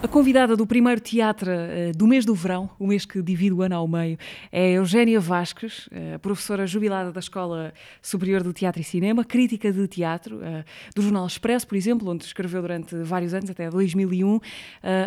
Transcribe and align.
A 0.00 0.06
convidada 0.06 0.56
do 0.56 0.64
primeiro 0.64 1.00
teatro 1.00 1.50
uh, 1.50 1.96
do 1.96 2.06
mês 2.06 2.24
do 2.24 2.32
verão, 2.32 2.70
o 2.78 2.86
mês 2.86 3.04
que 3.04 3.20
divide 3.20 3.52
o 3.52 3.62
ano 3.62 3.74
ao 3.74 3.88
meio, 3.88 4.16
é 4.52 4.74
Eugénia 4.74 5.18
Vasques, 5.18 5.88
uh, 5.88 6.20
professora 6.20 6.68
jubilada 6.68 7.10
da 7.10 7.18
Escola 7.18 7.74
Superior 8.00 8.44
do 8.44 8.52
Teatro 8.52 8.80
e 8.80 8.84
Cinema, 8.84 9.24
crítica 9.24 9.72
de 9.72 9.88
teatro, 9.88 10.36
uh, 10.36 10.64
do 10.94 11.02
Jornal 11.02 11.26
Expresso, 11.26 11.66
por 11.66 11.74
exemplo, 11.74 12.08
onde 12.08 12.24
escreveu 12.24 12.62
durante 12.62 12.94
vários 13.02 13.34
anos, 13.34 13.50
até 13.50 13.68
2001. 13.68 14.38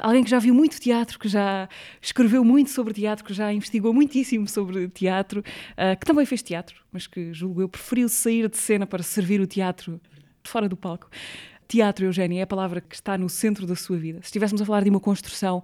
alguém 0.01 0.25
que 0.25 0.29
já 0.29 0.39
viu 0.39 0.53
muito 0.53 0.77
teatro, 0.77 1.17
que 1.17 1.29
já 1.29 1.69
escreveu 2.01 2.43
muito 2.43 2.69
sobre 2.69 2.93
teatro, 2.93 3.23
que 3.23 3.33
já 3.33 3.53
investigou 3.53 3.93
muitíssimo 3.93 4.45
sobre 4.45 4.89
teatro, 4.89 5.41
que 5.99 6.05
também 6.05 6.25
fez 6.25 6.41
teatro, 6.43 6.75
mas 6.91 7.07
que, 7.07 7.31
julgo 7.31 7.61
eu, 7.61 7.69
preferiu 7.69 8.09
sair 8.09 8.49
de 8.49 8.57
cena 8.57 8.85
para 8.85 9.01
servir 9.01 9.39
o 9.39 9.47
teatro 9.47 10.01
fora 10.43 10.67
do 10.67 10.75
palco. 10.75 11.07
Teatro, 11.71 12.03
Eugénia, 12.03 12.41
é 12.41 12.43
a 12.43 12.47
palavra 12.47 12.81
que 12.81 12.93
está 12.93 13.17
no 13.17 13.29
centro 13.29 13.65
da 13.65 13.77
sua 13.77 13.95
vida. 13.95 14.19
Se 14.19 14.25
estivéssemos 14.25 14.61
a 14.61 14.65
falar 14.65 14.83
de 14.83 14.89
uma 14.89 14.99
construção, 14.99 15.63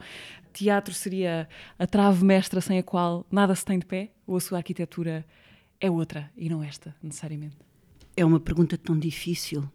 teatro 0.53 0.93
seria 0.93 1.49
a 1.77 1.85
trave 1.85 2.23
mestra 2.23 2.61
sem 2.61 2.79
a 2.79 2.83
qual 2.83 3.25
nada 3.29 3.53
se 3.53 3.65
tem 3.65 3.77
de 3.77 3.85
pé? 3.85 4.11
Ou 4.25 4.37
a 4.37 4.39
sua 4.39 4.59
arquitetura 4.59 5.25
é 5.81 5.91
outra 5.91 6.31
e 6.37 6.47
não 6.47 6.63
esta, 6.63 6.95
necessariamente? 7.03 7.57
É 8.15 8.23
uma 8.23 8.39
pergunta 8.39 8.77
tão 8.77 8.97
difícil. 8.97 9.69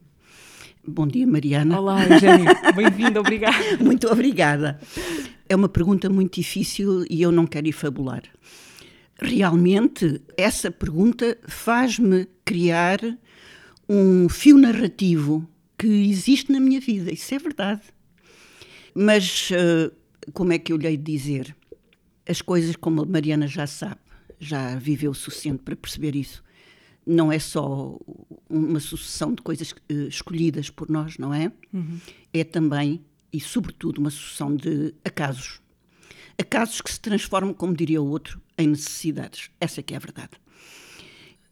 Bom 0.89 1.07
dia, 1.07 1.27
Mariana. 1.27 1.79
Olá, 1.79 2.03
Eugénia. 2.03 2.55
Bem-vinda, 2.75 3.21
obrigada. 3.21 3.77
muito 3.79 4.09
obrigada. 4.11 4.81
É 5.47 5.55
uma 5.55 5.69
pergunta 5.69 6.09
muito 6.09 6.37
difícil 6.37 7.05
e 7.11 7.21
eu 7.21 7.31
não 7.31 7.47
quero 7.47 7.71
fabular. 7.75 8.23
Realmente, 9.21 10.23
essa 10.39 10.71
pergunta 10.71 11.37
faz-me 11.47 12.27
criar 12.43 13.01
um 13.87 14.31
fio 14.31 14.57
narrativo 14.57 15.47
que 15.83 16.09
existe 16.09 16.53
na 16.53 16.61
minha 16.61 16.79
vida, 16.79 17.13
isso 17.13 17.35
é 17.35 17.39
verdade. 17.41 17.83
Mas 18.95 19.51
uh, 19.51 19.93
como 20.33 20.53
é 20.53 20.59
que 20.59 20.73
eu 20.73 20.77
lhe 20.77 20.87
hei 20.87 20.97
de 20.97 21.03
dizer? 21.03 21.57
As 22.25 22.41
coisas, 22.41 22.77
como 22.77 23.03
a 23.03 23.05
Mariana 23.05 23.49
já 23.49 23.67
sabe, 23.67 24.01
já 24.39 24.77
viveu 24.77 25.11
o 25.11 25.15
suficiente 25.15 25.61
para 25.65 25.75
perceber 25.75 26.15
isso, 26.15 26.45
não 27.05 27.33
é 27.33 27.39
só 27.41 27.99
uma 28.49 28.79
sucessão 28.79 29.35
de 29.35 29.43
coisas 29.43 29.73
uh, 29.73 30.07
escolhidas 30.09 30.71
por 30.71 30.89
nós, 30.89 31.19
não 31.19 31.35
é? 31.35 31.51
Uhum. 31.73 31.99
É 32.33 32.45
também 32.45 33.05
e, 33.33 33.41
sobretudo, 33.41 33.99
uma 33.99 34.11
sucessão 34.11 34.55
de 34.55 34.95
acasos. 35.05 35.61
Acasos 36.39 36.81
que 36.81 36.93
se 36.93 37.01
transformam, 37.01 37.53
como 37.53 37.75
diria 37.75 38.01
o 38.01 38.07
outro, 38.07 38.41
em 38.57 38.69
necessidades. 38.69 39.51
Essa 39.61 39.81
é 39.81 39.83
que 39.83 39.95
é 39.95 39.97
a 39.97 40.01
verdade. 40.01 40.31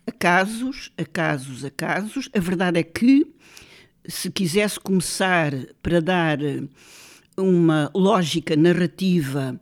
Acasos, 0.06 0.92
acasos, 0.96 1.64
acasos. 1.64 2.30
A 2.32 2.38
verdade 2.38 2.78
é 2.78 2.84
que 2.84 3.26
se 4.10 4.30
quisesse 4.30 4.78
começar 4.78 5.52
para 5.82 6.00
dar 6.00 6.38
uma 7.36 7.90
lógica 7.94 8.56
narrativa 8.56 9.58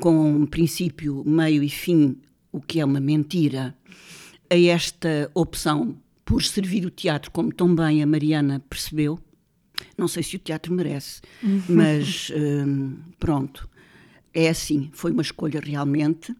com 0.00 0.32
um 0.32 0.46
princípio, 0.46 1.22
meio 1.24 1.62
e 1.62 1.70
fim, 1.70 2.16
o 2.52 2.60
que 2.60 2.80
é 2.80 2.84
uma 2.84 3.00
mentira, 3.00 3.74
a 4.50 4.58
esta 4.58 5.30
opção 5.34 5.96
por 6.24 6.42
servir 6.42 6.84
o 6.84 6.90
teatro, 6.90 7.30
como 7.30 7.52
tão 7.52 7.74
bem 7.74 8.02
a 8.02 8.06
Mariana 8.06 8.62
percebeu, 8.68 9.18
não 9.96 10.08
sei 10.08 10.22
se 10.22 10.36
o 10.36 10.38
teatro 10.38 10.74
merece, 10.74 11.20
uhum. 11.42 11.62
mas 11.68 12.30
hum, 12.34 12.96
pronto, 13.18 13.68
é 14.34 14.48
assim, 14.48 14.90
foi 14.92 15.12
uma 15.12 15.22
escolha 15.22 15.60
realmente. 15.60 16.34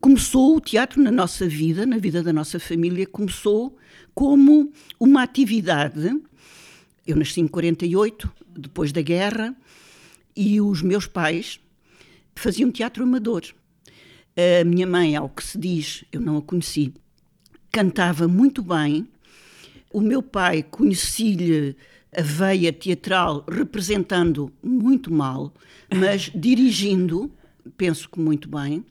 Começou 0.00 0.56
o 0.56 0.60
teatro 0.60 1.02
na 1.02 1.10
nossa 1.10 1.46
vida, 1.46 1.86
na 1.86 1.98
vida 1.98 2.22
da 2.22 2.32
nossa 2.32 2.58
família, 2.58 3.06
começou 3.06 3.76
como 4.14 4.72
uma 4.98 5.22
atividade 5.22 6.20
eu 7.06 7.16
nasci 7.16 7.40
em 7.40 7.46
48, 7.46 8.32
depois 8.56 8.92
da 8.92 9.02
guerra, 9.02 9.54
e 10.36 10.60
os 10.60 10.82
meus 10.82 11.06
pais 11.06 11.60
faziam 12.34 12.70
teatro 12.70 13.02
amador. 13.02 13.42
A 14.36 14.64
minha 14.64 14.86
mãe, 14.86 15.14
ao 15.14 15.28
que 15.28 15.44
se 15.44 15.58
diz, 15.58 16.04
eu 16.10 16.20
não 16.20 16.38
a 16.38 16.42
conheci, 16.42 16.94
cantava 17.70 18.26
muito 18.26 18.62
bem. 18.62 19.06
O 19.92 20.00
meu 20.00 20.22
pai 20.22 20.62
conheci-lhe 20.62 21.76
a 22.16 22.22
veia 22.22 22.72
teatral 22.72 23.44
representando 23.50 24.52
muito 24.62 25.12
mal, 25.12 25.52
mas 25.94 26.30
dirigindo, 26.34 27.30
penso 27.76 28.08
que 28.08 28.18
muito 28.18 28.48
bem. 28.48 28.84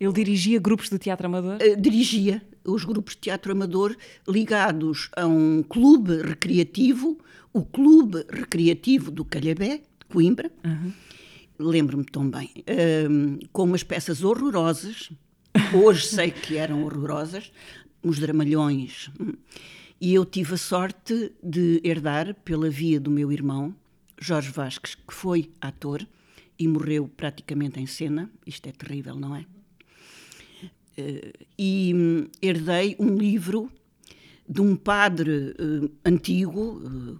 Ele 0.00 0.12
dirigia 0.12 0.58
grupos 0.58 0.88
de 0.88 0.98
teatro 0.98 1.26
amador? 1.26 1.56
Uh, 1.56 1.80
dirigia 1.80 2.42
os 2.64 2.84
grupos 2.84 3.14
de 3.14 3.22
teatro 3.22 3.52
amador 3.52 3.96
ligados 4.28 5.10
a 5.16 5.26
um 5.26 5.62
clube 5.62 6.22
recreativo 6.22 7.18
o 7.52 7.64
Clube 7.64 8.24
Recreativo 8.30 9.10
do 9.10 9.24
Calhabé, 9.24 9.78
de 9.78 10.06
Coimbra. 10.08 10.50
Uhum. 10.64 10.92
Lembro-me 11.58 12.04
tão 12.04 12.28
bem. 12.28 12.50
Um, 13.08 13.38
com 13.52 13.64
umas 13.64 13.82
peças 13.82 14.24
horrorosas. 14.24 15.10
Hoje 15.74 16.06
sei 16.06 16.30
que 16.30 16.56
eram 16.56 16.82
horrorosas. 16.82 17.52
Uns 18.02 18.18
dramalhões. 18.18 19.10
E 20.00 20.14
eu 20.14 20.24
tive 20.24 20.54
a 20.54 20.56
sorte 20.56 21.32
de 21.42 21.80
herdar, 21.84 22.34
pela 22.42 22.68
via 22.68 22.98
do 22.98 23.10
meu 23.10 23.30
irmão, 23.30 23.74
Jorge 24.18 24.50
Vasques, 24.50 24.96
que 24.96 25.14
foi 25.14 25.50
ator 25.60 26.04
e 26.58 26.66
morreu 26.66 27.08
praticamente 27.08 27.78
em 27.78 27.86
cena. 27.86 28.30
Isto 28.44 28.68
é 28.68 28.72
terrível, 28.72 29.14
não 29.14 29.36
é? 29.36 29.44
Uh, 30.98 31.32
e 31.58 31.92
hum, 31.94 32.28
herdei 32.40 32.96
um 32.98 33.16
livro 33.16 33.70
de 34.48 34.60
um 34.60 34.76
padre 34.76 35.54
uh, 35.58 35.90
antigo, 36.04 36.82
uh, 36.84 37.18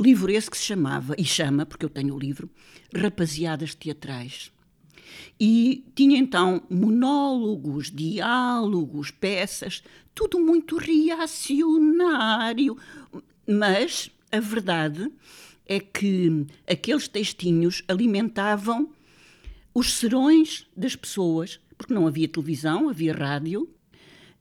livro 0.00 0.30
esse 0.30 0.50
que 0.50 0.58
se 0.58 0.64
chamava, 0.64 1.14
e 1.16 1.24
chama, 1.24 1.64
porque 1.64 1.84
eu 1.84 1.90
tenho 1.90 2.14
o 2.14 2.18
livro, 2.18 2.50
Rapaziadas 2.94 3.74
Teatrais. 3.74 4.52
E 5.40 5.86
tinha 5.94 6.18
então 6.18 6.62
monólogos, 6.68 7.90
diálogos, 7.90 9.10
peças, 9.10 9.82
tudo 10.14 10.38
muito 10.38 10.76
reacionário. 10.76 12.76
Mas 13.46 14.10
a 14.30 14.40
verdade 14.40 15.10
é 15.64 15.80
que 15.80 16.46
aqueles 16.66 17.08
textinhos 17.08 17.82
alimentavam 17.88 18.90
os 19.74 19.94
serões 19.94 20.66
das 20.76 20.96
pessoas, 20.96 21.60
porque 21.78 21.94
não 21.94 22.06
havia 22.06 22.28
televisão, 22.28 22.88
havia 22.88 23.14
rádio, 23.14 23.70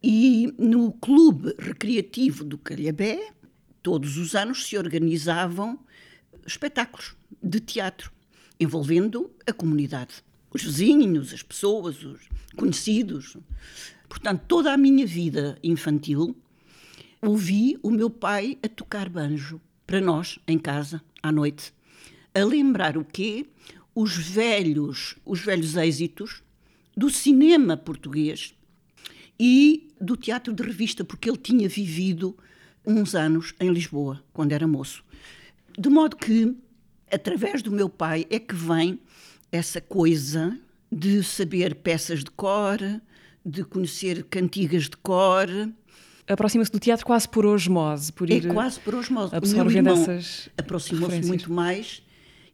e 0.03 0.53
no 0.57 0.91
Clube 0.91 1.55
Recreativo 1.57 2.43
do 2.43 2.57
Calhabé, 2.57 3.31
todos 3.81 4.17
os 4.17 4.35
anos 4.35 4.65
se 4.65 4.77
organizavam 4.77 5.79
espetáculos 6.45 7.15
de 7.41 7.59
teatro 7.59 8.11
envolvendo 8.59 9.29
a 9.45 9.53
comunidade, 9.53 10.23
os 10.51 10.63
vizinhos, 10.63 11.33
as 11.33 11.43
pessoas, 11.43 12.03
os 12.03 12.27
conhecidos. 12.55 13.37
Portanto, 14.09 14.43
toda 14.47 14.73
a 14.73 14.77
minha 14.77 15.05
vida 15.05 15.57
infantil 15.63 16.35
ouvi 17.21 17.77
o 17.83 17.91
meu 17.91 18.09
pai 18.09 18.57
a 18.63 18.67
tocar 18.67 19.09
banjo 19.09 19.61
para 19.85 20.01
nós 20.01 20.39
em 20.47 20.57
casa 20.57 21.01
à 21.21 21.31
noite, 21.31 21.73
a 22.33 22.43
lembrar 22.43 22.97
o 22.97 23.05
quê? 23.05 23.45
Os 23.93 24.15
velhos, 24.15 25.15
os 25.25 25.39
velhos 25.39 25.75
êxitos 25.75 26.43
do 26.97 27.12
cinema 27.12 27.78
português 27.78 28.56
e 29.40 29.88
do 30.02 30.18
teatro 30.18 30.52
de 30.52 30.63
revista, 30.63 31.03
porque 31.03 31.30
ele 31.30 31.38
tinha 31.38 31.69
vivido 31.69 32.35
uns 32.84 33.13
anos 33.13 33.53
em 33.59 33.69
Lisboa, 33.72 34.24
quando 34.34 34.52
era 34.52 34.68
moço. 34.68 35.03
De 35.78 35.90
modo 35.90 36.16
que, 36.16 36.56
através 37.12 37.62
do 37.62 37.72
meu 37.72 37.88
pai, 37.88 38.25
é 38.31 38.40
que 38.40 38.56
vem 38.56 39.00
essa 39.52 39.80
coisa 39.80 40.58
de 40.91 41.22
saber 41.24 41.75
peças 41.75 42.24
de 42.24 42.31
cor, 42.31 42.80
de 43.46 43.64
conhecer 43.64 44.24
cantigas 44.24 44.84
de 44.84 44.97
cor. 44.97 45.47
Aproxima-se 46.28 46.72
do 46.72 46.79
teatro 46.79 47.05
quase 47.05 47.29
por 47.29 47.46
osmose, 47.46 48.11
por 48.11 48.29
é 48.32 48.35
ir. 48.35 48.47
É 48.47 48.53
quase 48.53 48.79
por 48.79 48.96
osmose. 48.96 49.35
Absorvendo 49.35 49.90
essas. 49.90 50.50
Aproximou-se 50.58 51.22
muito 51.22 51.52
mais 51.53 52.02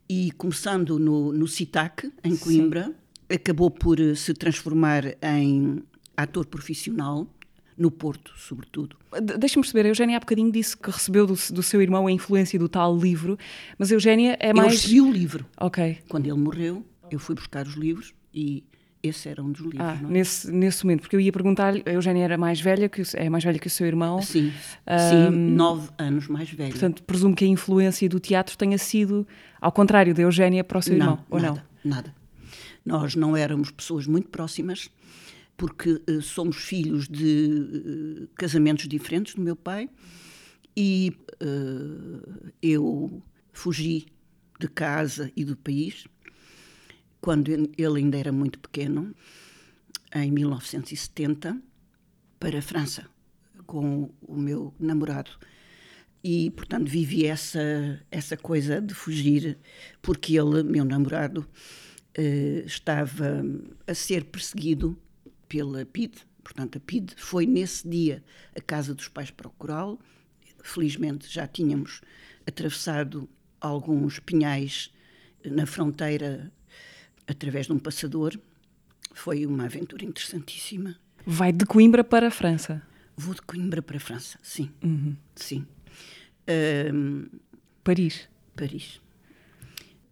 e, 0.08 0.30
começando 0.32 0.98
no, 0.98 1.32
no 1.32 1.48
CITAC, 1.48 2.12
em 2.22 2.36
Coimbra, 2.36 2.86
Sim. 2.86 2.94
Acabou 3.34 3.70
por 3.70 3.98
se 4.16 4.32
transformar 4.34 5.04
em 5.22 5.82
ator 6.16 6.46
profissional, 6.46 7.26
no 7.76 7.90
Porto, 7.90 8.32
sobretudo. 8.36 8.96
Deixa-me 9.38 9.62
perceber, 9.62 9.86
a 9.86 9.88
Eugénia 9.88 10.16
há 10.16 10.20
bocadinho 10.20 10.50
disse 10.50 10.76
que 10.76 10.90
recebeu 10.90 11.26
do, 11.26 11.34
do, 11.34 11.62
seu 11.62 11.82
irmão 11.82 12.06
a 12.06 12.12
influência 12.12 12.58
do 12.58 12.68
tal 12.68 12.96
livro, 12.96 13.36
mas 13.76 13.90
a 13.90 13.94
Eugénia 13.94 14.36
é 14.38 14.52
mais... 14.52 14.68
Eu 14.68 14.72
recebi 14.72 15.00
o 15.00 15.12
livro. 15.12 15.46
Ok. 15.60 15.98
Quando 16.08 16.26
ele 16.26 16.38
morreu, 16.38 16.86
eu 17.10 17.18
fui 17.18 17.34
buscar 17.34 17.66
os 17.66 17.74
livros 17.74 18.14
e 18.32 18.62
esse 19.02 19.28
era 19.28 19.42
um 19.42 19.50
dos 19.50 19.60
livros. 19.60 19.80
Ah, 19.80 19.98
é? 20.00 20.06
nesse, 20.06 20.50
nesse 20.50 20.84
momento, 20.84 21.02
porque 21.02 21.16
eu 21.16 21.20
ia 21.20 21.32
perguntar-lhe, 21.32 21.82
a 21.84 21.92
Eugénia 21.92 22.24
era 22.24 22.38
mais 22.38 22.60
velha, 22.60 22.88
que 22.88 23.02
é 23.14 23.28
mais 23.28 23.44
velha 23.44 23.58
que 23.58 23.66
o 23.66 23.70
seu 23.70 23.86
irmão. 23.86 24.22
Sim, 24.22 24.52
um, 24.88 25.30
sim, 25.30 25.36
nove 25.36 25.88
anos 25.98 26.28
mais 26.28 26.50
velha. 26.50 26.70
Portanto, 26.70 27.02
presumo 27.02 27.34
que 27.34 27.44
a 27.44 27.48
influência 27.48 28.08
do 28.08 28.18
teatro 28.18 28.56
tenha 28.56 28.78
sido 28.78 29.26
ao 29.60 29.72
contrário 29.72 30.14
da 30.14 30.22
Eugénia 30.22 30.64
para 30.64 30.78
o 30.78 30.82
seu 30.82 30.96
não, 30.96 31.06
irmão, 31.06 31.24
ou 31.28 31.40
nada, 31.40 31.66
não? 31.84 31.96
Nada. 31.96 32.14
Nós 32.84 33.14
não 33.14 33.36
éramos 33.36 33.70
pessoas 33.70 34.06
muito 34.06 34.28
próximas, 34.28 34.90
porque 35.56 36.02
uh, 36.08 36.22
somos 36.22 36.56
filhos 36.56 37.08
de 37.08 38.24
uh, 38.24 38.28
casamentos 38.34 38.86
diferentes 38.88 39.34
do 39.34 39.40
meu 39.40 39.56
pai 39.56 39.88
e 40.76 41.12
uh, 41.42 42.52
eu 42.60 43.22
fugi 43.52 44.06
de 44.58 44.68
casa 44.68 45.30
e 45.36 45.44
do 45.44 45.56
país 45.56 46.06
quando 47.24 47.50
ele 47.50 47.70
ainda 47.78 48.18
era 48.18 48.30
muito 48.30 48.58
pequeno, 48.58 49.14
em 50.14 50.30
1970, 50.30 51.58
para 52.38 52.58
a 52.58 52.62
França, 52.62 53.06
com 53.64 54.10
o 54.20 54.36
meu 54.36 54.74
namorado. 54.78 55.30
E, 56.22 56.50
portanto, 56.50 56.86
vivi 56.86 57.24
essa, 57.24 57.98
essa 58.10 58.36
coisa 58.36 58.78
de 58.78 58.92
fugir, 58.92 59.56
porque 60.02 60.38
ele, 60.38 60.62
meu 60.62 60.84
namorado, 60.84 61.48
estava 62.16 63.42
a 63.86 63.94
ser 63.94 64.24
perseguido 64.24 64.96
pela 65.48 65.84
PID. 65.84 66.16
Portanto, 66.42 66.78
a 66.78 66.80
PID 66.80 67.14
foi 67.16 67.46
nesse 67.46 67.88
dia 67.88 68.22
a 68.56 68.60
casa 68.60 68.94
dos 68.94 69.08
pais 69.08 69.30
procurá-lo. 69.30 69.98
Felizmente 70.62 71.28
já 71.28 71.46
tínhamos 71.46 72.00
atravessado 72.46 73.28
alguns 73.60 74.18
pinhais 74.18 74.92
na 75.44 75.66
fronteira 75.66 76.52
através 77.26 77.66
de 77.66 77.72
um 77.72 77.78
passador. 77.78 78.38
Foi 79.12 79.46
uma 79.46 79.64
aventura 79.64 80.04
interessantíssima. 80.04 80.96
Vai 81.26 81.52
de 81.52 81.64
Coimbra 81.64 82.04
para 82.04 82.28
a 82.28 82.30
França? 82.30 82.82
Vou 83.16 83.34
de 83.34 83.42
Coimbra 83.42 83.80
para 83.80 83.96
a 83.96 84.00
França, 84.00 84.38
sim. 84.42 84.70
Uhum. 84.82 85.16
Sim. 85.34 85.66
Um, 86.92 87.26
Paris? 87.82 88.28
Paris. 88.56 89.00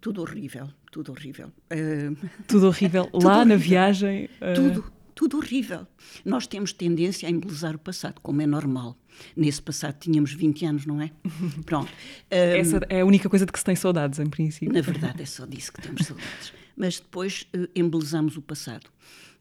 Tudo 0.01 0.23
horrível, 0.23 0.69
tudo 0.93 1.11
horrível. 1.11 1.51
Uh, 1.73 2.29
tudo 2.47 2.67
horrível 2.69 3.09
lá 3.13 3.39
horrível. 3.39 3.47
na 3.47 3.57
viagem? 3.57 4.27
Uh... 4.27 4.55
Tudo, 4.55 4.93
tudo 5.15 5.37
horrível. 5.39 5.87
Nós 6.25 6.47
temos 6.47 6.73
tendência 6.73 7.27
a 7.27 7.33
embelezar 7.33 7.75
o 7.75 7.79
passado, 7.79 8.21
como 8.23 8.43
é 8.43 8.47
normal. 8.47 8.97
Nesse 9.35 9.61
passado 9.61 9.99
tínhamos 9.99 10.35
20 10.35 10.67
anos, 10.67 10.87
não 10.87 11.01
é? 11.01 11.11
Pronto. 11.65 11.91
Essa 12.31 12.81
é 12.91 13.01
a 13.01 13.07
única 13.07 13.29
coisa 13.29 13.47
de 13.47 13.51
que 13.51 13.59
se 13.59 13.65
tem 13.65 13.75
saudades, 13.75 14.19
em 14.21 14.29
princípio. 14.29 14.73
Na 14.73 14.81
verdade, 14.83 15.23
é 15.23 15.27
só 15.27 15.47
disso 15.47 15.73
que 15.73 15.81
temos 15.81 16.07
saudades. 16.07 16.53
Mas 16.77 17.01
depois 17.01 17.47
uh, 17.57 17.67
embelezamos 17.75 18.37
o 18.37 18.43
passado. 18.43 18.91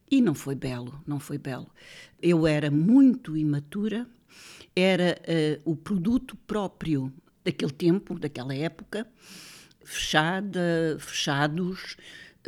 E 0.09 0.21
não 0.21 0.33
foi 0.33 0.56
belo, 0.56 1.01
não 1.06 1.19
foi 1.19 1.38
belo. 1.38 1.69
Eu 2.21 2.48
era 2.48 2.71
muito 2.71 3.38
imatura, 3.38 4.07
era 4.74 5.21
uh, 5.21 5.71
o 5.71 5.75
produto 5.75 6.38
próprio 6.48 7.12
daquele 7.44 7.71
tempo, 7.71 8.18
daquela 8.18 8.56
época, 8.56 9.06
fechada, 9.83 10.98
fechados, 11.00 11.98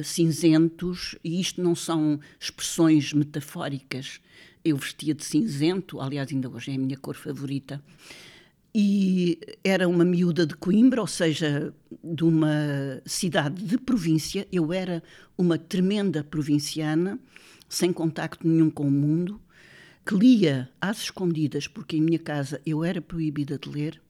cinzentos, 0.01 1.15
e 1.23 1.39
isto 1.39 1.61
não 1.61 1.75
são 1.75 2.19
expressões 2.39 3.13
metafóricas. 3.13 4.19
Eu 4.63 4.77
vestia 4.77 5.13
de 5.13 5.23
cinzento, 5.23 5.99
aliás, 5.99 6.31
ainda 6.31 6.49
hoje 6.49 6.71
é 6.71 6.75
a 6.75 6.79
minha 6.79 6.97
cor 6.97 7.15
favorita. 7.15 7.83
E 8.73 9.39
era 9.63 9.87
uma 9.87 10.03
miúda 10.03 10.47
de 10.47 10.55
Coimbra, 10.55 11.01
ou 11.01 11.07
seja, 11.07 11.71
de 12.03 12.23
uma 12.23 13.01
cidade 13.05 13.61
de 13.61 13.77
província. 13.77 14.47
Eu 14.51 14.73
era 14.73 15.03
uma 15.37 15.59
tremenda 15.59 16.23
provinciana, 16.23 17.19
sem 17.69 17.93
contacto 17.93 18.47
nenhum 18.47 18.71
com 18.71 18.87
o 18.87 18.91
mundo, 18.91 19.39
que 20.05 20.15
lia 20.15 20.69
às 20.81 21.03
escondidas, 21.03 21.67
porque 21.67 21.97
em 21.97 22.01
minha 22.01 22.19
casa 22.19 22.59
eu 22.65 22.83
era 22.83 23.01
proibida 23.01 23.59
de 23.59 23.69
ler. 23.69 24.01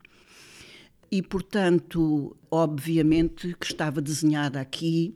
E, 1.13 1.21
portanto, 1.21 2.35
obviamente 2.49 3.55
que 3.59 3.67
estava 3.67 4.01
desenhada 4.01 4.59
aqui 4.59 5.13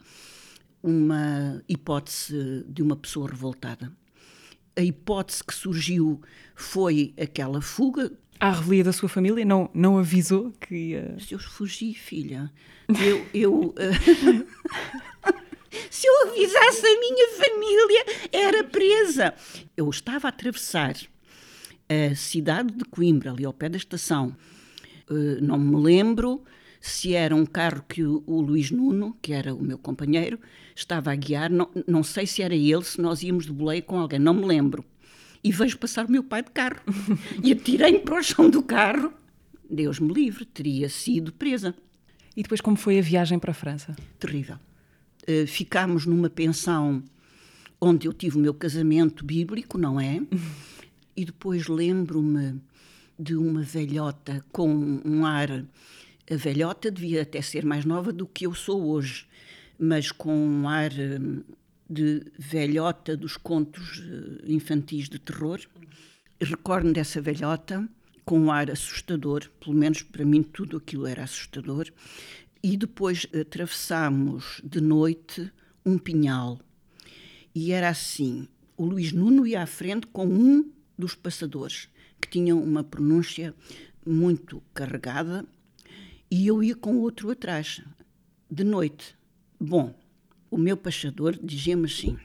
uma 0.84 1.60
hipótese 1.68 2.64
de 2.70 2.84
uma 2.84 2.96
pessoa 2.96 3.28
revoltada. 3.28 3.92
A 4.76 4.82
hipótese 4.84 5.44
que 5.44 5.56
surgiu 5.56 6.22
foi 6.54 7.16
aquela 7.20 7.64
fuga. 7.64 8.12
À 8.40 8.52
revelia 8.52 8.84
da 8.84 8.94
sua 8.94 9.10
família? 9.10 9.44
Não, 9.44 9.72
não 9.74 9.98
avisou 9.98 10.52
que 10.62 10.76
ia. 10.76 11.18
Se 11.20 11.34
eu 11.34 11.40
fugi, 11.40 11.96
filha. 11.96 12.54
Eu. 12.88 13.26
eu 13.34 13.54
uh... 13.70 13.74
Se 15.90 16.08
eu 16.08 16.30
avisasse 16.30 16.86
a 16.86 17.00
minha 17.00 17.28
família, 17.30 18.06
era 18.32 18.64
presa. 18.64 19.34
Eu 19.76 19.90
estava 19.90 20.28
a 20.28 20.30
atravessar 20.30 20.96
a 21.90 22.16
cidade 22.16 22.72
de 22.72 22.86
Coimbra, 22.86 23.32
ali 23.32 23.46
ao 23.46 23.54
pé 23.54 23.68
da 23.68 23.78
estação. 23.78 24.36
Uh, 25.10 25.42
não 25.42 25.58
me 25.58 25.82
lembro 25.82 26.44
se 26.80 27.14
era 27.14 27.36
um 27.36 27.46
carro 27.46 27.84
que 27.88 28.04
o, 28.04 28.24
o, 28.26 28.42
Luís 28.42 28.72
Nuno, 28.72 29.18
que 29.22 29.34
era 29.34 29.54
o 29.54 29.64
meu 29.64 29.78
companheiro, 29.78 30.40
estava 30.76 31.12
a 31.12 31.16
guiar. 31.16 31.50
Não, 31.50 31.70
não 31.88 32.04
sei 32.04 32.28
se 32.28 32.42
era 32.42 32.56
ele, 32.56 32.84
se 32.84 33.02
nós 33.02 33.24
íamos 33.24 33.46
de 33.46 33.52
boleia 33.52 33.82
com 33.82 34.00
alguém, 34.00 34.20
não 34.20 34.34
me 34.34 34.46
lembro. 34.46 34.84
E 35.44 35.52
vejo 35.52 35.78
passar 35.78 36.06
o 36.06 36.12
meu 36.12 36.24
pai 36.24 36.44
de 36.44 36.52
carro. 36.52 36.82
e 37.44 37.52
atirei-me 37.52 38.00
para 38.00 38.20
o 38.20 38.24
chão 38.24 38.50
do 38.50 38.62
carro. 38.62 39.14
Deus 39.70 40.00
me 40.00 40.14
livre, 40.14 40.46
teria 40.46 40.90
sido 40.90 41.32
presa. 41.34 41.76
E 42.36 42.44
depois, 42.44 42.62
como 42.62 42.78
foi 42.78 43.00
a 43.00 43.02
viagem 43.02 43.40
para 43.40 43.52
a 43.52 43.56
França? 43.56 43.96
Terrível. 44.20 44.58
Uh, 45.24 45.48
ficámos 45.48 46.06
numa 46.06 46.30
pensão 46.30 47.04
onde 47.82 48.08
eu 48.08 48.14
tive 48.14 48.38
o 48.38 48.40
meu 48.40 48.54
casamento 48.54 49.26
bíblico, 49.26 49.78
não 49.78 50.00
é? 50.00 50.22
e 51.18 51.26
depois 51.26 51.68
lembro-me 51.68 52.62
de 53.20 53.36
uma 53.36 53.62
velhota 53.62 54.44
com 54.52 54.70
um 55.04 55.26
ar 55.26 55.66
a 56.30 56.36
velhota 56.36 56.92
devia 56.92 57.22
até 57.22 57.42
ser 57.42 57.66
mais 57.66 57.86
nova 57.86 58.12
do 58.12 58.28
que 58.28 58.46
eu 58.46 58.54
sou 58.54 58.86
hoje, 58.86 59.26
mas 59.80 60.12
com 60.12 60.36
um 60.36 60.68
ar 60.68 60.92
hum, 60.92 61.42
de 61.90 62.22
velhota 62.38 63.16
dos 63.16 63.38
contos 63.38 64.04
eh, 64.04 64.52
infantis 64.52 65.08
de 65.08 65.20
terror. 65.20 65.62
Recordo 66.38 66.92
dessa 66.92 67.22
velhota 67.22 67.88
com 68.26 68.38
um 68.42 68.52
ar 68.52 68.70
assustador, 68.70 69.50
pelo 69.58 69.74
menos 69.74 70.02
para 70.02 70.26
mim 70.26 70.44
tudo 70.44 70.76
aquilo 70.76 71.08
era 71.08 71.24
assustador. 71.24 71.88
E 72.62 72.76
depois 72.76 73.26
atravessámos 73.34 74.60
de 74.66 74.82
noite 74.82 75.50
um 75.86 75.98
pinhal. 75.98 76.60
E 77.56 77.72
era 77.72 77.88
assim: 77.88 78.50
o 78.76 78.84
Luís 78.84 79.14
Nuno 79.14 79.48
ia 79.48 79.62
à 79.62 79.66
frente 79.66 80.08
com 80.08 80.28
um 80.28 80.70
dos 81.00 81.16
passadores, 81.16 81.88
que 82.22 82.30
tinham 82.30 82.62
uma 82.62 82.84
pronúncia 82.84 83.54
muito 84.06 84.62
carregada 84.74 85.46
e 86.30 86.48
eu 86.48 86.62
ia 86.62 86.76
com 86.76 86.98
outro 86.98 87.32
atrás, 87.32 87.82
de 88.50 88.64
noite. 88.64 89.16
Bom, 89.60 89.94
o 90.52 90.58
meu 90.58 90.76
pachador 90.76 91.38
dizia-me 91.42 91.86
assim: 91.86 92.18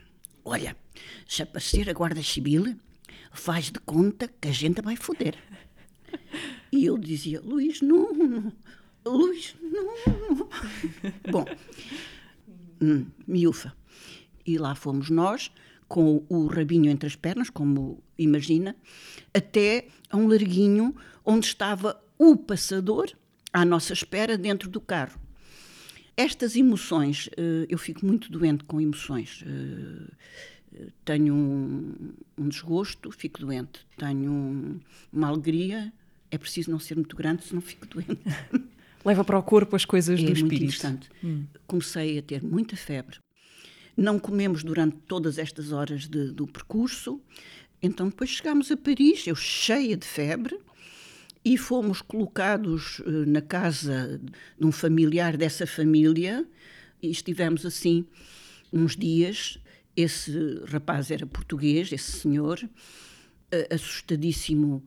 Olha, 0.44 0.76
se 1.28 1.42
aparecer 1.42 1.88
a 1.88 1.92
Guarda 1.92 2.22
Civil, 2.22 2.76
faz 3.32 3.66
de 3.66 3.78
conta 3.80 4.28
que 4.28 4.48
a 4.48 4.52
gente 4.52 4.82
vai 4.82 4.96
foder. 4.96 5.36
E 6.70 6.86
eu 6.86 6.96
dizia: 6.98 7.40
Luís, 7.40 7.80
não, 7.80 8.52
Luís, 9.04 9.54
não. 9.60 10.48
Bom, 11.30 11.44
hum, 12.80 13.06
miúfa. 13.26 13.76
E 14.44 14.58
lá 14.58 14.74
fomos 14.74 15.10
nós, 15.10 15.52
com 15.92 16.24
o 16.26 16.46
rabinho 16.46 16.90
entre 16.90 17.06
as 17.06 17.14
pernas, 17.14 17.50
como 17.50 18.02
imagina, 18.18 18.74
até 19.34 19.88
a 20.08 20.16
um 20.16 20.26
larguinho 20.26 20.96
onde 21.22 21.44
estava 21.44 22.02
o 22.18 22.34
passador 22.34 23.10
à 23.52 23.62
nossa 23.62 23.92
espera 23.92 24.38
dentro 24.38 24.70
do 24.70 24.80
carro. 24.80 25.20
Estas 26.16 26.56
emoções, 26.56 27.28
eh, 27.36 27.66
eu 27.68 27.76
fico 27.76 28.06
muito 28.06 28.32
doente 28.32 28.64
com 28.64 28.80
emoções. 28.80 29.44
Eh, 29.46 30.86
tenho 31.04 31.34
um, 31.34 32.14
um 32.38 32.48
desgosto, 32.48 33.10
fico 33.10 33.40
doente. 33.40 33.86
Tenho 33.98 34.32
um, 34.32 34.80
uma 35.12 35.28
alegria, 35.28 35.92
é 36.30 36.38
preciso 36.38 36.70
não 36.70 36.78
ser 36.78 36.94
muito 36.94 37.14
grande, 37.14 37.44
senão 37.44 37.60
fico 37.60 37.86
doente. 37.86 38.22
Leva 39.04 39.22
para 39.24 39.38
o 39.38 39.42
corpo 39.42 39.76
as 39.76 39.84
coisas 39.84 40.18
é 40.18 40.24
do 40.24 40.32
espírito. 40.32 40.46
Muito 40.46 40.64
interessante. 40.64 41.10
Hum. 41.22 41.44
Comecei 41.66 42.16
a 42.18 42.22
ter 42.22 42.42
muita 42.42 42.78
febre. 42.78 43.18
Não 44.02 44.18
comemos 44.18 44.64
durante 44.64 44.96
todas 45.06 45.38
estas 45.38 45.70
horas 45.70 46.08
de, 46.08 46.32
do 46.32 46.44
percurso. 46.44 47.20
Então 47.80 48.08
depois 48.08 48.30
chegámos 48.30 48.68
a 48.72 48.76
Paris, 48.76 49.28
eu 49.28 49.36
cheia 49.36 49.96
de 49.96 50.04
febre, 50.04 50.58
e 51.44 51.56
fomos 51.56 52.02
colocados 52.02 52.98
uh, 52.98 53.24
na 53.28 53.40
casa 53.40 54.20
de 54.58 54.66
um 54.66 54.72
familiar 54.72 55.36
dessa 55.36 55.68
família 55.68 56.44
e 57.00 57.12
estivemos 57.12 57.64
assim 57.64 58.04
uns 58.72 58.96
dias. 58.96 59.60
Esse 59.96 60.32
rapaz 60.66 61.12
era 61.12 61.24
português, 61.24 61.92
esse 61.92 62.10
senhor, 62.10 62.58
uh, 62.60 63.72
assustadíssimo 63.72 64.82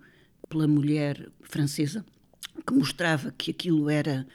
pela 0.50 0.68
mulher 0.68 1.30
francesa, 1.40 2.06
que 2.68 2.74
mostrava 2.74 3.34
que 3.38 3.52
aquilo 3.52 3.90
era 3.90 4.28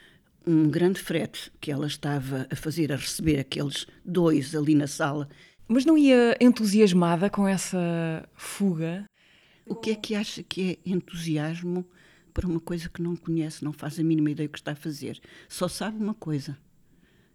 um 0.46 0.68
grande 0.68 1.00
frete 1.00 1.52
que 1.60 1.70
ela 1.70 1.86
estava 1.86 2.46
a 2.50 2.56
fazer, 2.56 2.92
a 2.92 2.96
receber 2.96 3.38
aqueles 3.38 3.86
dois 4.04 4.54
ali 4.54 4.74
na 4.74 4.86
sala. 4.86 5.28
Mas 5.68 5.84
não 5.84 5.96
ia 5.96 6.36
entusiasmada 6.40 7.30
com 7.30 7.46
essa 7.46 8.28
fuga? 8.34 9.04
O 9.66 9.74
que 9.74 9.90
é 9.90 9.94
que 9.94 10.14
acha 10.14 10.42
que 10.42 10.72
é 10.72 10.90
entusiasmo 10.90 11.86
para 12.32 12.46
uma 12.46 12.60
coisa 12.60 12.88
que 12.88 13.02
não 13.02 13.14
conhece, 13.16 13.64
não 13.64 13.72
faz 13.72 13.98
a 13.98 14.02
mínima 14.02 14.30
ideia 14.30 14.48
do 14.48 14.52
que 14.52 14.58
está 14.58 14.72
a 14.72 14.76
fazer. 14.76 15.20
Só 15.48 15.68
sabe 15.68 16.02
uma 16.02 16.14
coisa: 16.14 16.58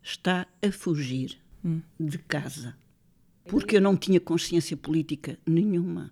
está 0.02 0.48
a 0.62 0.72
fugir 0.72 1.38
hum. 1.64 1.82
de 2.00 2.18
casa. 2.18 2.76
porque 3.48 3.78
eu 3.78 3.82
não 3.82 3.96
tinha 3.96 4.20
consciência 4.20 4.76
política 4.76 5.38
nenhuma. 5.46 6.12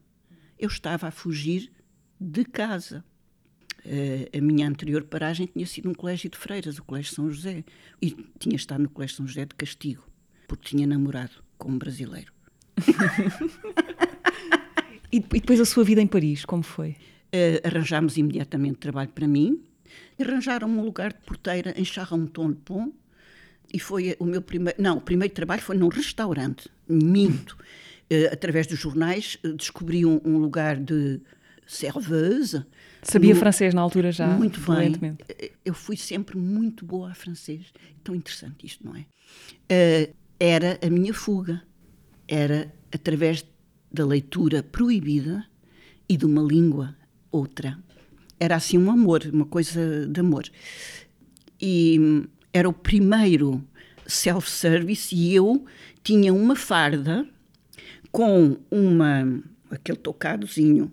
Eu 0.58 0.68
estava 0.68 1.08
a 1.08 1.12
fugir 1.12 1.72
de 2.20 2.46
casa. 2.46 3.04
Uh, 3.86 4.38
a 4.38 4.42
minha 4.42 4.68
anterior 4.68 5.04
paragem 5.04 5.48
tinha 5.48 5.66
sido 5.66 5.90
um 5.90 5.94
colégio 5.94 6.30
de 6.30 6.38
freiras, 6.38 6.78
o 6.78 6.84
Colégio 6.84 7.14
São 7.14 7.30
José, 7.30 7.66
e 8.02 8.12
tinha 8.40 8.56
estado 8.56 8.84
no 8.84 8.90
Colégio 8.90 9.18
São 9.18 9.28
José 9.28 9.46
de 9.46 9.56
castigo, 9.56 10.08
porque 10.48 10.70
tinha 10.70 10.88
namorado 10.88 11.44
com 11.58 11.70
um 11.70 11.78
brasileiro. 11.78 12.32
e, 15.12 15.20
depois 15.20 15.60
a 15.60 15.66
sua 15.66 15.84
vida 15.84 16.02
em 16.02 16.08
Paris, 16.08 16.46
como 16.46 16.64
foi? 16.64 16.96
Uh, 17.34 17.68
arranjámos 17.68 18.16
imediatamente 18.16 18.78
trabalho 18.78 19.10
para 19.10 19.28
mim, 19.28 19.62
arranjaram-me 20.20 20.78
um 20.78 20.86
lugar 20.86 21.12
de 21.12 21.20
porteira 21.26 21.74
em 21.78 21.84
Charenton-le-Pont, 21.84 22.94
e 23.74 23.80
foi 23.80 24.16
o 24.20 24.26
meu 24.26 24.42
primeiro. 24.42 24.82
Não, 24.82 24.98
o 24.98 25.02
primeiro 25.02 25.34
trabalho 25.34 25.62
foi 25.62 25.76
num 25.76 25.88
restaurante. 25.88 26.70
Minto. 26.88 27.58
Uh, 28.12 28.28
através 28.32 28.68
dos 28.68 28.80
jornais, 28.80 29.38
uh, 29.44 29.54
descobri 29.54 30.06
um, 30.06 30.22
um, 30.24 30.38
lugar 30.38 30.78
de 30.78 31.20
serveuse. 31.66 32.66
Sabia 33.02 33.34
no... 33.34 33.40
francês 33.40 33.74
na 33.74 33.82
altura 33.82 34.12
já? 34.12 34.28
Muito 34.28 34.60
bem. 34.60 35.18
Eh, 35.30 35.52
eu 35.66 35.74
fui 35.74 35.98
sempre 35.98 36.38
muito 36.38 36.86
boa 36.86 37.12
a 37.12 37.16
francês. 37.16 37.74
Tão 38.04 38.16
interessante 38.16 38.66
isto, 38.66 38.86
não 38.86 38.96
é? 38.96 39.02
Uh, 39.02 40.14
era 40.40 40.80
a 40.82 40.90
minha 40.90 41.14
fuga. 41.14 41.62
Era 42.28 42.74
através 42.94 43.46
da 43.92 44.06
leitura 44.06 44.64
proibida 44.64 45.46
e 46.08 46.18
de 46.18 46.26
uma 46.26 46.42
língua 46.42 46.96
outra. 47.32 47.78
Era 48.40 48.56
assim 48.56 48.78
um 48.78 48.90
amor, 48.90 49.24
uma 49.32 49.46
coisa 49.46 50.08
de 50.08 50.20
amor. 50.20 50.46
E 51.62 52.28
era 52.52 52.68
o 52.68 52.74
primeiro 52.74 53.64
self-service 54.06 55.16
e 55.16 55.34
eu 55.34 55.66
tinha 56.04 56.34
uma 56.34 56.56
farda 56.56 57.26
com 58.12 58.58
uma 58.70 59.42
aquele 59.72 59.98
tocadozinho 59.98 60.92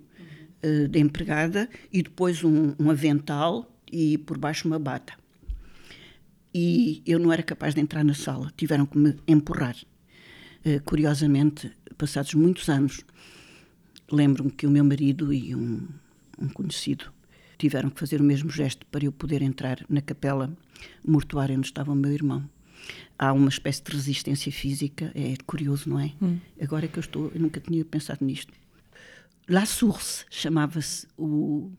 uh, 0.65 0.89
de 0.89 0.99
empregada 0.99 1.69
e 1.93 2.03
depois 2.03 2.43
um, 2.45 2.75
um, 2.79 2.91
avental 2.91 3.71
e 3.91 4.19
por 4.19 4.39
baixo 4.39 4.67
uma 4.67 4.79
bata. 4.79 5.15
E 6.53 7.03
eu 7.07 7.19
não 7.19 7.33
era 7.33 7.43
capaz 7.43 7.75
de 7.75 7.81
entrar 7.81 8.05
na 8.05 8.15
sala, 8.15 8.53
tiveram 8.57 8.87
que 8.87 8.99
me 8.99 9.17
empurrar. 9.27 9.77
Uh, 10.65 10.83
curiosamente, 10.85 11.71
passados 11.97 12.35
muitos 12.35 12.69
anos, 12.69 13.05
lembro-me 14.11 14.51
que 14.51 14.67
o 14.67 14.71
meu 14.71 14.85
marido 14.85 15.33
e 15.33 15.55
um, 15.55 15.87
um 16.39 16.49
conhecido 16.49 17.13
tiveram 17.59 17.91
que 17.91 18.01
fazer 18.01 18.21
o 18.21 18.25
mesmo 18.25 18.51
gesto 18.51 18.87
para 18.87 19.05
eu 19.05 19.13
poder 19.13 19.43
entrar 19.43 19.85
na 19.89 20.01
capela 20.01 20.51
mortuária 21.07 21.57
onde 21.57 21.67
estava 21.67 21.93
o 21.93 21.95
meu 21.95 22.11
irmão. 22.11 22.49
Há 23.19 23.33
uma 23.35 23.51
espécie 23.51 23.83
de 23.83 23.93
resistência 23.93 24.51
física, 24.51 25.13
é 25.15 25.35
curioso, 25.47 25.91
não 25.91 26.01
é? 26.01 26.13
Hum. 26.23 26.39
Agora 26.61 26.87
é 26.87 26.89
que 26.89 26.99
eu 26.99 27.03
estou, 27.03 27.31
eu 27.35 27.41
nunca 27.41 27.61
tinha 27.61 27.85
pensado 27.85 28.25
nisto. 28.25 28.53
La 29.51 29.67
Source 29.67 30.25
chamava-se 30.31 31.07
o 31.19 31.73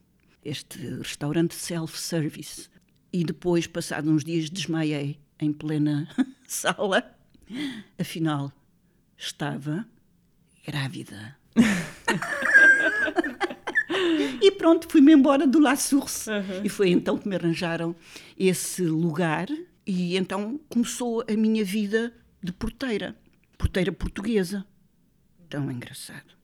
este 0.44 0.78
restaurante 0.98 1.56
self-service. 1.56 2.70
E 3.14 3.24
depois, 3.24 3.66
passados 3.66 4.12
uns 4.12 4.26
dias, 4.26 4.50
desmaiei 4.50 5.18
em 5.40 5.54
plena 5.54 6.06
sala. 6.46 7.16
Afinal, 7.98 8.52
estava 9.18 9.88
grávida. 10.68 11.38
e 14.42 14.52
pronto, 14.52 14.90
fui-me 14.90 15.14
embora 15.14 15.48
do 15.48 15.58
La 15.58 15.78
Source. 15.78 16.30
Uhum. 16.30 16.66
E 16.66 16.68
foi 16.68 16.90
então 16.90 17.18
que 17.18 17.30
me 17.30 17.38
arranjaram 17.38 17.96
esse 18.38 18.84
lugar 18.84 19.48
e 19.88 20.18
então 20.18 20.60
começou 20.68 21.24
a 21.26 21.38
minha 21.38 21.64
vida 21.64 22.14
de 22.44 22.52
porteira, 22.52 23.16
porteira 23.58 23.94
portuguesa. 23.94 24.66
Tão 25.48 25.72
engraçado. 25.72 26.41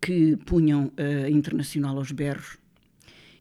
Que 0.00 0.36
punham 0.36 0.92
a 0.96 1.28
Internacional 1.28 1.96
aos 1.96 2.12
berros 2.12 2.58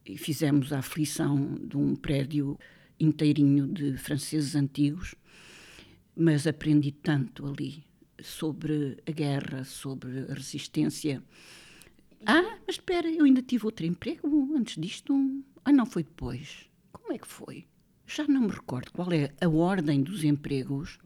e 0.06 0.18
fizemos 0.18 0.72
a 0.74 0.80
aflição 0.80 1.56
de 1.56 1.78
um 1.78 1.96
prédio 1.96 2.58
inteirinho 3.00 3.68
de 3.68 3.98
franceses 3.98 4.56
antigos, 4.56 5.16
mas 6.16 6.48
aprendi 6.48 6.92
tanto 6.92 7.46
ali 7.46 7.84
sobre 8.22 8.98
a 9.06 9.12
guerra, 9.12 9.64
sobre 9.64 10.26
a 10.30 10.34
resistência 10.34 11.22
ah, 12.26 12.58
mas 12.66 12.76
espera, 12.76 13.10
eu 13.10 13.26
ainda 13.26 13.42
tive 13.42 13.66
outro 13.66 13.86
emprego 13.86 14.56
antes 14.56 14.80
disto. 14.82 15.14
Ah, 15.64 15.72
não, 15.72 15.86
foi 15.86 16.04
depois. 16.04 16.70
Como 16.92 17.14
é 17.14 17.18
que 17.18 17.28
foi? 17.28 17.66
Já 18.06 18.26
não 18.28 18.42
me 18.42 18.52
recordo 18.52 18.92
qual 18.92 19.12
é 19.12 19.34
a 19.42 19.50
ordem 19.50 20.02
dos 20.02 20.24
empregos, 20.24 20.98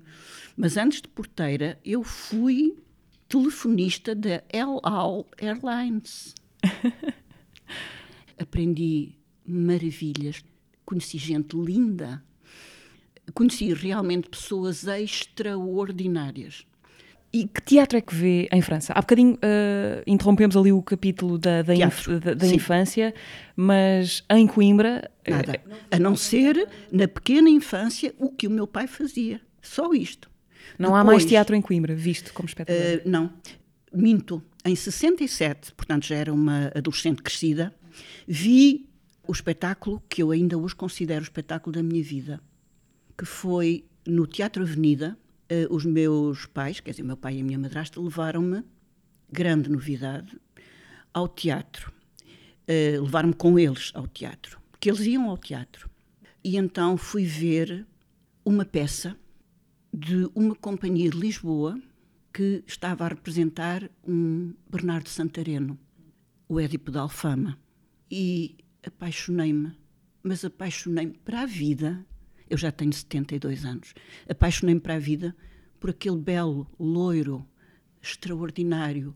mas 0.56 0.78
antes 0.78 1.02
de 1.02 1.08
porteira 1.08 1.80
eu 1.84 2.04
fui 2.04 2.78
telefonista 3.32 4.14
da 4.14 4.44
El 4.50 4.80
Al 4.84 5.26
Airlines. 5.40 6.36
Aprendi 8.38 9.16
maravilhas, 9.48 10.44
conheci 10.86 11.18
gente 11.18 11.56
linda, 11.56 12.22
conheci 13.34 13.74
realmente 13.74 14.30
pessoas 14.30 14.86
extraordinárias. 14.86 16.66
E 17.34 17.48
que 17.48 17.62
teatro 17.62 17.98
é 17.98 18.02
que 18.02 18.14
vê 18.14 18.50
em 18.52 18.62
França? 18.62 18.92
Há 18.92 19.00
bocadinho 19.00 19.36
uh, 19.36 20.04
interrompemos 20.06 20.58
ali 20.58 20.74
o 20.74 20.82
capítulo 20.82 21.38
da, 21.38 21.62
da, 21.62 21.74
inf 21.74 22.10
da, 22.10 22.34
da 22.34 22.48
infância, 22.48 23.14
mas 23.56 24.26
em 24.30 24.46
Coimbra. 24.46 25.10
Eh, 25.24 25.32
Nada. 25.32 25.62
A 25.90 25.98
não 25.98 26.18
ser 26.18 26.68
na 26.92 27.08
pequena 27.08 27.50
infância 27.50 28.14
o 28.20 28.30
que 28.30 28.48
o 28.48 28.52
meu 28.52 28.68
pai 28.68 28.86
fazia. 28.86 29.40
Só 29.62 29.94
isto. 29.94 30.31
Não 30.78 30.90
Depois, 30.90 31.02
há 31.02 31.04
mais 31.04 31.26
teatro 31.26 31.56
em 31.56 31.62
Coimbra, 31.62 31.96
visto 31.96 32.34
como 32.34 32.48
espectador? 32.48 33.02
Uh, 33.06 33.10
não. 33.10 33.32
Minto. 33.94 34.42
Em 34.64 34.76
67, 34.76 35.74
portanto 35.74 36.06
já 36.06 36.16
era 36.16 36.32
uma 36.32 36.72
adolescente 36.76 37.22
crescida, 37.22 37.74
vi 38.28 38.88
o 39.28 39.32
espetáculo 39.32 40.02
que 40.08 40.22
eu 40.22 40.32
ainda 40.32 40.58
hoje 40.58 40.76
considero 40.76 41.22
o 41.22 41.24
espetáculo 41.24 41.74
da 41.74 41.82
minha 41.82 42.04
vida, 42.04 42.40
que 43.18 43.26
foi 43.26 43.86
no 44.06 44.28
Teatro 44.28 44.64
Avenida 44.64 45.18
uh, 45.52 45.74
os 45.74 45.86
meus 45.86 46.46
pais, 46.46 46.80
quer 46.80 46.92
dizer, 46.92 47.04
meu 47.04 47.18
pai 47.18 47.38
e 47.38 47.42
a 47.42 47.44
minha 47.44 47.58
madrasta, 47.58 48.00
levaram-me, 48.00 48.64
grande 49.32 49.70
novidade, 49.70 50.38
ao 51.14 51.28
teatro. 51.28 51.92
Uh, 52.64 53.02
levaram-me 53.02 53.34
com 53.34 53.58
eles 53.60 53.92
ao 53.94 54.08
teatro, 54.08 54.60
porque 54.72 54.90
eles 54.90 55.02
iam 55.02 55.30
ao 55.30 55.38
teatro. 55.38 55.90
E 56.44 56.58
então 56.58 56.98
fui 56.98 57.26
ver 57.26 57.86
uma 58.46 58.66
peça 58.66 59.16
de 59.94 60.30
uma 60.34 60.56
companhia 60.56 61.10
de 61.10 61.18
Lisboa 61.18 61.80
que 62.34 62.64
estava 62.66 63.06
a 63.06 63.10
representar 63.10 63.90
um 64.08 64.54
Bernardo 64.70 65.10
Santareno, 65.10 65.78
o 66.48 66.60
Édipo 66.60 66.92
da 66.92 67.02
Alfama. 67.02 67.58
E 68.10 68.58
apaixonei-me, 68.86 69.74
mas 70.24 70.46
apaixonei-me 70.46 71.18
para 71.20 71.42
a 71.42 71.46
vida 71.46 72.06
eu 72.52 72.58
já 72.58 72.70
tenho 72.70 72.92
72 72.92 73.64
anos. 73.64 73.94
Apaixonei-me 74.30 74.82
para 74.82 74.96
a 74.96 75.00
vida 75.00 75.34
por 75.80 75.90
aquele 75.90 76.18
belo, 76.18 76.68
loiro, 76.78 77.48
extraordinário 78.02 79.16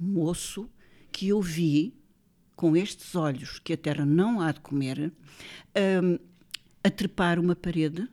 moço 0.00 0.70
que 1.12 1.28
eu 1.28 1.42
vi 1.42 1.94
com 2.54 2.74
estes 2.74 3.14
olhos 3.14 3.58
que 3.58 3.74
a 3.74 3.76
terra 3.76 4.06
não 4.06 4.40
há 4.40 4.52
de 4.52 4.60
comer, 4.60 5.12
um, 6.02 6.18
a 6.82 6.90
trepar 6.90 7.38
uma 7.38 7.54
parede 7.54 8.08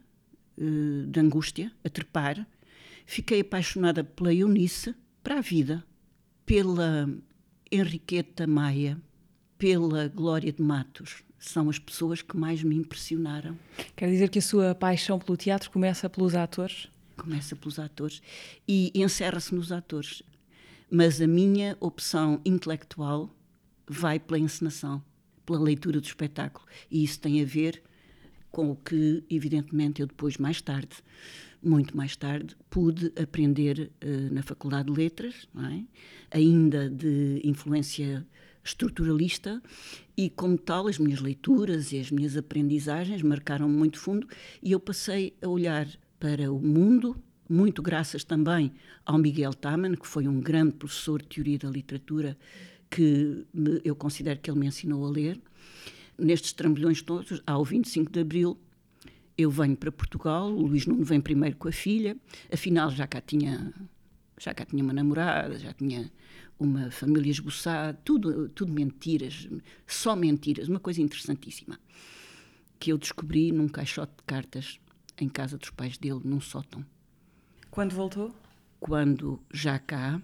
de 0.57 1.19
angústia, 1.19 1.71
a 1.83 1.89
trepar. 1.89 2.47
Fiquei 3.05 3.41
apaixonada 3.41 4.03
pela 4.03 4.33
Eunice, 4.33 4.95
para 5.23 5.37
a 5.37 5.41
vida, 5.41 5.83
pela 6.45 7.09
Henriqueta 7.71 8.45
Maia, 8.45 8.97
pela 9.57 10.07
Glória 10.07 10.51
de 10.51 10.61
Matos, 10.61 11.23
são 11.43 11.69
as 11.69 11.77
pessoas 11.77 12.21
que 12.21 12.37
mais 12.37 12.63
me 12.63 12.75
impressionaram. 12.75 13.57
Quer 13.95 14.09
dizer 14.09 14.29
que 14.29 14.39
a 14.39 14.41
sua 14.41 14.73
paixão 14.73 15.19
pelo 15.19 15.37
teatro 15.37 15.69
começa 15.69 16.09
pelos 16.09 16.35
atores? 16.35 16.87
Começa 17.17 17.55
pelos 17.55 17.77
atores 17.79 18.21
e 18.67 18.91
encerra-se 18.95 19.53
nos 19.53 19.71
atores. 19.71 20.23
Mas 20.89 21.21
a 21.21 21.27
minha 21.27 21.77
opção 21.79 22.39
intelectual 22.45 23.29
vai 23.87 24.19
pela 24.19 24.39
encenação, 24.39 25.03
pela 25.45 25.59
leitura 25.59 25.99
do 25.99 26.05
espetáculo. 26.05 26.65
E 26.89 27.03
isso 27.03 27.19
tem 27.19 27.41
a 27.41 27.45
ver 27.45 27.83
com 28.53 28.69
o 28.69 28.75
que, 28.75 29.23
evidentemente, 29.31 29.99
eu 29.99 30.05
depois, 30.05 30.37
mais 30.37 30.61
tarde, 30.61 30.95
muito 31.61 31.97
mais 31.97 32.15
tarde, 32.15 32.55
pude 32.69 33.11
aprender 33.19 33.91
uh, 34.05 34.31
na 34.31 34.43
Faculdade 34.43 34.91
de 34.91 34.97
Letras, 34.97 35.47
é? 35.71 35.81
ainda 36.29 36.87
de 36.87 37.41
influência 37.43 38.23
estruturalista 38.63 39.59
e, 40.15 40.29
como 40.29 40.55
tal, 40.55 40.87
as 40.87 40.99
minhas 40.99 41.19
leituras 41.19 41.91
e 41.91 41.99
as 41.99 42.11
minhas 42.11 42.37
aprendizagens 42.37 43.23
marcaram 43.23 43.67
muito 43.67 43.97
fundo 43.97 44.27
e 44.61 44.71
eu 44.71 44.79
passei 44.79 45.33
a 45.41 45.47
olhar 45.47 45.87
para 46.19 46.51
o 46.51 46.59
mundo, 46.59 47.17
muito 47.49 47.81
graças 47.81 48.23
também 48.23 48.71
ao 49.03 49.17
Miguel 49.17 49.55
Taman, 49.55 49.95
que 49.95 50.07
foi 50.07 50.27
um 50.27 50.39
grande 50.39 50.75
professor 50.75 51.23
de 51.23 51.27
teoria 51.27 51.57
da 51.57 51.71
literatura 51.71 52.37
que 52.87 53.47
me, 53.51 53.81
eu 53.83 53.95
considero 53.95 54.39
que 54.39 54.51
ele 54.51 54.59
me 54.59 54.67
ensinou 54.67 55.03
a 55.07 55.09
ler. 55.09 55.41
Nestes 56.17 56.53
trambolhões 56.53 57.01
todos, 57.01 57.41
ao 57.45 57.63
25 57.65 58.11
de 58.11 58.19
Abril, 58.19 58.57
eu 59.37 59.49
venho 59.49 59.75
para 59.75 59.91
Portugal, 59.91 60.51
o 60.51 60.67
Luís 60.67 60.85
Nuno 60.85 61.03
vem 61.03 61.19
primeiro 61.19 61.55
com 61.57 61.67
a 61.67 61.71
filha, 61.71 62.15
afinal 62.51 62.91
já 62.91 63.07
cá 63.07 63.19
tinha 63.19 63.73
Já 64.37 64.53
cá 64.53 64.65
tinha 64.65 64.83
uma 64.83 64.93
namorada, 64.93 65.57
já 65.57 65.73
tinha 65.73 66.11
uma 66.59 66.91
família 66.91 67.31
esboçada, 67.31 67.97
tudo, 68.03 68.49
tudo 68.49 68.71
mentiras, 68.71 69.47
só 69.87 70.15
mentiras. 70.15 70.67
Uma 70.67 70.79
coisa 70.79 71.01
interessantíssima 71.01 71.79
que 72.79 72.91
eu 72.91 72.97
descobri 72.97 73.51
num 73.51 73.67
caixote 73.67 74.13
de 74.17 74.23
cartas 74.23 74.79
em 75.17 75.29
casa 75.29 75.57
dos 75.57 75.69
pais 75.69 75.97
dele, 75.97 76.19
num 76.23 76.41
sótão. 76.41 76.85
Quando 77.71 77.93
voltou? 77.93 78.35
Quando 78.79 79.39
já 79.51 79.79
cá 79.79 80.21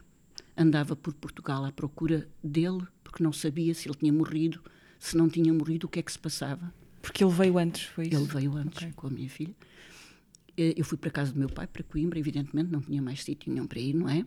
andava 0.57 0.95
por 0.95 1.13
Portugal 1.13 1.63
à 1.63 1.71
procura 1.71 2.27
dele, 2.43 2.85
porque 3.03 3.23
não 3.23 3.31
sabia 3.31 3.73
se 3.73 3.87
ele 3.87 3.97
tinha 3.97 4.11
morrido, 4.11 4.61
se 4.99 5.15
não 5.15 5.29
tinha 5.29 5.53
morrido, 5.53 5.87
o 5.87 5.89
que 5.89 5.99
é 5.99 6.03
que 6.03 6.11
se 6.11 6.19
passava. 6.19 6.71
Porque 7.01 7.23
ele 7.23 7.33
veio 7.33 7.57
antes, 7.57 7.83
foi 7.85 8.07
isso? 8.07 8.17
Ele 8.17 8.25
veio 8.25 8.55
antes 8.55 8.77
okay. 8.77 8.91
com 8.91 9.07
a 9.07 9.09
minha 9.09 9.29
filha. 9.29 9.55
Eh, 10.57 10.73
eu 10.75 10.83
fui 10.83 10.97
para 10.97 11.09
casa 11.09 11.31
do 11.31 11.39
meu 11.39 11.49
pai, 11.49 11.65
para 11.65 11.81
Coimbra, 11.83 12.19
evidentemente, 12.19 12.69
não 12.69 12.81
tinha 12.81 13.01
mais 13.01 13.23
sítio 13.23 13.51
nenhum 13.51 13.65
para 13.65 13.79
ir, 13.79 13.95
não 13.95 14.09
é? 14.09 14.25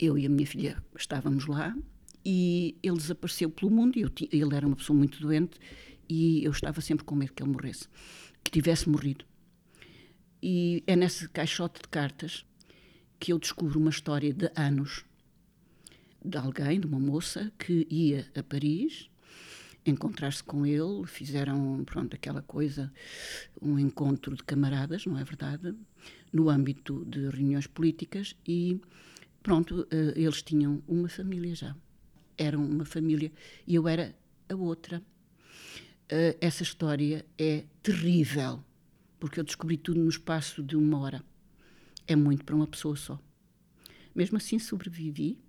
Eu 0.00 0.18
e 0.18 0.24
a 0.24 0.28
minha 0.28 0.46
filha 0.46 0.82
estávamos 0.96 1.46
lá 1.46 1.76
e 2.24 2.76
ele 2.82 2.96
desapareceu 2.96 3.50
pelo 3.50 3.70
mundo. 3.70 3.98
Eu, 3.98 4.10
ele 4.32 4.56
era 4.56 4.66
uma 4.66 4.74
pessoa 4.74 4.98
muito 4.98 5.20
doente 5.20 5.58
e 6.08 6.42
eu 6.42 6.50
estava 6.50 6.80
sempre 6.80 7.04
com 7.04 7.14
medo 7.14 7.32
que 7.34 7.42
ele 7.42 7.52
morresse, 7.52 7.86
que 8.42 8.50
tivesse 8.50 8.88
morrido. 8.88 9.24
E 10.42 10.82
é 10.86 10.96
nesse 10.96 11.28
caixote 11.28 11.82
de 11.82 11.88
cartas 11.88 12.44
que 13.20 13.32
eu 13.32 13.38
descubro 13.38 13.78
uma 13.78 13.90
história 13.90 14.32
de 14.32 14.50
anos 14.56 15.04
de 16.24 16.38
alguém, 16.38 16.80
de 16.80 16.86
uma 16.86 16.98
moça 16.98 17.52
que 17.58 17.86
ia 17.90 18.26
a 18.34 18.42
Paris 18.42 19.10
encontrar-se 19.86 20.42
com 20.42 20.64
ele, 20.66 21.06
fizeram, 21.06 21.82
pronto, 21.84 22.14
aquela 22.14 22.42
coisa, 22.42 22.92
um 23.60 23.78
encontro 23.78 24.34
de 24.34 24.42
camaradas, 24.42 25.04
não 25.06 25.18
é 25.18 25.24
verdade? 25.24 25.74
No 26.32 26.48
âmbito 26.48 27.04
de 27.04 27.28
reuniões 27.28 27.66
políticas 27.66 28.34
e, 28.46 28.80
pronto, 29.42 29.86
eh, 29.90 30.14
eles 30.16 30.42
tinham 30.42 30.82
uma 30.88 31.08
família 31.08 31.54
já. 31.54 31.76
Eram 32.36 32.64
uma 32.64 32.84
família 32.84 33.30
e 33.66 33.74
eu 33.74 33.86
era 33.86 34.14
a 34.48 34.54
outra. 34.54 35.02
Eh, 36.08 36.36
essa 36.40 36.62
história 36.62 37.24
é 37.38 37.64
terrível, 37.82 38.64
porque 39.20 39.38
eu 39.38 39.44
descobri 39.44 39.76
tudo 39.76 40.00
no 40.00 40.08
espaço 40.08 40.62
de 40.62 40.76
uma 40.76 40.98
hora. 40.98 41.24
É 42.06 42.16
muito 42.16 42.44
para 42.44 42.56
uma 42.56 42.66
pessoa 42.66 42.96
só. 42.96 43.20
Mesmo 44.14 44.36
assim, 44.36 44.58
sobrevivi 44.58 45.43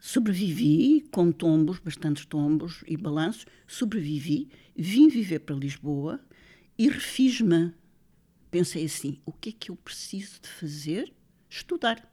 Sobrevivi 0.00 1.02
com 1.10 1.30
tombos, 1.30 1.78
bastantes 1.78 2.24
tombos 2.24 2.82
e 2.86 2.96
balanços. 2.96 3.46
Sobrevivi, 3.66 4.48
vim 4.74 5.08
viver 5.08 5.40
para 5.40 5.54
Lisboa 5.54 6.20
e 6.78 6.88
refiz-me. 6.88 7.72
Pensei 8.50 8.84
assim: 8.86 9.18
o 9.26 9.32
que 9.32 9.50
é 9.50 9.52
que 9.52 9.70
eu 9.70 9.76
preciso 9.76 10.40
de 10.40 10.48
fazer? 10.48 11.12
Estudar. 11.48 12.08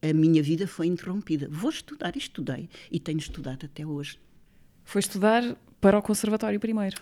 A 0.00 0.12
minha 0.12 0.42
vida 0.42 0.66
foi 0.66 0.86
interrompida. 0.86 1.48
Vou 1.50 1.70
estudar 1.70 2.14
e 2.14 2.18
estudei. 2.18 2.68
E 2.90 3.00
tenho 3.00 3.18
estudado 3.18 3.66
até 3.66 3.84
hoje. 3.84 4.20
Foi 4.84 5.00
estudar 5.00 5.56
para 5.80 5.98
o 5.98 6.02
Conservatório 6.02 6.60
primeiro? 6.60 6.96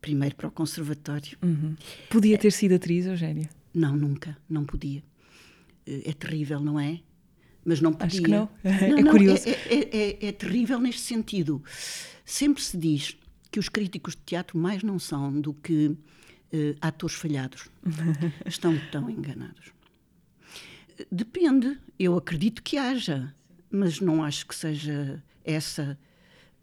Primeiro 0.00 0.34
para 0.34 0.48
o 0.48 0.50
Conservatório. 0.50 1.38
Uhum. 1.42 1.76
Podia 2.10 2.36
ter 2.36 2.52
sido 2.52 2.74
atriz, 2.74 3.06
Eugénia? 3.06 3.48
Não, 3.72 3.96
nunca. 3.96 4.36
Não 4.48 4.64
podia. 4.64 5.02
É 5.86 6.12
terrível, 6.12 6.60
não 6.60 6.78
é? 6.80 7.00
Mas 7.64 7.80
não 7.80 7.92
podia. 7.92 8.06
Acho 8.06 8.22
que 8.22 8.30
não. 8.30 8.48
não 8.62 8.98
é 8.98 9.02
não, 9.02 9.12
curioso. 9.12 9.48
É, 9.48 9.52
é, 9.52 9.96
é, 9.96 10.26
é, 10.28 10.32
terrível 10.32 10.78
neste 10.78 11.00
sentido. 11.00 11.62
Sempre 12.24 12.62
se 12.62 12.76
diz 12.76 13.16
que 13.50 13.58
os 13.58 13.68
críticos 13.68 14.14
de 14.14 14.22
teatro 14.22 14.58
mais 14.58 14.82
não 14.82 14.98
são 14.98 15.40
do 15.40 15.54
que 15.54 15.86
uh, 15.86 15.96
atores 16.80 17.16
falhados. 17.16 17.68
Estão 18.46 18.78
tão 18.90 19.08
enganados. 19.08 19.72
Depende. 21.10 21.78
Eu 21.98 22.16
acredito 22.16 22.62
que 22.62 22.76
haja, 22.76 23.34
mas 23.70 24.00
não 24.00 24.22
acho 24.22 24.46
que 24.46 24.54
seja 24.54 25.22
essa 25.44 25.98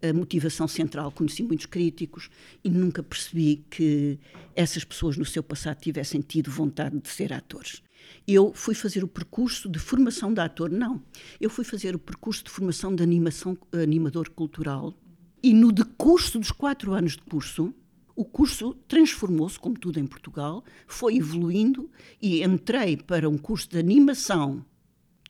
a 0.01 0.11
motivação 0.13 0.67
central. 0.67 1.11
Conheci 1.11 1.43
muitos 1.43 1.67
críticos 1.67 2.29
e 2.63 2.69
nunca 2.69 3.03
percebi 3.03 3.63
que 3.69 4.19
essas 4.55 4.83
pessoas 4.83 5.15
no 5.17 5.25
seu 5.25 5.43
passado 5.43 5.79
tivessem 5.79 6.21
tido 6.21 6.49
vontade 6.49 6.99
de 6.99 7.07
ser 7.07 7.31
atores. 7.31 7.83
Eu 8.27 8.53
fui 8.53 8.75
fazer 8.75 9.03
o 9.03 9.07
percurso 9.07 9.69
de 9.69 9.79
formação 9.79 10.33
de 10.33 10.41
ator, 10.41 10.69
não. 10.69 11.01
Eu 11.39 11.49
fui 11.49 11.65
fazer 11.65 11.95
o 11.95 11.99
percurso 11.99 12.43
de 12.43 12.49
formação 12.49 12.95
de 12.95 13.03
animação, 13.03 13.57
animador 13.73 14.29
cultural 14.29 14.95
e 15.43 15.53
no 15.53 15.71
decurso 15.71 16.37
dos 16.37 16.51
quatro 16.51 16.93
anos 16.93 17.13
de 17.13 17.23
curso, 17.23 17.73
o 18.15 18.23
curso 18.23 18.75
transformou-se, 18.87 19.59
como 19.59 19.79
tudo 19.79 19.99
em 19.99 20.05
Portugal, 20.05 20.63
foi 20.85 21.15
evoluindo 21.15 21.89
e 22.21 22.43
entrei 22.43 22.95
para 22.95 23.27
um 23.27 23.37
curso 23.37 23.67
de 23.69 23.79
animação 23.79 24.63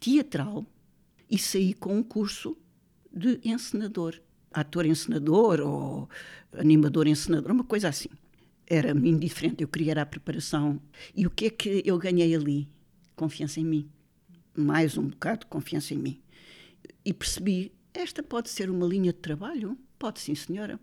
teatral 0.01 0.65
e 1.29 1.37
saí 1.37 1.73
com 1.73 1.97
um 1.97 2.03
curso 2.03 2.57
de 3.13 3.39
encenador, 3.45 4.19
ator-encenador 4.51 5.61
ou 5.61 6.09
animador-encenador, 6.51 7.51
uma 7.51 7.63
coisa 7.63 7.87
assim 7.87 8.09
era-me 8.71 9.09
indiferente, 9.09 9.61
eu 9.61 9.67
queria 9.67 10.01
a 10.01 10.05
preparação. 10.05 10.81
E 11.13 11.27
o 11.27 11.29
que 11.29 11.47
é 11.47 11.49
que 11.49 11.83
eu 11.85 11.97
ganhei 11.97 12.33
ali? 12.33 12.69
Confiança 13.17 13.59
em 13.59 13.65
mim. 13.65 13.89
Mais 14.55 14.97
um 14.97 15.09
bocado 15.09 15.41
de 15.41 15.47
confiança 15.47 15.93
em 15.93 15.97
mim. 15.97 16.21
E 17.03 17.11
percebi, 17.11 17.73
esta 17.93 18.23
pode 18.23 18.49
ser 18.49 18.69
uma 18.69 18.87
linha 18.87 19.11
de 19.11 19.19
trabalho? 19.19 19.77
Pode 19.99 20.21
sim, 20.21 20.33
senhora. 20.35 20.79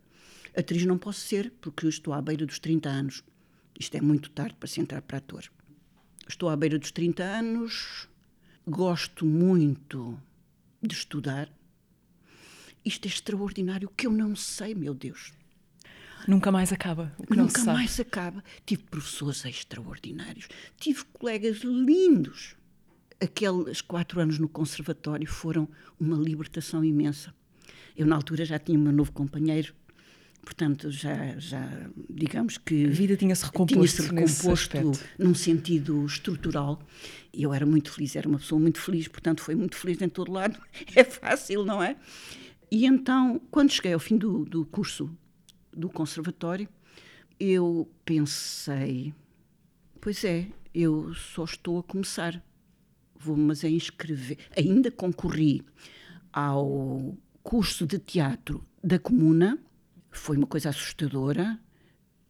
Atriz 0.55 0.85
não 0.85 0.99
posso 0.99 1.21
ser, 1.21 1.51
porque 1.63 1.89
estou 1.89 2.13
à 2.13 2.21
beira 2.21 2.45
dos 2.45 2.59
30 2.59 2.91
anos. 2.91 3.25
Isto 3.81 3.97
é 3.97 4.03
muito 4.03 4.29
tarde 4.33 4.57
para 4.57 4.69
se 4.69 4.83
entrar 4.83 5.01
para 5.01 5.17
ator. 5.17 5.51
Estou 6.29 6.51
à 6.51 6.57
beira 6.57 6.79
dos 6.79 6.93
30 6.93 7.23
anos, 7.23 8.07
gosto 8.67 9.25
muito 9.25 10.21
de 10.83 10.95
estudar. 10.95 11.51
Isto 12.85 13.07
é 13.07 13.09
extraordinário, 13.09 13.91
que 13.97 14.07
eu 14.07 14.11
não 14.11 14.37
sei, 14.37 14.75
meu 14.75 14.93
Deus. 14.93 15.38
Nunca 16.29 16.53
mais 16.53 16.71
acaba. 16.75 17.11
Nunca 17.31 17.65
mais 17.65 17.99
acaba. 17.99 18.45
Tive 18.67 18.83
professores 18.83 19.43
extraordinários, 19.47 20.47
tive 20.79 21.03
colegas 21.07 21.61
lindos. 21.65 22.55
Aqueles 23.19 23.81
quatro 23.81 24.21
anos 24.21 24.39
no 24.39 24.47
conservatório 24.47 25.27
foram 25.27 25.67
uma 25.99 26.19
libertação 26.19 26.85
imensa. 26.85 27.35
Eu, 27.97 28.07
na 28.07 28.15
altura, 28.15 28.45
já 28.45 28.59
tinha 28.59 28.79
meu 28.79 28.93
novo 28.93 29.11
companheiro, 29.11 29.73
portanto, 30.43 30.91
já, 30.91 31.39
já 31.39 31.67
digamos 32.11 32.59
que. 32.59 32.85
A 32.85 32.91
vida 32.91 33.17
tinha-se 33.17 33.47
recomposto, 33.47 34.03
tinha 34.03 34.21
recomposto 34.21 34.93
num 35.19 35.35
sentido 35.35 36.05
estrutural. 36.05 36.79
E 37.33 37.43
eu 37.43 37.55
era 37.55 37.65
muito 37.65 37.91
feliz, 37.91 38.15
era 38.15 38.29
uma 38.29 38.39
pessoa 38.39 38.61
muito 38.61 38.79
feliz, 38.79 39.09
portanto, 39.09 39.41
foi 39.41 39.55
muito 39.55 39.77
feliz 39.77 39.99
em 40.03 40.11
todo 40.11 40.31
lado. 40.31 40.61
É 40.95 41.05
fácil, 41.05 41.65
não 41.65 41.83
é? 41.83 41.97
E 42.71 42.85
então, 42.85 43.41
quando 43.51 43.73
cheguei 43.73 43.95
ao 43.95 43.99
fim 43.99 44.19
do, 44.19 44.45
do 44.45 44.67
curso 44.67 45.11
do 45.79 45.89
conservatório, 45.89 46.69
eu 47.39 47.89
pensei, 48.05 49.15
pois 50.01 50.25
é, 50.25 50.49
eu 50.75 51.15
só 51.15 51.45
estou 51.45 51.79
a 51.79 51.83
começar, 51.83 52.43
vou 53.17 53.37
mas 53.37 53.65
a 53.65 53.69
inscrever. 53.69 54.39
Ainda 54.57 54.91
concorri 54.91 55.65
ao 56.33 57.17
curso 57.43 57.87
de 57.87 57.99
teatro 57.99 58.63
da 58.83 58.99
Comuna, 58.99 59.59
foi 60.11 60.37
uma 60.37 60.47
coisa 60.47 60.71
assustadora. 60.71 61.59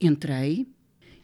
Entrei 0.01 0.69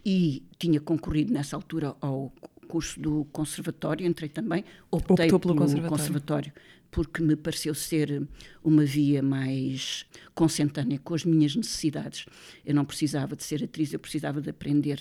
e 0.04 0.42
tinha 0.58 0.80
concorrido 0.80 1.32
nessa 1.32 1.54
altura 1.54 1.94
ao 2.00 2.32
curso 2.66 2.98
do 2.98 3.24
conservatório, 3.26 4.04
entrei 4.06 4.28
também, 4.28 4.64
optei 4.90 5.26
Optou 5.26 5.38
pelo, 5.38 5.54
pelo 5.54 5.56
conservatório. 5.56 5.88
conservatório 5.88 6.52
porque 6.94 7.20
me 7.20 7.34
pareceu 7.34 7.74
ser 7.74 8.24
uma 8.62 8.84
via 8.84 9.20
mais 9.20 10.06
consentânea 10.32 11.00
com 11.02 11.12
as 11.12 11.24
minhas 11.24 11.56
necessidades. 11.56 12.24
Eu 12.64 12.72
não 12.72 12.84
precisava 12.84 13.34
de 13.34 13.42
ser 13.42 13.64
atriz, 13.64 13.92
eu 13.92 13.98
precisava 13.98 14.40
de 14.40 14.48
aprender. 14.48 15.00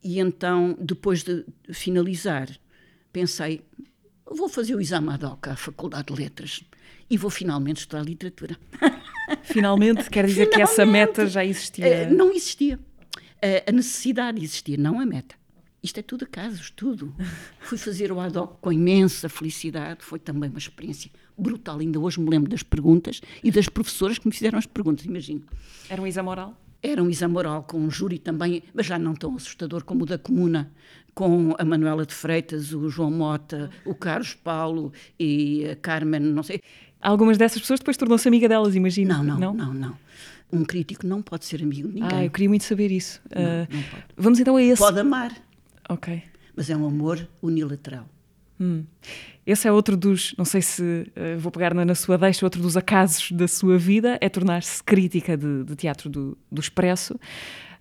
E 0.00 0.20
então, 0.20 0.78
depois 0.80 1.24
de 1.24 1.44
finalizar, 1.72 2.48
pensei, 3.12 3.64
vou 4.24 4.48
fazer 4.48 4.76
o 4.76 4.80
exame 4.80 5.08
ad 5.08 5.26
hoc 5.26 5.48
à 5.48 5.56
Faculdade 5.56 6.14
de 6.14 6.22
Letras 6.22 6.62
e 7.10 7.16
vou 7.16 7.30
finalmente 7.30 7.78
estudar 7.78 8.04
literatura. 8.04 8.56
Finalmente, 9.42 10.08
quer 10.08 10.24
dizer 10.24 10.44
finalmente, 10.44 10.54
que 10.54 10.62
essa 10.62 10.86
meta 10.86 11.26
já 11.26 11.44
existia? 11.44 12.08
Uh, 12.08 12.14
não 12.14 12.32
existia. 12.32 12.76
Uh, 12.76 13.68
a 13.68 13.72
necessidade 13.72 14.40
existia, 14.40 14.76
não 14.76 15.00
a 15.00 15.04
meta. 15.04 15.34
Isto 15.86 16.00
é 16.00 16.02
tudo 16.02 16.24
acaso, 16.24 16.72
tudo. 16.74 17.14
Fui 17.60 17.78
fazer 17.78 18.10
o 18.10 18.18
ad 18.18 18.36
hoc 18.36 18.58
com 18.60 18.72
imensa 18.72 19.28
felicidade, 19.28 20.00
foi 20.02 20.18
também 20.18 20.50
uma 20.50 20.58
experiência 20.58 21.08
brutal. 21.38 21.78
Ainda 21.78 22.00
hoje 22.00 22.18
me 22.20 22.28
lembro 22.28 22.50
das 22.50 22.64
perguntas 22.64 23.20
e 23.42 23.52
das 23.52 23.68
professoras 23.68 24.18
que 24.18 24.26
me 24.26 24.34
fizeram 24.34 24.58
as 24.58 24.66
perguntas, 24.66 25.06
imagino. 25.06 25.42
Era 25.88 26.02
um 26.02 26.06
exame 26.06 26.28
oral? 26.28 26.60
Era 26.82 27.00
um 27.00 27.08
exame 27.08 27.36
oral 27.36 27.62
com 27.62 27.78
um 27.78 27.88
júri 27.88 28.18
também, 28.18 28.64
mas 28.74 28.84
já 28.84 28.98
não 28.98 29.14
tão 29.14 29.36
assustador 29.36 29.84
como 29.84 30.02
o 30.02 30.06
da 30.06 30.18
Comuna, 30.18 30.72
com 31.14 31.54
a 31.56 31.64
Manuela 31.64 32.04
de 32.04 32.12
Freitas, 32.12 32.72
o 32.72 32.88
João 32.88 33.12
Mota, 33.12 33.70
o 33.84 33.94
Carlos 33.94 34.34
Paulo 34.34 34.92
e 35.20 35.68
a 35.68 35.76
Carmen, 35.76 36.20
não 36.20 36.42
sei. 36.42 36.60
Algumas 37.00 37.38
dessas 37.38 37.60
pessoas 37.60 37.78
depois 37.78 37.96
tornou-se 37.96 38.26
amiga 38.26 38.48
delas, 38.48 38.74
imagino. 38.74 39.14
Não, 39.14 39.22
não, 39.22 39.38
não, 39.38 39.54
não, 39.54 39.72
não. 39.72 39.98
Um 40.52 40.64
crítico 40.64 41.06
não 41.06 41.22
pode 41.22 41.44
ser 41.44 41.62
amigo 41.62 41.88
de 41.88 41.94
ninguém. 41.94 42.18
Ah, 42.18 42.24
eu 42.24 42.30
queria 42.30 42.48
muito 42.48 42.64
saber 42.64 42.90
isso. 42.90 43.20
Não, 43.32 43.42
uh, 43.42 43.68
não 43.70 43.82
pode. 43.82 44.04
Vamos 44.16 44.40
então 44.40 44.56
a 44.56 44.62
esse. 44.62 44.80
Pode 44.80 44.98
amar, 44.98 45.32
Ok. 45.88 46.22
mas 46.56 46.70
é 46.70 46.76
um 46.76 46.86
amor 46.86 47.28
unilateral. 47.42 48.08
Hum. 48.58 48.84
Esse 49.46 49.68
é 49.68 49.72
outro 49.72 49.96
dos, 49.96 50.34
não 50.36 50.44
sei 50.44 50.62
se 50.62 50.82
uh, 50.82 51.38
vou 51.38 51.52
pegar 51.52 51.74
na, 51.74 51.84
na, 51.84 51.94
sua 51.94 52.16
deixa, 52.16 52.44
outro 52.44 52.60
dos 52.60 52.76
acasos 52.76 53.30
da 53.30 53.46
sua 53.46 53.78
vida, 53.78 54.18
é 54.20 54.28
tornar-se 54.28 54.82
crítica 54.82 55.36
de, 55.36 55.64
de 55.64 55.76
teatro 55.76 56.08
do, 56.08 56.36
do 56.50 56.60
Expresso. 56.60 57.18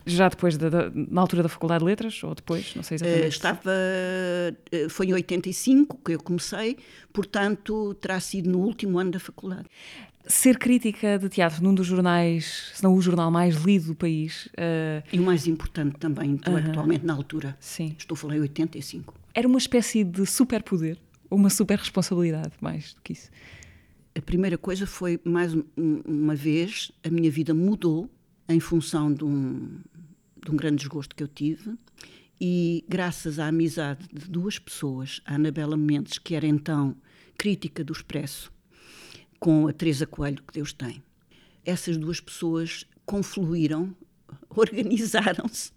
Já 0.06 0.30
depois, 0.30 0.56
da, 0.56 0.70
da, 0.70 0.92
na 0.94 1.22
altura 1.22 1.42
da 1.42 1.50
Faculdade 1.50 1.80
de 1.80 1.86
Letras, 1.86 2.24
ou 2.24 2.36
depois, 2.36 2.76
não 2.76 2.84
sei 2.84 2.96
exatamente. 2.96 3.24
Uh, 3.24 3.28
estava, 3.28 3.72
uh, 3.72 4.90
foi 4.90 5.08
em 5.08 5.14
85 5.14 5.98
que 6.06 6.12
eu 6.14 6.20
comecei, 6.22 6.78
portanto, 7.12 7.96
terá 7.96 8.20
sido 8.20 8.52
no 8.52 8.60
último 8.60 9.00
ano 9.00 9.12
da 9.12 9.20
faculdade. 9.20 9.66
Ser 10.28 10.58
crítica 10.58 11.20
de 11.20 11.30
teatro 11.30 11.64
num 11.64 11.74
dos 11.74 11.86
jornais, 11.86 12.72
se 12.74 12.84
não 12.84 12.96
o 12.96 13.02
jornal 13.02 13.30
mais 13.30 13.56
lido 13.56 13.88
do 13.88 13.96
país. 13.96 14.48
Uh... 14.48 15.04
E 15.12 15.20
o 15.20 15.24
mais 15.24 15.48
importante 15.48 15.98
também, 15.98 16.32
intelectualmente, 16.32 17.04
-huh. 17.04 17.08
na 17.08 17.14
altura. 17.14 17.56
Sim. 17.60 17.96
Estou 17.98 18.16
a 18.16 18.18
falar 18.18 18.38
em 18.38 18.42
85. 18.42 19.14
Era 19.34 19.48
uma 19.48 19.58
espécie 19.58 20.04
de 20.04 20.26
superpoder, 20.26 20.98
ou 21.30 21.38
uma 21.38 21.50
super 21.50 21.78
responsabilidade, 21.78 22.54
mais 22.60 22.94
do 22.94 23.02
que 23.02 23.14
isso? 23.14 23.30
A 24.18 24.22
primeira 24.22 24.58
coisa 24.58 24.88
foi, 24.88 25.20
mais 25.24 25.56
uma 25.76 26.36
vez, 26.36 26.92
a 27.04 27.10
minha 27.10 27.30
vida 27.30 27.54
mudou 27.54 28.10
em 28.48 28.60
função 28.60 29.14
de 29.14 29.26
um, 29.26 29.80
de 30.44 30.52
um 30.52 30.56
grande 30.56 30.78
desgosto 30.78 31.16
que 31.16 31.22
eu 31.22 31.28
tive 31.28 31.76
e 32.40 32.84
graças 32.88 33.40
à 33.40 33.48
amizade 33.48 34.08
de 34.12 34.30
duas 34.30 34.60
pessoas, 34.60 35.22
a 35.26 35.36
Anabela 35.36 35.78
Mendes, 35.78 36.18
que 36.18 36.36
era 36.36 36.46
então 36.46 36.96
crítica 37.38 37.84
do 37.84 37.94
Expresso, 37.94 38.52
com 39.46 39.68
a 39.68 39.74
Teresa 39.74 40.08
Coelho, 40.08 40.42
que 40.42 40.56
Deus 40.56 40.74
tem. 40.74 41.04
Essas 41.64 41.98
duas 41.98 42.20
pessoas 42.20 42.84
confluíram, 43.06 43.96
organizaram-se 44.50 45.72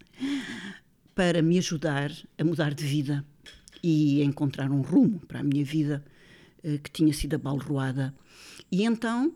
para 1.13 1.39
me 1.43 1.55
ajudar 1.59 2.11
a 2.35 2.43
mudar 2.43 2.73
de 2.73 2.83
vida 2.83 3.23
e 3.83 4.23
a 4.23 4.25
encontrar 4.25 4.71
um 4.71 4.81
rumo 4.81 5.19
para 5.19 5.41
a 5.41 5.43
minha 5.43 5.63
vida 5.63 6.03
eh, 6.63 6.79
que 6.79 6.89
tinha 6.89 7.13
sido 7.13 7.35
abalroada. 7.35 8.11
E 8.71 8.83
então 8.83 9.35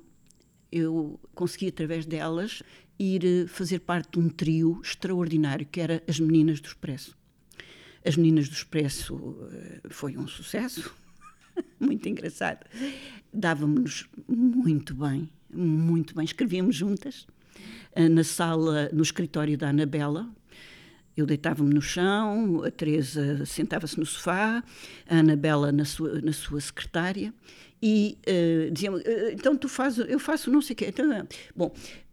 eu 0.71 1.19
consegui, 1.35 1.67
através 1.67 2.03
delas, 2.03 2.63
ir 2.97 3.23
eh, 3.23 3.45
fazer 3.45 3.81
parte 3.81 4.13
de 4.13 4.19
um 4.19 4.29
trio 4.29 4.81
extraordinário 4.83 5.67
que 5.67 5.79
era 5.79 6.01
as 6.07 6.19
Meninas 6.19 6.59
do 6.59 6.65
Expresso. 6.65 7.15
As 8.03 8.17
Meninas 8.17 8.49
do 8.49 8.53
Expresso 8.53 9.37
eh, 9.51 9.81
foi 9.91 10.17
um 10.17 10.27
sucesso, 10.27 10.91
muito 11.79 12.07
engraçado. 12.07 12.65
Dávamos 13.33 14.07
muito 14.27 14.93
bem, 14.93 15.29
muito 15.51 16.15
bem. 16.15 16.25
Escrevíamos 16.25 16.75
juntas 16.75 17.27
eh, 17.93 18.09
na 18.09 18.23
sala, 18.23 18.89
no 18.93 19.01
escritório 19.01 19.57
da 19.57 19.69
Anabela. 19.69 20.29
Eu 21.15 21.25
deitava-me 21.27 21.71
no 21.73 21.81
chão, 21.81 22.63
a 22.63 22.71
Teresa 22.71 23.45
sentava-se 23.45 23.99
no 23.99 24.05
sofá, 24.05 24.63
a 25.07 25.17
Anabela 25.17 25.71
na 25.71 25.85
sua, 25.85 26.19
na 26.21 26.33
sua 26.33 26.59
secretária 26.59 27.31
e 27.85 28.17
uh, 28.27 28.71
diziam, 28.71 28.95
uh, 28.95 29.01
então 29.31 29.55
tu 29.55 29.69
fazes, 29.69 30.05
eu 30.09 30.17
faço 30.17 30.49
não 30.49 30.61
sei 30.61 30.73
o 30.73 30.77
quê. 30.77 30.85
Então, 30.87 31.27
bom, 31.55 31.71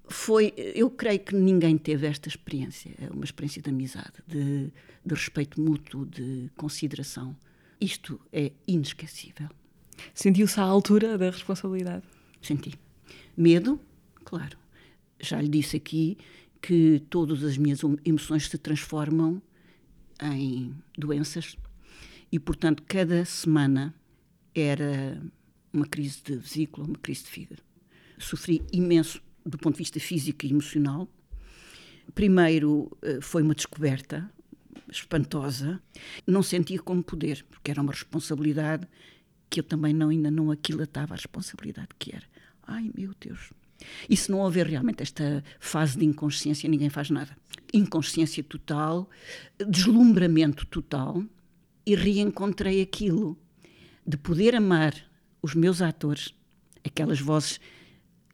foi, 0.09 0.53
eu 0.57 0.91
creio 0.91 1.21
que 1.21 1.35
ninguém 1.35 1.79
teve 1.79 2.07
esta 2.07 2.29
experiência, 2.29 2.91
é 3.01 3.09
uma 3.09 3.25
experiência 3.25 3.63
de 3.63 3.71
amizade, 3.71 4.13
de, 4.27 4.71
de 5.07 5.15
respeito 5.15 5.61
mútuo, 5.61 6.05
de 6.05 6.51
consideração. 6.57 7.37
Isto 7.81 8.21
é 8.33 8.53
inesquecível. 8.67 9.49
Sentiu-se 10.15 10.61
à 10.61 10.65
altura 10.65 11.17
da 11.17 11.31
responsabilidade? 11.31 12.05
Senti. 12.43 12.75
Medo, 13.37 13.81
claro. 14.25 14.59
Já 15.19 15.41
lhe 15.41 15.49
disse 15.49 15.77
aqui 15.77 16.19
que 16.61 17.03
todas 17.09 17.43
as 17.43 17.57
minhas 17.57 17.81
emoções 18.05 18.49
se 18.49 18.59
transformam 18.59 19.41
em 20.23 20.75
doenças 20.97 21.57
e, 22.31 22.39
portanto, 22.39 22.83
cada 22.87 23.25
semana 23.25 23.95
era 24.55 25.23
uma 25.73 25.87
crise 25.87 26.21
de 26.23 26.37
vesícula, 26.37 26.87
uma 26.87 26.99
crise 26.99 27.25
de 27.25 27.31
fígado. 27.31 27.63
Sofri 28.19 28.63
imenso 28.73 29.23
do 29.45 29.57
ponto 29.57 29.75
de 29.75 29.79
vista 29.79 29.99
físico 29.99 30.45
e 30.45 30.51
emocional. 30.51 31.09
Primeiro 32.15 32.91
eh, 33.03 33.21
foi 33.23 33.43
uma 33.43 33.55
descoberta 33.55 34.31
espantosa. 34.91 35.81
Não 36.27 36.43
sentia 36.43 36.81
como 36.81 37.03
poder, 37.03 37.45
porque 37.49 37.71
era 37.71 37.81
uma 37.81 37.93
responsabilidade 37.93 38.87
que 39.49 39.61
eu 39.61 39.65
também 39.65 39.93
não, 39.93 40.09
ainda 40.09 40.31
não 40.31 40.51
aquilatava 40.51 41.15
a 41.15 41.17
responsabilidade 41.17 41.89
que 41.99 42.15
era. 42.15 42.25
Ai, 42.67 42.91
meu 42.97 43.13
Deus. 43.21 43.53
E 44.09 44.17
se 44.17 44.31
não 44.31 44.41
houver 44.41 44.67
realmente 44.67 45.03
esta 45.03 45.43
fase 45.59 45.99
de 45.99 46.05
inconsciência, 46.05 46.69
ninguém 46.69 46.91
faz 46.91 47.11
nada. 47.11 47.37
Inconsciência 47.73 48.45
total, 48.45 49.09
deslumbramento 49.69 50.67
total, 50.67 51.25
e 51.85 51.95
reencontrei 51.95 52.83
aquilo 52.83 53.39
de 54.07 54.17
poder 54.17 54.55
amar 54.55 54.95
os 55.43 55.55
meus 55.55 55.81
atores, 55.81 56.35
aquelas 56.85 57.21
vozes 57.21 57.61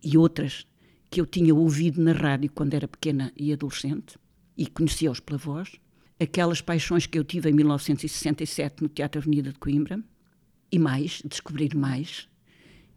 e 0.03 0.19
outras 0.19 0.67
que 1.09 1.21
eu 1.21 1.27
tinha 1.27 1.55
ouvido 1.55 2.03
na 2.03 2.13
rádio 2.13 2.51
quando 2.53 2.75
era 2.75 2.89
pequena 2.89 3.33
e 3.37 3.53
adolescente 3.53 4.19
e 4.57 4.67
conhecia-os 4.67 5.21
pela 5.21 5.39
voz, 5.39 5.73
aquelas 6.19 6.61
paixões 6.61 7.07
que 7.07 7.19
eu 7.19 7.25
tive 7.25 7.51
em 7.51 7.53
1967 7.53 8.83
no 8.83 8.89
Teatro 8.89 9.21
Avenida 9.21 9.53
de 9.53 9.59
Coimbra 9.59 10.01
e 10.71 10.79
mais, 10.79 11.23
descobrir 11.25 11.75
mais 11.75 12.29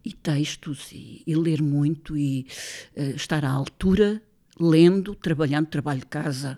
e 0.04 0.14
textos 0.14 0.92
e, 0.92 1.22
e 1.28 1.36
ler 1.36 1.62
muito 1.62 2.18
e 2.18 2.48
uh, 2.96 3.16
estar 3.16 3.44
à 3.44 3.52
altura, 3.52 4.22
lendo, 4.60 5.14
trabalhando, 5.14 5.68
trabalho 5.68 6.00
de 6.00 6.06
casa 6.06 6.58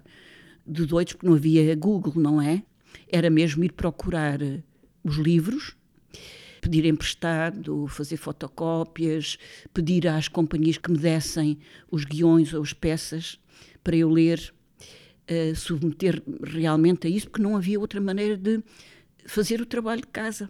de 0.65 0.85
doidos, 0.85 1.13
porque 1.13 1.27
não 1.27 1.35
havia 1.35 1.75
Google, 1.75 2.13
não 2.15 2.41
é? 2.41 2.63
Era 3.07 3.29
mesmo 3.29 3.63
ir 3.63 3.71
procurar 3.71 4.41
uh, 4.41 4.63
os 5.03 5.15
livros 5.15 5.75
pedir 6.61 6.85
emprestado, 6.85 7.87
fazer 7.87 8.17
fotocópias, 8.17 9.37
pedir 9.73 10.07
às 10.07 10.27
companhias 10.27 10.77
que 10.77 10.91
me 10.91 10.97
dessem 10.97 11.57
os 11.89 12.05
guiões 12.05 12.53
ou 12.53 12.61
as 12.61 12.71
peças 12.71 13.39
para 13.83 13.95
eu 13.95 14.07
ler, 14.07 14.53
uh, 15.31 15.55
submeter 15.55 16.21
realmente 16.43 17.07
a 17.07 17.09
isso, 17.09 17.29
porque 17.29 17.41
não 17.41 17.55
havia 17.55 17.79
outra 17.79 18.01
maneira 18.01 18.37
de 18.37 18.61
fazer 19.25 19.61
o 19.61 19.65
trabalho 19.65 20.01
de 20.01 20.07
casa. 20.07 20.49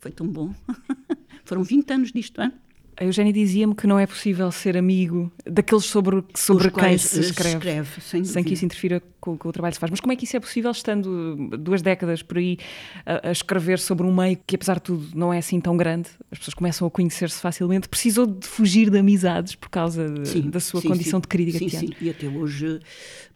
Foi 0.00 0.10
tão 0.10 0.26
bom. 0.26 0.54
Foram 1.44 1.62
20 1.62 1.90
anos 1.92 2.12
disto, 2.12 2.40
hein? 2.40 2.52
A 2.94 3.04
Eugénia 3.04 3.32
dizia-me 3.32 3.74
que 3.74 3.86
não 3.86 3.98
é 3.98 4.06
possível 4.06 4.52
ser 4.52 4.76
amigo 4.76 5.32
daqueles 5.46 5.86
sobre, 5.86 6.22
sobre 6.34 6.70
quem 6.70 6.98
se 6.98 7.20
escreve, 7.20 7.56
escreve 7.56 8.00
sem, 8.02 8.22
sem, 8.22 8.44
que 8.44 8.52
isso 8.52 8.66
interfira 8.66 9.02
com, 9.18 9.36
com, 9.36 9.48
o 9.48 9.52
trabalho 9.52 9.72
que 9.72 9.76
se 9.76 9.80
faz. 9.80 9.90
Mas 9.90 9.98
como 9.98 10.12
é 10.12 10.16
que 10.16 10.24
isso 10.24 10.36
é 10.36 10.40
possível 10.40 10.70
estando 10.70 11.34
duas 11.58 11.80
décadas 11.80 12.22
por 12.22 12.36
aí 12.36 12.58
a, 13.06 13.28
a, 13.28 13.32
escrever 13.32 13.78
sobre 13.78 14.06
um 14.06 14.14
meio 14.14 14.38
que, 14.46 14.56
apesar 14.56 14.74
de 14.74 14.82
tudo, 14.82 15.08
não 15.16 15.32
é 15.32 15.38
assim 15.38 15.58
tão 15.58 15.74
grande? 15.74 16.10
As 16.30 16.38
pessoas 16.38 16.54
começam 16.54 16.86
a 16.86 16.90
conhecer-se 16.90 17.40
facilmente. 17.40 17.88
Precisou 17.88 18.26
de 18.26 18.46
fugir 18.46 18.90
de 18.90 18.98
amizades 18.98 19.54
por 19.54 19.70
causa 19.70 20.10
de, 20.10 20.28
sim, 20.28 20.50
da 20.50 20.60
sua 20.60 20.82
sim, 20.82 20.88
condição 20.88 21.18
sim, 21.18 21.22
de 21.22 21.28
crítica 21.28 21.58
sim, 21.58 21.64
de 21.64 21.70
teatro. 21.70 21.98
Sim, 21.98 22.04
e 22.04 22.10
até 22.10 22.28
hoje 22.28 22.78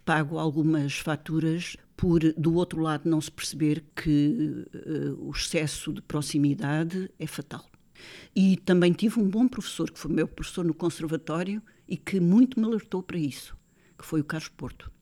pago 0.06 0.38
algumas 0.38 0.98
faturas 0.98 1.76
por, 1.96 2.20
do 2.34 2.54
outro 2.54 2.80
lado, 2.80 3.10
não 3.10 3.20
se 3.20 3.30
perceber 3.30 3.84
que 3.94 4.64
uh, 4.72 5.28
o 5.28 5.32
excesso 5.32 5.92
de 5.92 6.00
proximidade 6.00 7.10
é 7.18 7.26
fatal. 7.26 7.68
E 8.34 8.56
também 8.58 8.92
tive 8.92 9.18
um 9.18 9.28
bom 9.28 9.48
professor, 9.48 9.90
que 9.90 9.98
foi 9.98 10.12
meu 10.12 10.28
professor 10.28 10.64
no 10.64 10.72
conservatório 10.72 11.60
e 11.88 11.96
que 11.96 12.20
muito 12.20 12.60
me 12.60 12.66
alertou 12.66 13.02
para 13.02 13.18
isso, 13.18 13.56
que 13.98 14.06
foi 14.06 14.20
o 14.20 14.24
Carlos 14.24 14.48
Porto. 14.48 14.92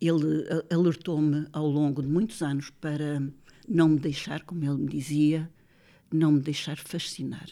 Ele 0.00 0.46
alertou-me 0.70 1.46
ao 1.52 1.66
longo 1.66 2.00
de 2.00 2.08
muitos 2.08 2.40
anos 2.42 2.70
para 2.70 3.22
não 3.68 3.90
me 3.90 3.98
deixar, 3.98 4.42
como 4.42 4.64
ele 4.64 4.84
me 4.84 4.88
dizia, 4.88 5.50
não 6.10 6.32
me 6.32 6.40
deixar 6.40 6.78
fascinar. 6.78 7.48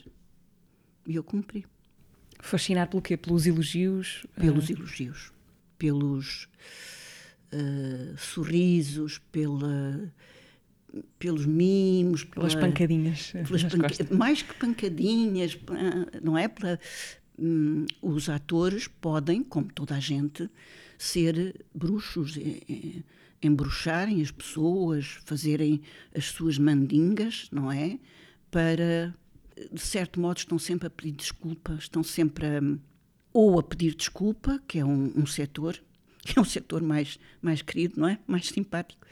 E 1.07 1.17
eu 1.17 1.23
cumpri. 1.23 1.67
Fascinar 2.41 2.89
pelo 2.89 3.03
quê? 3.03 3.17
Pelos 3.17 3.47
elogios? 3.47 4.27
Pelos 4.37 4.69
uh... 4.69 4.73
elogios, 4.73 5.33
pelos 5.81 6.47
uh, 7.55 8.19
sorrisos, 8.19 9.19
pela 9.33 10.13
pelos 11.19 11.47
mimos, 11.47 12.25
pelas 12.25 12.55
pela, 12.55 12.67
pancadinhas, 12.67 13.33
pelas 13.33 13.63
panca 13.63 14.15
mais 14.15 14.43
que 14.43 14.55
pancadinhas, 14.55 15.57
não 16.21 16.37
é? 16.37 16.49
Pela, 16.49 16.81
hum, 17.39 17.87
os 18.03 18.29
atores 18.29 18.89
podem, 18.89 19.43
como 19.43 19.73
toda 19.73 19.95
a 19.95 20.01
gente, 20.01 20.51
ser 20.99 21.65
bruxos, 21.73 22.37
embruxarem 23.41 24.21
as 24.21 24.33
pessoas, 24.33 25.19
fazerem 25.25 25.81
as 26.13 26.27
suas 26.27 26.59
mandingas, 26.59 27.49
não 27.53 27.71
é? 27.71 27.99
Para, 28.51 29.15
de 29.73 29.81
certo 29.81 30.21
modo, 30.21 30.39
estão 30.39 30.59
sempre 30.59 30.89
a 30.89 30.91
pedir 30.91 31.13
desculpa, 31.13 31.75
estão 31.79 32.03
sempre 32.03 32.47
a, 32.47 32.61
ou 33.33 33.59
a 33.59 33.63
pedir 33.63 33.95
desculpa, 33.95 34.61
que 34.67 34.79
é 34.79 34.85
um, 34.85 35.13
um 35.17 35.27
setor, 35.27 35.81
que 36.25 36.39
é 36.39 36.43
um 36.43 36.45
setor 36.45 36.83
mais, 36.83 37.19
mais 37.41 37.63
querido, 37.63 38.01
não 38.01 38.09
é? 38.09 38.19
Mais 38.27 38.49
simpático, 38.49 39.07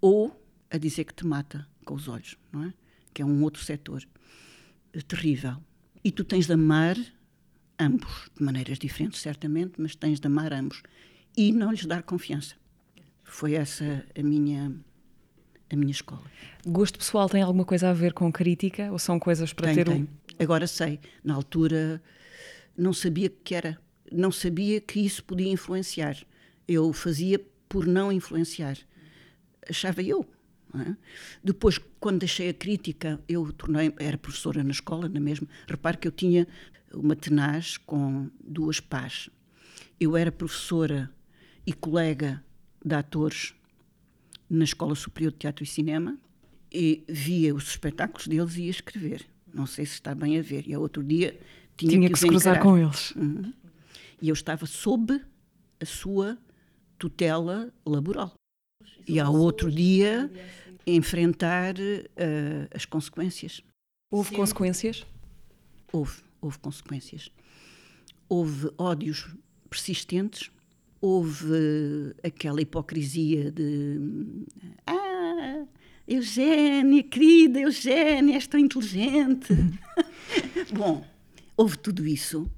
ou 0.00 0.40
a 0.70 0.78
dizer 0.78 1.04
que 1.04 1.14
te 1.14 1.26
mata 1.26 1.66
com 1.84 1.94
os 1.94 2.08
olhos, 2.08 2.36
não 2.52 2.64
é? 2.64 2.74
Que 3.12 3.22
é 3.22 3.24
um 3.24 3.42
outro 3.42 3.62
setor 3.62 4.06
eh, 4.92 5.00
terrível. 5.02 5.56
E 6.02 6.10
tu 6.10 6.24
tens 6.24 6.46
de 6.46 6.52
amar 6.52 6.96
ambos, 7.78 8.30
de 8.36 8.44
maneiras 8.44 8.78
diferentes, 8.78 9.20
certamente, 9.20 9.74
mas 9.78 9.94
tens 9.94 10.20
de 10.20 10.26
amar 10.26 10.52
ambos 10.52 10.82
e 11.36 11.52
não 11.52 11.70
lhes 11.70 11.86
dar 11.86 12.02
confiança. 12.02 12.54
Foi 13.22 13.54
essa 13.54 14.04
a 14.16 14.22
minha 14.22 14.72
a 15.70 15.76
minha 15.76 15.90
escola. 15.90 16.22
Gosto 16.66 16.98
pessoal 16.98 17.28
tem 17.28 17.42
alguma 17.42 17.64
coisa 17.64 17.90
a 17.90 17.92
ver 17.92 18.12
com 18.12 18.30
crítica 18.30 18.92
ou 18.92 18.98
são 18.98 19.18
coisas 19.18 19.52
para 19.52 19.68
tem, 19.68 19.74
ter 19.74 19.88
tem. 19.88 20.02
um. 20.02 20.08
Agora 20.38 20.66
sei, 20.66 21.00
na 21.22 21.34
altura 21.34 22.02
não 22.76 22.92
sabia 22.92 23.28
que 23.28 23.54
era, 23.54 23.78
não 24.10 24.32
sabia 24.32 24.80
que 24.80 25.00
isso 25.00 25.22
podia 25.24 25.50
influenciar. 25.50 26.16
Eu 26.66 26.92
fazia 26.92 27.40
por 27.68 27.86
não 27.86 28.12
influenciar. 28.12 28.78
Achava 29.68 30.02
eu. 30.02 30.26
É? 30.74 30.96
Depois, 31.42 31.78
quando 32.00 32.20
deixei 32.20 32.48
a 32.48 32.54
crítica, 32.54 33.20
eu 33.28 33.52
tornei, 33.52 33.94
era 33.98 34.18
professora 34.18 34.64
na 34.64 34.72
escola, 34.72 35.08
na 35.08 35.20
mesma. 35.20 35.46
Repare 35.68 35.98
que 35.98 36.08
eu 36.08 36.12
tinha 36.12 36.48
uma 36.92 37.14
tenaz 37.14 37.76
com 37.76 38.28
duas 38.42 38.80
pás. 38.80 39.30
Eu 40.00 40.16
era 40.16 40.32
professora 40.32 41.10
e 41.64 41.72
colega 41.72 42.42
de 42.84 42.94
atores 42.94 43.54
na 44.50 44.64
Escola 44.64 44.94
Superior 44.94 45.32
de 45.32 45.38
Teatro 45.38 45.64
e 45.64 45.66
Cinema 45.66 46.18
e 46.72 47.04
via 47.08 47.54
os 47.54 47.68
espetáculos 47.68 48.26
deles 48.26 48.56
e 48.56 48.62
ia 48.62 48.70
escrever. 48.70 49.24
Não 49.52 49.66
sei 49.66 49.86
se 49.86 49.94
está 49.94 50.14
bem 50.14 50.38
a 50.38 50.42
ver. 50.42 50.68
E 50.68 50.76
outro 50.76 51.02
dia 51.02 51.38
tinha, 51.76 51.90
Tinha 51.90 52.08
que, 52.08 52.14
que 52.14 52.20
se 52.20 52.26
cruzar 52.26 52.60
com 52.60 52.78
eles. 52.78 53.10
Uhum. 53.12 53.52
E 54.20 54.28
eu 54.28 54.32
estava 54.32 54.66
sob 54.66 55.20
a 55.80 55.84
sua 55.84 56.38
tutela 56.98 57.72
laboral. 57.84 58.32
E 59.06 59.20
ao 59.20 59.34
outro 59.34 59.70
dia 59.70 60.30
enfrentar 60.86 61.74
eh, 61.78 62.68
as 62.74 62.84
consequências. 62.84 63.62
Houve 64.10 64.34
consequências? 64.34 65.04
Houve, 65.92 66.22
houve 66.40 66.58
consequências. 66.58 67.30
Houve 68.28 68.70
ódios 68.78 69.28
persistentes, 69.68 70.50
houve 71.00 72.14
aquela 72.22 72.60
hipocrisia 72.62 73.50
de 73.50 73.98
ah, 74.86 75.64
Eugénia, 76.06 77.02
querida 77.02 77.60
Eugénia, 77.60 78.36
és 78.36 78.46
tão 78.46 78.60
inteligente. 78.60 79.52
Bom, 80.74 81.04
houve 81.56 81.78
tudo 81.78 82.06
isso, 82.06 82.50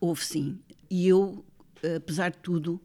houve 0.00 0.24
sim. 0.24 0.58
E 0.90 1.06
eu, 1.08 1.44
apesar 1.96 2.30
de 2.30 2.38
tudo, 2.38 2.80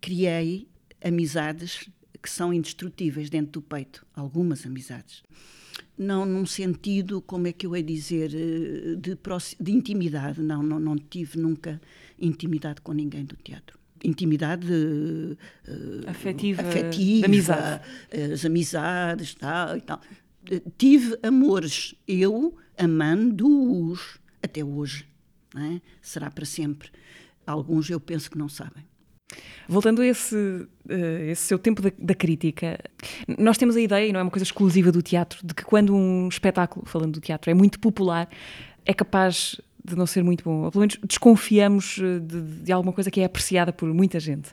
criei 0.00 0.68
amizades 1.02 1.88
que 2.22 2.28
são 2.30 2.52
indestrutíveis 2.52 3.30
dentro 3.30 3.52
do 3.52 3.62
peito, 3.62 4.04
algumas 4.14 4.66
amizades. 4.66 5.22
Não 5.96 6.24
num 6.24 6.46
sentido, 6.46 7.20
como 7.20 7.46
é 7.46 7.52
que 7.52 7.66
eu 7.66 7.76
ia 7.76 7.82
dizer, 7.82 8.32
eh, 8.34 8.96
de, 8.96 9.16
de 9.60 9.72
intimidade. 9.72 10.40
Não, 10.40 10.62
não, 10.62 10.78
não 10.78 10.96
tive 10.96 11.38
nunca 11.38 11.80
intimidade 12.18 12.80
com 12.80 12.92
ninguém 12.92 13.24
do 13.24 13.36
teatro. 13.36 13.78
Intimidade 14.04 14.66
eh, 14.72 16.08
Afetiva, 16.10 16.62
afetiva, 16.62 17.20
de 17.20 17.24
amizade. 17.24 17.84
as 18.32 18.44
amizades 18.44 19.34
tal, 19.34 19.76
e 19.76 19.80
tal. 19.80 20.00
Eh, 20.50 20.62
Tive 20.76 21.18
amores, 21.22 21.94
eu 22.06 22.56
amando-os 22.76 24.18
até 24.42 24.64
hoje. 24.64 25.06
é? 25.56 25.80
Será 26.00 26.30
para 26.30 26.44
sempre. 26.44 26.90
Alguns 27.46 27.88
eu 27.88 28.00
penso 28.00 28.30
que 28.30 28.38
não 28.38 28.48
sabem. 28.48 28.84
Voltando 29.68 30.00
a 30.00 30.06
esse, 30.06 30.66
eh, 30.88 31.30
esse 31.30 31.42
seu 31.42 31.58
tempo 31.58 31.82
da, 31.82 31.90
da 31.98 32.14
crítica, 32.14 32.78
nós 33.38 33.58
temos 33.58 33.76
a 33.76 33.80
ideia, 33.80 34.08
e 34.08 34.12
não 34.12 34.20
é 34.20 34.22
uma 34.22 34.30
coisa 34.30 34.44
exclusiva 34.44 34.90
do 34.90 35.02
teatro, 35.02 35.46
de 35.46 35.52
que 35.54 35.64
quando 35.64 35.94
um 35.94 36.28
espetáculo, 36.28 36.86
falando 36.86 37.12
do 37.12 37.20
teatro, 37.20 37.50
é 37.50 37.54
muito 37.54 37.78
popular, 37.78 38.28
é 38.86 38.94
capaz 38.94 39.60
de 39.90 39.96
não 39.96 40.06
ser 40.06 40.22
muito 40.22 40.44
bom. 40.44 40.62
Ou 40.64 40.70
pelo 40.70 40.80
menos 40.80 40.98
desconfiamos 41.06 41.98
eh, 42.00 42.18
de, 42.20 42.40
de 42.64 42.72
alguma 42.72 42.92
coisa 42.92 43.10
que 43.10 43.20
é 43.20 43.24
apreciada 43.24 43.72
por 43.72 43.92
muita 43.92 44.18
gente. 44.20 44.50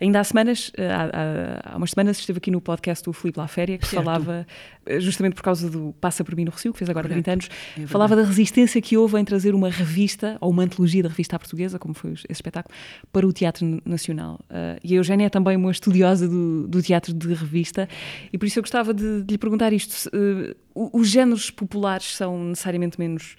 Ainda 0.00 0.20
há 0.20 0.24
semanas, 0.24 0.70
eh, 0.76 0.90
há, 0.90 1.04
há- 1.04 1.72
há 1.72 1.76
umas 1.76 1.90
semanas, 1.90 2.18
esteve 2.18 2.38
aqui 2.38 2.50
no 2.50 2.60
podcast 2.60 3.04
do 3.04 3.12
Filipe 3.12 3.38
Laféria, 3.38 3.78
que 3.78 3.86
Certo. 3.86 4.02
falava, 4.04 4.46
eh, 4.86 5.00
justamente 5.00 5.34
por 5.34 5.42
causa 5.42 5.68
do 5.70 5.94
Passa 6.00 6.24
por 6.24 6.34
mim 6.36 6.44
no 6.44 6.50
Recio, 6.50 6.72
que 6.72 6.78
fez 6.78 6.88
agora 6.90 7.08
Correto. 7.08 7.24
30 7.24 7.32
anos, 7.32 7.48
É 7.82 7.86
falava 7.86 8.14
da 8.16 8.22
resistência 8.22 8.80
que 8.80 8.96
houve 8.96 9.18
em 9.18 9.24
trazer 9.24 9.54
uma 9.54 9.68
revista, 9.70 10.36
ou 10.40 10.50
uma 10.50 10.62
antologia 10.62 11.02
da 11.02 11.08
revista 11.08 11.36
à 11.36 11.38
portuguesa, 11.38 11.78
como 11.78 11.94
foi 11.94 12.12
esse 12.12 12.24
espetáculo, 12.30 12.74
para 13.12 13.26
o 13.26 13.32
Teatro 13.32 13.80
Nacional. 13.84 14.40
Uh, 14.50 14.78
e 14.82 14.94
a 14.94 14.96
Eugénia 14.96 15.26
é 15.26 15.28
também 15.30 15.56
uma 15.56 15.70
estudiosa 15.70 16.28
do, 16.28 16.66
do 16.68 16.82
teatro 16.82 17.12
de 17.12 17.28
revista, 17.34 17.88
e 18.32 18.38
por 18.38 18.46
isso 18.46 18.58
eu 18.58 18.62
gostava 18.62 18.92
de, 18.94 19.22
de 19.22 19.32
lhe 19.32 19.38
perguntar 19.38 19.72
isto: 19.72 19.92
se, 19.92 20.08
uh, 20.08 20.54
os 20.92 21.08
géneros 21.08 21.50
populares 21.50 22.14
são 22.16 22.44
necessariamente 22.48 22.98
menos 22.98 23.36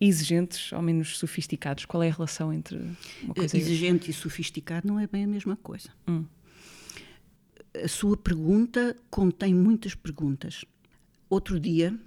exigentes 0.00 0.72
ou 0.72 0.82
menos 0.82 1.18
sofisticados? 1.18 1.84
Qual 1.84 2.02
é 2.02 2.08
a 2.08 2.12
relação 2.12 2.52
entre 2.52 2.76
uma 3.22 3.34
coisa 3.34 3.56
e 3.56 3.60
outra? 3.60 3.72
Exigente 3.72 4.10
e 4.10 4.14
sofisticado 4.14 4.86
não 4.86 4.98
é 4.98 5.06
bem 5.06 5.24
a 5.24 5.28
mesma 5.28 5.56
coisa. 5.56 5.90
Hum. 6.08 6.24
A 7.82 7.88
sua 7.88 8.16
pergunta 8.16 8.96
contém 9.10 9.54
muitas 9.54 9.94
perguntas. 9.94 10.64
Outro 11.28 11.58
dia, 11.58 11.98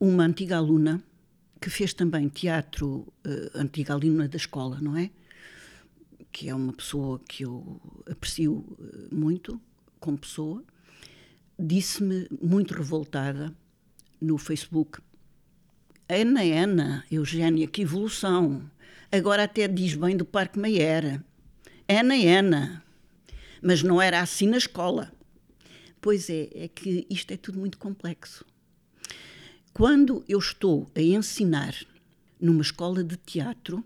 uma 0.00 0.24
antiga 0.24 0.56
aluna 0.56 1.02
que 1.60 1.70
fez 1.70 1.94
também 1.94 2.28
teatro, 2.28 3.06
eh, 3.24 3.50
antiga 3.54 3.94
aluna 3.94 4.28
da 4.28 4.36
escola, 4.36 4.78
não 4.80 4.96
é? 4.96 5.10
Que 6.30 6.48
é 6.48 6.54
uma 6.54 6.72
pessoa 6.72 7.20
que 7.26 7.44
eu 7.44 7.80
aprecio 8.10 8.64
eh, 8.78 9.14
muito 9.14 9.60
como 9.98 10.18
pessoa, 10.18 10.62
disse-me 11.58 12.28
muito 12.42 12.74
revoltada 12.74 13.54
no 14.20 14.36
Facebook 14.36 15.00
Ana, 16.08 16.42
Ana, 16.42 17.04
Eugénia, 17.10 17.66
que 17.66 17.80
evolução. 17.80 18.70
Agora 19.10 19.44
até 19.44 19.66
diz 19.66 19.94
bem 19.94 20.16
do 20.16 20.24
Parque 20.24 20.58
Meyer. 20.58 21.22
Ana, 21.88 22.14
Ana. 22.14 22.84
Mas 23.62 23.82
não 23.82 24.00
era 24.02 24.20
assim 24.20 24.46
na 24.46 24.58
escola. 24.58 25.10
Pois 26.02 26.28
é, 26.28 26.50
é 26.54 26.68
que 26.68 27.06
isto 27.08 27.32
é 27.32 27.38
tudo 27.38 27.58
muito 27.58 27.78
complexo. 27.78 28.44
Quando 29.72 30.22
eu 30.28 30.38
estou 30.38 30.86
a 30.94 31.00
ensinar 31.00 31.74
numa 32.38 32.60
escola 32.60 33.02
de 33.02 33.16
teatro, 33.16 33.82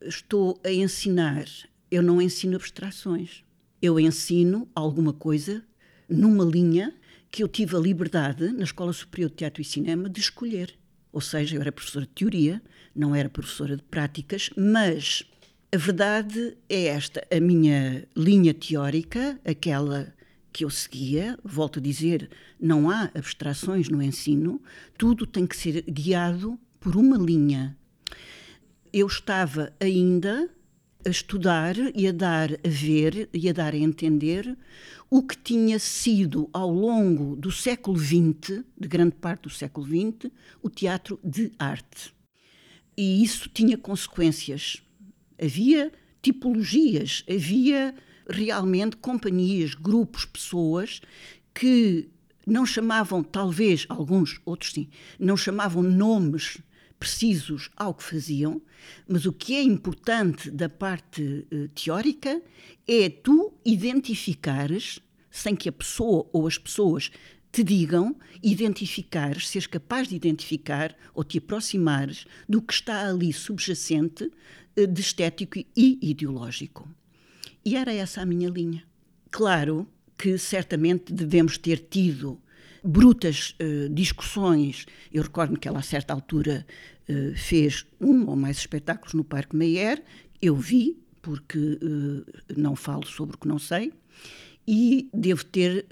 estou 0.00 0.60
a 0.62 0.70
ensinar, 0.70 1.46
eu 1.90 2.00
não 2.00 2.22
ensino 2.22 2.54
abstrações. 2.54 3.42
Eu 3.82 3.98
ensino 3.98 4.68
alguma 4.72 5.12
coisa 5.12 5.64
numa 6.08 6.44
linha 6.44 6.94
que 7.28 7.42
eu 7.42 7.48
tive 7.48 7.74
a 7.74 7.80
liberdade, 7.80 8.52
na 8.52 8.64
Escola 8.64 8.92
Superior 8.92 9.30
de 9.30 9.36
Teatro 9.36 9.60
e 9.60 9.64
Cinema, 9.64 10.08
de 10.08 10.20
escolher. 10.20 10.79
Ou 11.12 11.20
seja, 11.20 11.56
eu 11.56 11.60
era 11.60 11.72
professora 11.72 12.06
de 12.06 12.12
teoria, 12.12 12.62
não 12.94 13.14
era 13.14 13.28
professora 13.28 13.76
de 13.76 13.82
práticas, 13.82 14.50
mas 14.56 15.24
a 15.72 15.76
verdade 15.76 16.56
é 16.68 16.86
esta: 16.86 17.26
a 17.30 17.40
minha 17.40 18.06
linha 18.16 18.54
teórica, 18.54 19.40
aquela 19.44 20.12
que 20.52 20.64
eu 20.64 20.70
seguia, 20.70 21.38
volto 21.44 21.78
a 21.78 21.82
dizer, 21.82 22.28
não 22.60 22.90
há 22.90 23.10
abstrações 23.14 23.88
no 23.88 24.02
ensino, 24.02 24.60
tudo 24.98 25.26
tem 25.26 25.46
que 25.46 25.56
ser 25.56 25.82
guiado 25.82 26.58
por 26.80 26.96
uma 26.96 27.16
linha. 27.16 27.76
Eu 28.92 29.06
estava 29.06 29.72
ainda 29.78 30.50
a 31.04 31.08
estudar 31.08 31.76
e 31.94 32.06
a 32.06 32.12
dar 32.12 32.52
a 32.52 32.68
ver 32.68 33.28
e 33.32 33.48
a 33.48 33.52
dar 33.52 33.74
a 33.74 33.78
entender 33.78 34.56
o 35.10 35.22
que 35.22 35.36
tinha 35.36 35.78
sido 35.78 36.48
ao 36.52 36.70
longo 36.70 37.34
do 37.36 37.50
século 37.50 37.98
XX, 37.98 38.62
de 38.78 38.88
grande 38.88 39.16
parte 39.16 39.42
do 39.42 39.50
século 39.50 39.86
XX, 39.86 40.30
o 40.62 40.70
teatro 40.70 41.18
de 41.24 41.52
arte. 41.58 42.14
E 42.96 43.22
isso 43.22 43.48
tinha 43.48 43.76
consequências. 43.76 44.82
Havia 45.40 45.90
tipologias, 46.22 47.24
havia 47.28 47.94
realmente 48.28 48.96
companhias, 48.96 49.74
grupos, 49.74 50.24
pessoas 50.24 51.00
que 51.54 52.08
não 52.46 52.64
chamavam, 52.64 53.22
talvez 53.22 53.86
alguns, 53.88 54.40
outros 54.44 54.72
sim, 54.72 54.88
não 55.18 55.36
chamavam 55.36 55.82
nomes 55.82 56.58
precisos 57.00 57.70
ao 57.74 57.94
que 57.94 58.04
faziam, 58.04 58.60
mas 59.08 59.24
o 59.24 59.32
que 59.32 59.56
é 59.56 59.62
importante 59.62 60.50
da 60.50 60.68
parte 60.68 61.46
eh, 61.50 61.68
teórica 61.74 62.42
é 62.86 63.08
tu 63.08 63.54
identificares, 63.64 65.00
sem 65.30 65.56
que 65.56 65.70
a 65.70 65.72
pessoa 65.72 66.28
ou 66.30 66.46
as 66.46 66.58
pessoas 66.58 67.10
te 67.50 67.64
digam, 67.64 68.14
identificares, 68.42 69.48
seres 69.48 69.66
capaz 69.66 70.08
de 70.08 70.14
identificar 70.14 70.94
ou 71.14 71.24
te 71.24 71.38
aproximares 71.38 72.26
do 72.46 72.60
que 72.60 72.74
está 72.74 73.08
ali 73.08 73.32
subjacente 73.32 74.30
eh, 74.76 74.86
de 74.86 75.00
estético 75.00 75.58
e 75.58 75.98
ideológico. 76.02 76.86
E 77.64 77.76
era 77.76 77.92
essa 77.92 78.20
a 78.20 78.26
minha 78.26 78.50
linha. 78.50 78.84
Claro 79.30 79.88
que 80.18 80.36
certamente 80.36 81.14
devemos 81.14 81.56
ter 81.56 81.78
tido 81.78 82.38
brutas 82.84 83.54
eh, 83.58 83.88
discussões. 83.90 84.86
Eu 85.12 85.22
recordo-me 85.22 85.58
que 85.58 85.68
ela, 85.68 85.78
a 85.78 85.82
certa 85.82 86.12
altura, 86.12 86.66
eh, 87.08 87.32
fez 87.34 87.86
um 88.00 88.26
ou 88.28 88.36
mais 88.36 88.58
espetáculos 88.58 89.14
no 89.14 89.24
Parque 89.24 89.56
Meyer. 89.56 90.02
Eu 90.40 90.56
vi, 90.56 90.98
porque 91.22 91.58
eh, 91.58 92.54
não 92.56 92.74
falo 92.74 93.06
sobre 93.06 93.36
o 93.36 93.38
que 93.38 93.48
não 93.48 93.58
sei, 93.58 93.92
e 94.66 95.08
devo 95.12 95.44
ter 95.44 95.86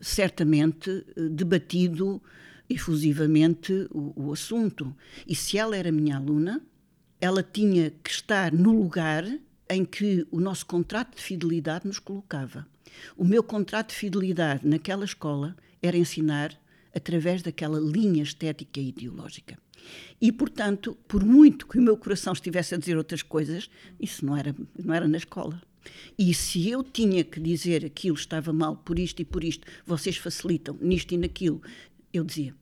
certamente 0.00 1.04
debatido 1.30 2.22
efusivamente 2.70 3.86
o, 3.90 4.28
o 4.28 4.32
assunto. 4.32 4.96
E 5.26 5.34
se 5.34 5.58
ela 5.58 5.76
era 5.76 5.92
minha 5.92 6.16
aluna, 6.16 6.62
ela 7.20 7.42
tinha 7.42 7.90
que 7.90 8.10
estar 8.10 8.52
no 8.52 8.72
lugar 8.72 9.24
em 9.68 9.84
que 9.84 10.26
o 10.30 10.40
nosso 10.40 10.64
contrato 10.66 11.16
de 11.16 11.22
fidelidade 11.22 11.86
nos 11.86 11.98
colocava. 11.98 12.66
O 13.16 13.24
meu 13.24 13.42
contrato 13.42 13.90
de 13.90 13.96
fidelidade 13.96 14.66
naquela 14.66 15.04
escola 15.04 15.56
era 15.86 15.96
ensinar 15.96 16.58
através 16.94 17.42
daquela 17.42 17.78
linha 17.78 18.22
estética 18.22 18.80
e 18.80 18.88
ideológica. 18.88 19.58
E, 20.20 20.32
portanto, 20.32 20.96
por 21.06 21.24
muito 21.24 21.66
que 21.66 21.78
o 21.78 21.82
meu 21.82 21.96
coração 21.96 22.32
estivesse 22.32 22.74
a 22.74 22.78
dizer 22.78 22.96
outras 22.96 23.22
coisas, 23.22 23.68
isso 24.00 24.24
não 24.24 24.36
era, 24.36 24.54
não 24.82 24.94
era 24.94 25.06
na 25.06 25.18
escola. 25.18 25.60
E 26.18 26.32
se 26.32 26.68
eu 26.70 26.82
tinha 26.82 27.22
que 27.22 27.38
dizer 27.40 27.84
aquilo 27.84 28.16
estava 28.16 28.52
mal 28.52 28.76
por 28.76 28.98
isto 28.98 29.20
e 29.20 29.24
por 29.24 29.44
isto, 29.44 29.66
vocês 29.84 30.16
facilitam 30.16 30.78
nisto 30.80 31.12
e 31.12 31.18
naquilo, 31.18 31.60
eu 32.12 32.24
dizia. 32.24 32.54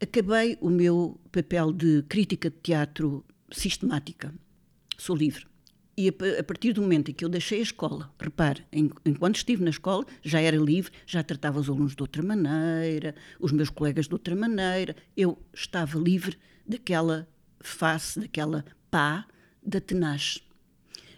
Acabei 0.00 0.56
o 0.60 0.70
meu 0.70 1.20
papel 1.32 1.72
de 1.72 2.02
crítica 2.08 2.48
de 2.48 2.56
teatro 2.62 3.24
sistemática. 3.50 4.32
Sou 4.96 5.16
livre. 5.16 5.46
E 5.98 6.06
a, 6.10 6.44
partir 6.44 6.72
do 6.74 6.80
momento 6.80 7.10
em 7.10 7.14
que 7.14 7.24
eu 7.24 7.28
deixei 7.28 7.58
a 7.58 7.62
escola, 7.62 8.08
repare, 8.20 8.64
enquanto 9.04 9.34
estive 9.34 9.64
na 9.64 9.70
escola, 9.70 10.06
já 10.22 10.40
era 10.40 10.56
livre, 10.56 10.92
já 11.04 11.24
tratava 11.24 11.58
os 11.58 11.68
alunos 11.68 11.96
de 11.96 12.00
outra 12.00 12.22
maneira, 12.22 13.16
os 13.40 13.50
meus 13.50 13.68
colegas 13.68 14.06
de 14.06 14.14
outra 14.14 14.36
maneira, 14.36 14.94
eu 15.16 15.36
estava 15.52 15.98
livre 15.98 16.38
daquela 16.64 17.28
face, 17.58 18.20
daquela 18.20 18.64
pá 18.88 19.26
da 19.60 19.80
tenaz. 19.80 20.40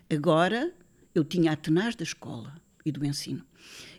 Agora 0.08 0.72
eu 1.14 1.24
tinha 1.24 1.52
a 1.52 1.56
tenaz 1.56 1.94
da 1.94 2.04
escola 2.04 2.54
e 2.82 2.90
do 2.90 3.04
ensino. 3.04 3.44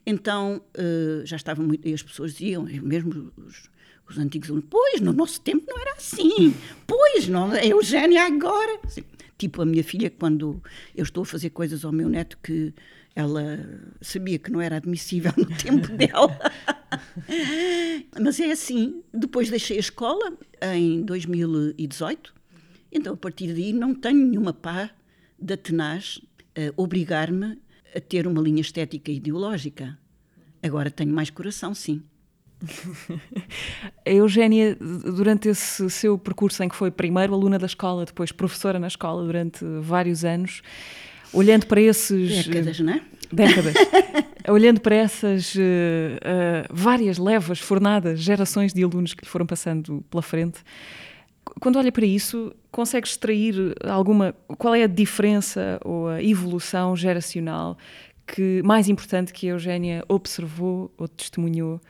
Então 0.03 0.63
uh, 0.75 1.23
já 1.27 1.35
estava 1.35 1.61
muito. 1.61 1.87
E 1.87 1.93
as 1.93 2.01
pessoas 2.01 2.33
diziam, 2.33 2.63
mesmo 2.63 3.31
os, 3.37 3.69
os 4.09 4.17
antigos 4.17 4.49
alunos, 4.49 4.65
pois, 4.67 4.99
no 4.99 5.13
nosso 5.13 5.41
tempo 5.41 5.63
não 5.67 5.79
era 5.79 5.93
assim, 5.93 6.55
pois, 6.87 7.27
não, 7.27 7.53
é 7.53 7.67
Eugénia 7.67 8.25
agora. 8.25 8.79
Assim, 8.83 9.03
tipo 9.41 9.61
a 9.61 9.65
minha 9.65 9.83
filha, 9.83 10.09
quando 10.11 10.61
eu 10.95 11.01
estou 11.01 11.23
a 11.23 11.25
fazer 11.25 11.49
coisas 11.49 11.83
ao 11.83 11.91
meu 11.91 12.07
neto 12.07 12.37
que 12.43 12.71
ela 13.15 13.43
sabia 13.99 14.37
que 14.37 14.51
não 14.51 14.61
era 14.61 14.77
admissível 14.77 15.33
no 15.35 15.47
tempo 15.57 15.87
dela. 15.97 16.37
Mas 18.21 18.39
é 18.39 18.51
assim, 18.51 19.01
depois 19.11 19.49
deixei 19.49 19.77
a 19.77 19.79
escola 19.79 20.37
em 20.75 21.01
2018, 21.01 22.33
então 22.91 23.13
a 23.13 23.17
partir 23.17 23.51
daí 23.51 23.73
não 23.73 23.95
tenho 23.95 24.27
nenhuma 24.27 24.53
pá 24.53 24.91
da 25.39 25.57
tenaz 25.57 26.21
a 26.55 26.71
obrigar-me 26.79 27.57
a 27.95 27.99
ter 27.99 28.27
uma 28.27 28.41
linha 28.41 28.61
estética 28.61 29.11
e 29.11 29.15
ideológica. 29.15 29.97
Agora 30.61 30.91
tenho 30.91 31.11
mais 31.11 31.31
coração, 31.31 31.73
sim. 31.73 32.03
A 34.05 34.09
Eugénia, 34.09 34.77
durante 34.79 35.49
esse 35.49 35.89
seu 35.89 36.17
percurso 36.17 36.63
em 36.63 36.69
que 36.69 36.75
foi 36.75 36.91
primeiro 36.91 37.33
aluna 37.33 37.57
da 37.57 37.65
escola, 37.65 38.05
depois 38.05 38.31
professora 38.31 38.79
na 38.79 38.87
escola 38.87 39.23
durante 39.23 39.63
vários 39.81 40.23
anos, 40.23 40.61
olhando 41.33 41.65
para 41.65 41.81
esses. 41.81 42.47
Décadas, 42.47 42.79
não 42.79 42.93
é? 42.93 43.01
Décadas. 43.31 43.73
olhando 44.47 44.81
para 44.81 44.95
essas 44.95 45.55
uh, 45.55 45.59
uh, 45.59 46.67
várias 46.69 47.17
levas, 47.17 47.59
fornadas, 47.59 48.19
gerações 48.19 48.73
de 48.73 48.83
alunos 48.83 49.13
que 49.13 49.23
lhe 49.23 49.29
foram 49.29 49.45
passando 49.45 50.03
pela 50.09 50.21
frente, 50.21 50.59
quando 51.59 51.77
olha 51.77 51.91
para 51.91 52.05
isso, 52.05 52.53
consegue 52.71 53.07
extrair 53.07 53.55
alguma. 53.83 54.35
Qual 54.57 54.75
é 54.75 54.83
a 54.83 54.87
diferença 54.87 55.79
ou 55.83 56.07
a 56.07 56.23
evolução 56.23 56.95
geracional 56.95 57.77
que 58.27 58.61
mais 58.63 58.87
importante 58.87 59.33
que 59.33 59.47
a 59.47 59.51
Eugénia 59.51 60.05
observou 60.07 60.91
ou 60.97 61.07
testemunhou 61.07 61.81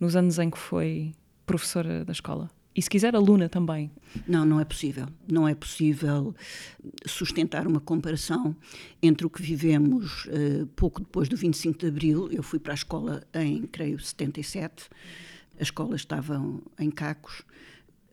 nos 0.00 0.16
anos 0.16 0.38
em 0.38 0.50
que 0.50 0.58
foi 0.58 1.12
professora 1.46 2.04
da 2.04 2.12
escola? 2.12 2.50
E 2.74 2.80
se 2.82 2.88
quiser, 2.88 3.14
aluna 3.16 3.48
também. 3.48 3.90
Não, 4.26 4.44
não 4.44 4.60
é 4.60 4.64
possível. 4.64 5.06
Não 5.30 5.46
é 5.46 5.54
possível 5.54 6.34
sustentar 7.04 7.66
uma 7.66 7.80
comparação 7.80 8.54
entre 9.02 9.26
o 9.26 9.30
que 9.30 9.42
vivemos 9.42 10.26
uh, 10.26 10.66
pouco 10.76 11.00
depois 11.00 11.28
do 11.28 11.36
25 11.36 11.78
de 11.78 11.86
Abril. 11.86 12.28
Eu 12.30 12.42
fui 12.42 12.58
para 12.60 12.72
a 12.72 12.74
escola 12.74 13.22
em, 13.34 13.66
creio, 13.66 13.98
77. 13.98 14.88
A 15.58 15.62
escola 15.62 15.96
estava 15.96 16.40
em 16.78 16.90
Cacos. 16.90 17.42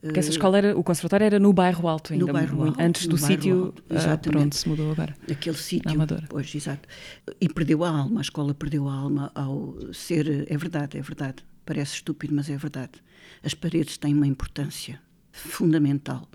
Porque 0.00 0.20
essa 0.20 0.30
escola 0.30 0.58
era, 0.58 0.78
o 0.78 0.84
conservatório 0.84 1.24
era 1.24 1.38
no 1.40 1.52
bairro 1.52 1.88
alto 1.88 2.12
ainda, 2.12 2.26
no 2.26 2.32
bairro 2.32 2.64
alto, 2.64 2.80
antes 2.80 3.06
do 3.08 3.18
sítio 3.18 3.74
uh, 3.90 4.18
para 4.18 4.38
onde 4.38 4.56
se 4.56 4.68
mudou 4.68 4.92
agora. 4.92 5.16
Aquele 5.30 5.56
sítio, 5.56 5.90
pois, 6.28 6.54
exato. 6.54 6.88
E 7.40 7.48
perdeu 7.48 7.82
a 7.82 7.88
alma, 7.88 8.20
a 8.20 8.22
escola 8.22 8.54
perdeu 8.54 8.88
a 8.88 8.94
alma 8.94 9.32
ao 9.34 9.76
ser, 9.92 10.46
é 10.48 10.56
verdade, 10.56 10.98
é 10.98 11.02
verdade, 11.02 11.42
Parece 11.68 11.96
estúpido, 11.96 12.34
mas 12.34 12.48
é 12.48 12.56
verdade. 12.56 12.92
As 13.42 13.52
paredes 13.52 13.98
têm 13.98 14.14
uma 14.14 14.26
importância 14.26 14.98
fundamental. 15.30 16.26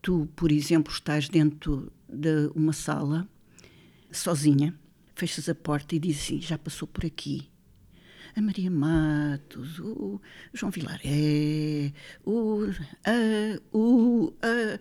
Tu, 0.00 0.28
por 0.36 0.52
exemplo, 0.52 0.92
estás 0.92 1.28
dentro 1.28 1.92
de 2.08 2.52
uma 2.54 2.72
sala, 2.72 3.28
sozinha, 4.12 4.72
fechas 5.16 5.48
a 5.48 5.56
porta 5.56 5.96
e 5.96 5.98
dizes 5.98 6.22
assim: 6.22 6.40
já 6.40 6.56
passou 6.56 6.86
por 6.86 7.04
aqui. 7.04 7.50
A 8.36 8.40
Maria 8.40 8.70
Matos, 8.70 9.80
o 9.80 10.20
João 10.52 10.70
Vilaré, 10.70 11.92
o. 12.24 12.60
A, 13.04 13.76
o. 13.76 14.32
A, 14.40 14.78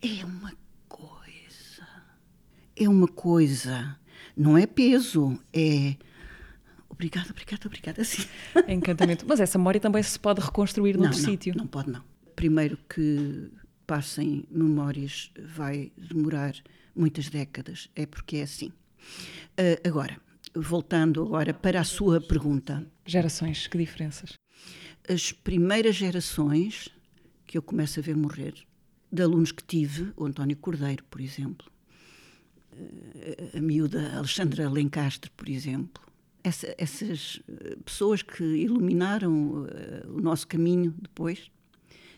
é 0.00 0.24
uma 0.24 0.54
coisa. 0.88 1.86
É 2.74 2.88
uma 2.88 3.06
coisa. 3.06 4.00
Não 4.34 4.56
é 4.56 4.66
peso, 4.66 5.38
é 5.52 5.94
obrigada, 7.00 7.30
obrigada, 7.30 7.66
obrigada. 7.66 8.02
Assim. 8.02 8.22
Encantamento. 8.68 9.24
Mas 9.26 9.40
essa 9.40 9.56
memória 9.56 9.80
também 9.80 10.02
se 10.02 10.18
pode 10.18 10.40
reconstruir 10.40 10.96
noutro 10.96 11.18
não, 11.18 11.24
sítio. 11.24 11.54
Não, 11.56 11.66
pode, 11.66 11.90
não. 11.90 12.04
Primeiro 12.36 12.78
que 12.88 13.50
passem 13.86 14.44
memórias 14.50 15.32
vai 15.54 15.90
demorar 15.96 16.54
muitas 16.94 17.28
décadas, 17.28 17.88
é 17.96 18.04
porque 18.06 18.36
é 18.36 18.42
assim. 18.42 18.68
Uh, 18.68 19.88
agora, 19.88 20.20
voltando 20.54 21.22
agora 21.22 21.54
para 21.54 21.80
a 21.80 21.84
sua 21.84 22.20
pergunta. 22.20 22.86
Gerações, 23.06 23.66
que 23.66 23.78
diferenças? 23.78 24.38
As 25.08 25.32
primeiras 25.32 25.96
gerações 25.96 26.88
que 27.46 27.58
eu 27.58 27.62
começo 27.62 27.98
a 27.98 28.02
ver 28.02 28.16
morrer, 28.16 28.54
de 29.10 29.22
alunos 29.22 29.50
que 29.50 29.64
tive, 29.64 30.12
o 30.16 30.24
António 30.24 30.56
Cordeiro, 30.56 31.02
por 31.10 31.20
exemplo, 31.20 31.66
ah, 32.72 33.58
a 33.58 33.60
miúda 33.60 34.16
Alexandra 34.16 34.70
Lencastre, 34.70 35.30
por 35.30 35.48
exemplo, 35.48 36.09
essa, 36.42 36.74
essas 36.78 37.40
eh, 37.48 37.76
pessoas 37.84 38.22
que 38.22 38.42
iluminaram 38.42 39.64
uh, 39.64 40.16
o 40.16 40.20
nosso 40.20 40.46
caminho 40.46 40.94
depois, 41.00 41.50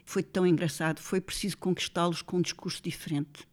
foi 0.05 0.23
tão 0.23 0.47
engraçado. 0.47 1.01
Foi 1.01 1.21
preciso 1.21 1.59
conquistá-los 1.59 2.23
com 2.23 2.39
um 2.39 2.43
discurso 2.43 2.83
diferente. 2.83 3.49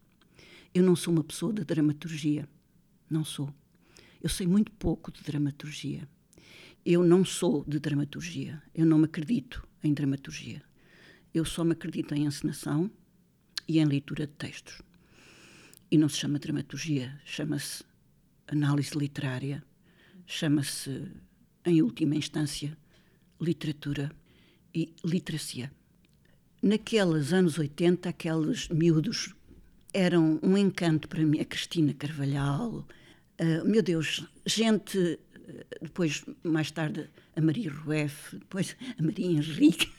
Eu 0.74 0.84
não 0.84 0.96
sou 0.96 1.14
uma 1.14 1.24
pessoa 1.24 1.54
de 1.54 1.64
dramaturgia. 1.64 2.48
Não 3.10 3.24
sou. 3.24 3.54
Eu 4.22 4.30
sei 4.30 4.46
muito 4.46 4.72
pouco 4.74 5.12
de 5.12 5.24
dramaturgia. 5.24 6.08
Eu 6.86 7.04
não 7.04 7.26
sou 7.26 7.64
de 7.68 7.80
dramaturgia. 7.80 8.62
Eu 8.74 8.86
não 8.86 9.00
me 9.00 9.06
acredito 9.06 9.68
em 9.84 9.94
dramaturgia. 9.94 10.62
Eu 11.34 11.46
só 11.46 11.64
me 11.64 11.74
acredito 11.74 12.14
em 12.14 12.26
encenação 12.26 12.92
e 13.68 13.80
em 13.80 13.86
leitura 13.86 14.28
de 14.28 14.34
textos. 14.34 14.82
E 15.92 15.98
não 15.98 16.10
se 16.10 16.18
chama 16.18 16.38
dramaturgia, 16.38 17.20
chama-se 17.26 17.84
análise 18.48 18.96
literária 18.96 19.64
chama-se, 20.30 21.08
em 21.66 21.82
última 21.82 22.16
instância, 22.16 22.78
literatura 23.42 24.12
e 24.74 24.94
literacia. 25.04 25.72
Naqueles 26.62 27.34
anos 27.34 27.58
80, 27.58 28.08
aqueles 28.08 28.68
miúdos 28.70 29.34
eram 29.92 30.40
um 30.44 30.56
encanto 30.56 31.08
para 31.08 31.24
mim. 31.24 31.40
A 31.40 31.46
Cristina 31.46 31.96
Carvalhal, 31.96 32.88
uh, 33.42 33.66
meu 33.66 33.82
Deus, 33.82 34.24
gente, 34.46 35.20
depois, 35.82 36.24
mais 36.44 36.70
tarde, 36.70 37.10
a 37.36 37.42
Maria 37.42 37.72
Rueff, 37.72 38.38
depois 38.38 38.76
a 39.00 39.02
Maria 39.02 39.26
Henrique. 39.26 39.92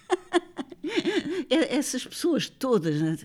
Essas 1.51 2.07
pessoas 2.07 2.49
todas, 2.49 3.01
né? 3.01 3.19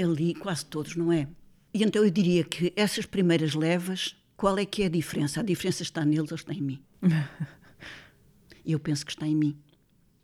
ali, 0.00 0.34
quase 0.34 0.64
todos, 0.66 0.94
não 0.94 1.12
é? 1.12 1.26
E 1.74 1.82
então 1.82 2.04
eu 2.04 2.10
diria 2.10 2.44
que 2.44 2.72
essas 2.76 3.06
primeiras 3.06 3.54
levas 3.54 4.14
qual 4.40 4.56
é 4.56 4.64
que 4.64 4.82
é 4.82 4.86
a 4.86 4.88
diferença? 4.88 5.40
A 5.40 5.42
diferença 5.42 5.82
está 5.82 6.02
neles 6.02 6.32
ou 6.32 6.34
está 6.34 6.54
em 6.54 6.62
mim? 6.62 6.82
Eu 8.64 8.80
penso 8.80 9.04
que 9.04 9.12
está 9.12 9.26
em 9.26 9.36
mim. 9.36 9.54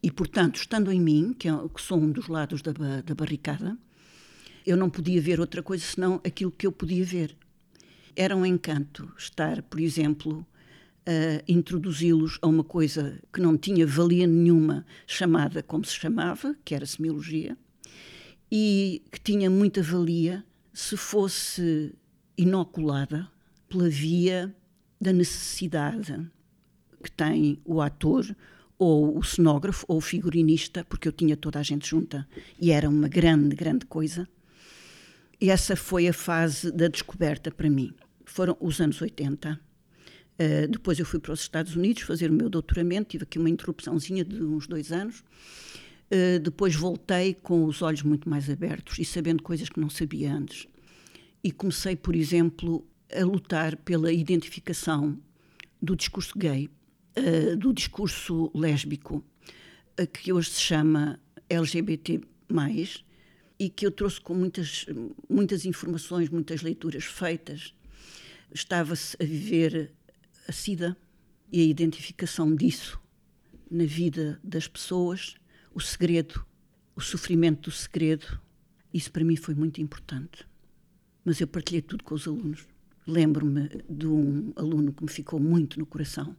E, 0.02 0.10
portanto, 0.10 0.56
estando 0.56 0.90
em 0.90 0.98
mim, 0.98 1.34
que, 1.38 1.46
é, 1.46 1.52
que 1.52 1.82
sou 1.82 1.98
um 1.98 2.10
dos 2.10 2.26
lados 2.26 2.62
da, 2.62 2.72
da 2.72 3.14
barricada, 3.14 3.76
eu 4.64 4.74
não 4.74 4.88
podia 4.88 5.20
ver 5.20 5.38
outra 5.38 5.62
coisa 5.62 5.84
senão 5.84 6.18
aquilo 6.24 6.50
que 6.50 6.66
eu 6.66 6.72
podia 6.72 7.04
ver. 7.04 7.36
Era 8.14 8.34
um 8.34 8.46
encanto 8.46 9.12
estar, 9.18 9.62
por 9.62 9.80
exemplo, 9.80 10.46
a 11.04 11.42
introduzi-los 11.46 12.38
a 12.40 12.46
uma 12.46 12.64
coisa 12.64 13.20
que 13.30 13.40
não 13.40 13.54
tinha 13.58 13.86
valia 13.86 14.26
nenhuma, 14.26 14.86
chamada 15.06 15.62
como 15.62 15.84
se 15.84 15.92
chamava, 15.92 16.56
que 16.64 16.74
era 16.74 16.86
semiologia, 16.86 17.56
e 18.50 19.02
que 19.12 19.20
tinha 19.20 19.50
muita 19.50 19.82
valia 19.82 20.42
se 20.72 20.96
fosse 20.96 21.94
inoculada 22.38 23.30
pela 23.68 23.88
via 23.88 24.54
da 25.00 25.12
necessidade 25.12 26.28
que 27.02 27.10
tem 27.10 27.60
o 27.64 27.80
ator 27.80 28.26
ou 28.78 29.18
o 29.18 29.22
cenógrafo 29.22 29.84
ou 29.88 29.98
o 29.98 30.00
figurinista, 30.00 30.84
porque 30.84 31.08
eu 31.08 31.12
tinha 31.12 31.36
toda 31.36 31.58
a 31.58 31.62
gente 31.62 31.88
junta 31.88 32.26
e 32.60 32.70
era 32.70 32.88
uma 32.88 33.08
grande, 33.08 33.54
grande 33.54 33.86
coisa. 33.86 34.28
E 35.40 35.50
essa 35.50 35.76
foi 35.76 36.08
a 36.08 36.12
fase 36.12 36.72
da 36.72 36.88
descoberta 36.88 37.50
para 37.50 37.68
mim. 37.70 37.92
Foram 38.24 38.56
os 38.60 38.80
anos 38.80 39.00
80. 39.00 39.60
Uh, 40.38 40.68
depois 40.68 40.98
eu 40.98 41.06
fui 41.06 41.18
para 41.18 41.32
os 41.32 41.40
Estados 41.40 41.76
Unidos 41.76 42.02
fazer 42.02 42.30
o 42.30 42.34
meu 42.34 42.50
doutoramento, 42.50 43.10
tive 43.10 43.24
aqui 43.24 43.38
uma 43.38 43.48
interrupçãozinha 43.48 44.24
de 44.24 44.42
uns 44.42 44.66
dois 44.66 44.92
anos. 44.92 45.20
Uh, 46.10 46.38
depois 46.40 46.74
voltei 46.74 47.34
com 47.34 47.64
os 47.64 47.82
olhos 47.82 48.02
muito 48.02 48.28
mais 48.28 48.48
abertos 48.50 48.98
e 48.98 49.04
sabendo 49.04 49.42
coisas 49.42 49.68
que 49.68 49.80
não 49.80 49.88
sabia 49.88 50.32
antes. 50.32 50.66
E 51.42 51.50
comecei, 51.50 51.96
por 51.96 52.14
exemplo, 52.14 52.86
a 53.12 53.24
lutar 53.24 53.76
pela 53.76 54.12
identificação 54.12 55.18
do 55.80 55.94
discurso 55.94 56.38
gay, 56.38 56.68
uh, 57.16 57.56
do 57.56 57.72
discurso 57.72 58.50
lésbico, 58.54 59.24
que 60.12 60.32
hoje 60.32 60.50
se 60.50 60.60
chama 60.60 61.18
LGBT, 61.48 62.20
e 63.58 63.70
que 63.70 63.86
eu 63.86 63.90
trouxe 63.90 64.20
com 64.20 64.34
muitas, 64.34 64.86
muitas 65.28 65.64
informações, 65.64 66.28
muitas 66.28 66.60
leituras 66.60 67.04
feitas. 67.04 67.74
Estava-se 68.52 69.16
a 69.20 69.24
viver 69.24 69.92
a 70.46 70.52
SIDA 70.52 70.96
e 71.50 71.60
a 71.60 71.64
identificação 71.64 72.54
disso 72.54 73.00
na 73.70 73.84
vida 73.84 74.38
das 74.44 74.68
pessoas, 74.68 75.34
o 75.74 75.80
segredo, 75.80 76.44
o 76.94 77.00
sofrimento 77.00 77.68
do 77.68 77.74
segredo, 77.74 78.40
isso 78.92 79.10
para 79.10 79.24
mim 79.24 79.36
foi 79.36 79.54
muito 79.54 79.80
importante. 79.80 80.46
Mas 81.24 81.40
eu 81.40 81.48
partilhei 81.48 81.82
tudo 81.82 82.04
com 82.04 82.14
os 82.14 82.26
alunos. 82.26 82.64
Lembro-me 83.06 83.68
de 83.88 84.06
um 84.06 84.52
aluno 84.56 84.92
que 84.92 85.04
me 85.04 85.10
ficou 85.10 85.38
muito 85.38 85.78
no 85.78 85.86
coração, 85.86 86.34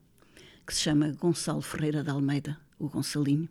que 0.66 0.74
se 0.74 0.82
chama 0.82 1.12
Gonçalo 1.14 1.62
Ferreira 1.62 2.04
de 2.04 2.10
Almeida, 2.10 2.60
o 2.78 2.90
Gonçalinho. 2.90 3.48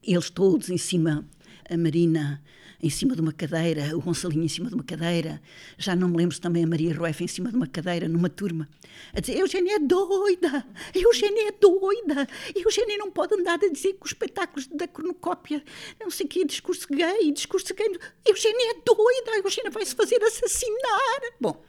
Eles 0.00 0.30
todos 0.30 0.70
em 0.70 0.78
cima 0.78 1.26
a 1.68 1.76
Marina 1.76 2.40
em 2.84 2.90
cima 2.90 3.14
de 3.14 3.20
uma 3.22 3.32
cadeira, 3.32 3.96
o 3.96 4.00
Gonçalinho 4.00 4.44
em 4.44 4.48
cima 4.48 4.68
de 4.68 4.74
uma 4.74 4.84
cadeira, 4.84 5.40
já 5.78 5.96
não 5.96 6.06
me 6.06 6.18
lembro 6.18 6.38
também 6.38 6.62
a 6.62 6.66
Maria 6.66 6.94
Rueff 6.94 7.24
em 7.24 7.26
cima 7.26 7.50
de 7.50 7.56
uma 7.56 7.66
cadeira, 7.66 8.06
numa 8.06 8.28
turma, 8.28 8.68
a 9.14 9.20
dizer: 9.20 9.38
Eugênia 9.38 9.76
é 9.76 9.78
doida, 9.78 10.66
Eugênia 10.94 11.48
é 11.48 11.52
doida, 11.52 12.28
Eugênia 12.54 12.98
não 12.98 13.10
pode 13.10 13.34
andar 13.34 13.54
a 13.54 13.68
dizer 13.68 13.94
que 13.94 14.04
os 14.04 14.10
espetáculos 14.10 14.66
da 14.66 14.86
cronocópia, 14.86 15.64
não 15.98 16.10
sei 16.10 16.26
o 16.26 16.28
que, 16.28 16.44
discurso 16.44 16.86
gay, 16.90 17.32
discurso 17.32 17.74
gay, 17.74 17.98
Eugênia 18.24 18.72
é 18.72 18.82
doida, 18.84 19.42
Eugênia 19.42 19.70
vai 19.70 19.86
se 19.86 19.94
fazer 19.94 20.22
assassinar. 20.22 21.20
Bom, 21.40 21.64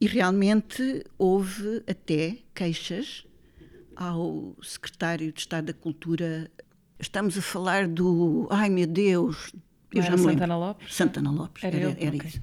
e 0.00 0.06
realmente 0.06 1.04
houve 1.18 1.82
até 1.86 2.38
queixas 2.54 3.26
ao 3.94 4.56
secretário 4.62 5.32
de 5.32 5.40
Estado 5.40 5.66
da 5.66 5.74
Cultura 5.74 6.50
Estamos 7.00 7.38
a 7.38 7.40
falar 7.40 7.88
do. 7.88 8.46
Ai 8.50 8.68
meu 8.68 8.86
Deus! 8.86 9.54
Eu 9.90 10.02
já 10.02 10.10
me 10.10 10.18
Santana 10.18 10.56
Lopes? 10.56 10.94
Santana 10.94 11.30
Lopes, 11.30 11.64
era, 11.64 11.76
era, 11.76 11.96
era 11.98 12.16
okay. 12.16 12.28
isso. 12.28 12.42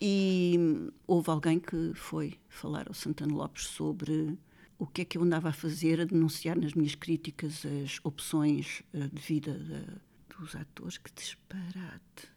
E 0.00 0.90
houve 1.06 1.28
alguém 1.28 1.60
que 1.60 1.92
foi 1.94 2.38
falar 2.48 2.88
ao 2.88 2.94
Santana 2.94 3.34
Lopes 3.34 3.66
sobre 3.66 4.38
o 4.78 4.86
que 4.86 5.02
é 5.02 5.04
que 5.04 5.18
eu 5.18 5.22
andava 5.22 5.50
a 5.50 5.52
fazer, 5.52 6.00
a 6.00 6.04
denunciar 6.06 6.58
nas 6.58 6.72
minhas 6.72 6.94
críticas 6.94 7.62
as 7.84 8.00
opções 8.02 8.82
eh, 8.94 9.08
de 9.12 9.20
vida 9.20 9.52
de, 9.52 10.34
dos 10.34 10.56
atores. 10.56 10.96
Que 10.96 11.12
disparate! 11.12 12.32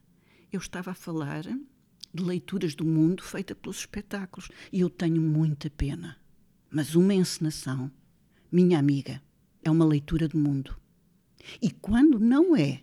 Eu 0.51 0.59
estava 0.59 0.91
a 0.91 0.95
falar 0.95 1.45
de 2.13 2.23
leituras 2.23 2.75
do 2.75 2.85
mundo 2.85 3.23
feita 3.23 3.55
pelos 3.55 3.79
espetáculos 3.79 4.49
e 4.71 4.81
eu 4.81 4.89
tenho 4.89 5.21
muita 5.21 5.69
pena. 5.69 6.17
Mas 6.69 6.95
uma 6.95 7.13
encenação, 7.13 7.91
minha 8.51 8.79
amiga, 8.79 9.21
é 9.63 9.69
uma 9.69 9.85
leitura 9.85 10.27
do 10.27 10.37
mundo. 10.37 10.75
E 11.61 11.69
quando 11.69 12.19
não 12.19 12.55
é 12.55 12.81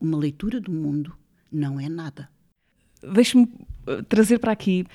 uma 0.00 0.16
leitura 0.16 0.60
do 0.60 0.70
mundo, 0.70 1.16
não 1.50 1.80
é 1.80 1.88
nada. 1.88 2.28
Deixe-me 3.02 3.50
eh, 3.86 4.02
trazer 4.02 4.38
para 4.38 4.52
aqui 4.52 4.86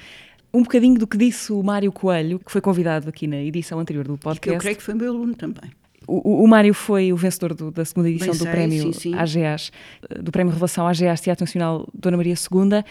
um 0.53 0.61
bocadinho 0.61 0.99
do 0.99 1.07
que 1.07 1.17
disse 1.17 1.51
o 1.51 1.63
Mário 1.63 1.91
Coelho, 1.91 2.39
que 2.39 2.51
foi 2.51 2.61
convidado 2.61 3.09
aqui 3.09 3.25
na 3.25 3.37
edição 3.37 3.79
anterior 3.79 4.05
do 4.07 4.17
podcast. 4.17 4.41
que 4.41 4.49
eu 4.49 4.57
creio 4.57 4.77
que 4.77 4.83
foi 4.83 4.93
meu 4.93 5.11
aluno 5.11 5.35
também. 5.35 5.71
O, 6.07 6.43
o, 6.43 6.47
Mário 6.47 6.73
foi 6.73 7.13
o 7.13 7.17
vencedor 7.17 7.53
do, 7.53 7.71
da 7.71 7.85
segunda 7.85 8.09
edição 8.09 8.35
do 8.35 8.45
prémio 8.45 8.93
sim, 8.93 8.93
sim. 8.93 9.15
AGAs, 9.15 9.71
eh, 10.09 10.21
do 10.21 10.31
prémio 10.31 10.51
Revelação 10.51 10.87
AGAs 10.87 11.21
Teatro 11.21 11.43
Nacional 11.43 11.87
Dona 11.93 12.17
Maria 12.17 12.33
II, 12.33 12.79
uh, 12.79 12.83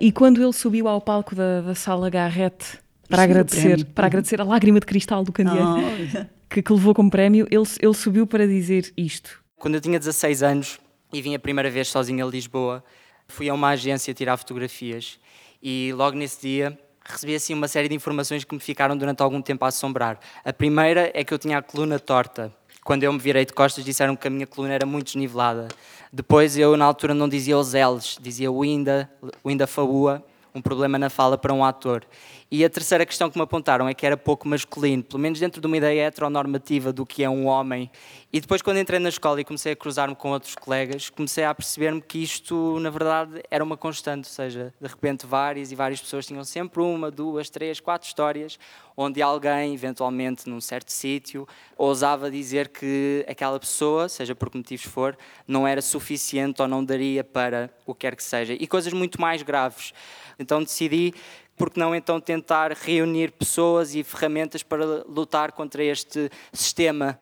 e 0.00 0.12
quando 0.12 0.42
ele 0.42 0.52
subiu 0.52 0.88
ao 0.88 1.00
palco 1.00 1.34
da, 1.34 1.60
da 1.60 1.74
sala 1.74 2.08
Garrett 2.08 2.78
para 3.08 3.22
agradecer, 3.22 3.84
para 3.86 4.06
agradecer 4.06 4.40
a 4.40 4.44
lágrima 4.44 4.80
de 4.80 4.86
cristal 4.86 5.24
do 5.24 5.32
candeeiro, 5.32 5.66
oh 5.66 6.24
que, 6.48 6.62
que 6.62 6.72
levou 6.72 6.94
como 6.94 7.10
prémio, 7.10 7.46
ele, 7.50 7.64
ele 7.80 7.94
subiu 7.94 8.26
para 8.26 8.46
dizer 8.46 8.92
isto. 8.96 9.42
Quando 9.58 9.74
eu 9.74 9.80
tinha 9.80 9.98
16 9.98 10.42
anos 10.42 10.78
e 11.12 11.20
vim 11.20 11.34
a 11.34 11.38
primeira 11.38 11.70
vez 11.70 11.88
sozinho 11.88 12.26
a 12.26 12.30
Lisboa, 12.30 12.84
fui 13.26 13.48
a 13.48 13.54
uma 13.54 13.68
agência 13.70 14.12
tirar 14.14 14.36
fotografias 14.36 15.18
e 15.62 15.92
logo 15.94 16.16
nesse 16.16 16.40
dia 16.40 16.78
recebi 17.08 17.34
assim 17.34 17.54
uma 17.54 17.66
série 17.66 17.88
de 17.88 17.94
informações 17.94 18.44
que 18.44 18.54
me 18.54 18.60
ficaram 18.60 18.96
durante 18.96 19.22
algum 19.22 19.40
tempo 19.40 19.64
a 19.64 19.68
assombrar. 19.68 20.18
A 20.44 20.52
primeira 20.52 21.10
é 21.14 21.24
que 21.24 21.32
eu 21.32 21.38
tinha 21.38 21.58
a 21.58 21.62
coluna 21.62 21.98
torta. 21.98 22.52
Quando 22.84 23.02
eu 23.02 23.12
me 23.12 23.18
virei 23.18 23.44
de 23.44 23.52
costas 23.52 23.84
disseram 23.84 24.14
que 24.14 24.26
a 24.26 24.30
minha 24.30 24.46
coluna 24.46 24.74
era 24.74 24.86
muito 24.86 25.06
desnivelada. 25.06 25.68
Depois 26.12 26.56
eu 26.56 26.76
na 26.76 26.84
altura 26.84 27.12
não 27.14 27.28
dizia 27.28 27.58
os 27.58 27.72
L's, 27.74 28.18
dizia 28.20 28.50
o 28.50 28.64
Inda, 28.64 29.10
o 29.42 29.50
Inda 29.50 29.66
Faua, 29.66 30.24
um 30.54 30.62
problema 30.62 30.98
na 30.98 31.10
fala 31.10 31.36
para 31.36 31.52
um 31.52 31.64
ator. 31.64 32.04
E 32.50 32.64
a 32.64 32.70
terceira 32.70 33.04
questão 33.04 33.28
que 33.28 33.36
me 33.36 33.44
apontaram 33.44 33.86
é 33.86 33.92
que 33.92 34.06
era 34.06 34.16
pouco 34.16 34.48
masculino, 34.48 35.02
pelo 35.02 35.18
menos 35.18 35.38
dentro 35.38 35.60
de 35.60 35.66
uma 35.66 35.76
ideia 35.76 36.04
heteronormativa 36.06 36.94
do 36.94 37.04
que 37.04 37.22
é 37.22 37.28
um 37.28 37.46
homem. 37.46 37.90
E 38.32 38.40
depois, 38.40 38.62
quando 38.62 38.78
entrei 38.78 38.98
na 38.98 39.10
escola 39.10 39.38
e 39.38 39.44
comecei 39.44 39.72
a 39.72 39.76
cruzar-me 39.76 40.16
com 40.16 40.30
outros 40.30 40.54
colegas, 40.54 41.10
comecei 41.10 41.44
a 41.44 41.54
perceber-me 41.54 42.00
que 42.00 42.22
isto, 42.22 42.78
na 42.80 42.88
verdade, 42.88 43.42
era 43.50 43.62
uma 43.62 43.76
constante. 43.76 44.28
Ou 44.28 44.32
seja, 44.32 44.72
de 44.80 44.88
repente, 44.88 45.26
várias 45.26 45.70
e 45.70 45.74
várias 45.74 46.00
pessoas 46.00 46.26
tinham 46.26 46.42
sempre 46.42 46.80
uma, 46.80 47.10
duas, 47.10 47.50
três, 47.50 47.80
quatro 47.80 48.08
histórias 48.08 48.58
onde 49.00 49.22
alguém, 49.22 49.72
eventualmente 49.72 50.50
num 50.50 50.60
certo 50.60 50.90
sítio, 50.90 51.46
ousava 51.76 52.28
dizer 52.28 52.66
que 52.66 53.24
aquela 53.28 53.60
pessoa, 53.60 54.08
seja 54.08 54.34
por 54.34 54.50
que 54.50 54.58
motivos 54.58 54.86
for, 54.86 55.16
não 55.46 55.68
era 55.68 55.80
suficiente 55.80 56.60
ou 56.60 56.66
não 56.66 56.84
daria 56.84 57.22
para 57.22 57.70
o 57.86 57.94
que 57.94 58.00
quer 58.00 58.16
que 58.16 58.24
seja. 58.24 58.54
E 58.54 58.66
coisas 58.66 58.92
muito 58.92 59.20
mais 59.20 59.40
graves. 59.42 59.94
Então 60.36 60.64
decidi 60.64 61.14
porque 61.58 61.78
não 61.78 61.94
então 61.94 62.20
tentar 62.20 62.72
reunir 62.72 63.32
pessoas 63.32 63.94
e 63.94 64.04
ferramentas 64.04 64.62
para 64.62 65.04
lutar 65.08 65.52
contra 65.52 65.82
este 65.82 66.30
sistema? 66.52 67.18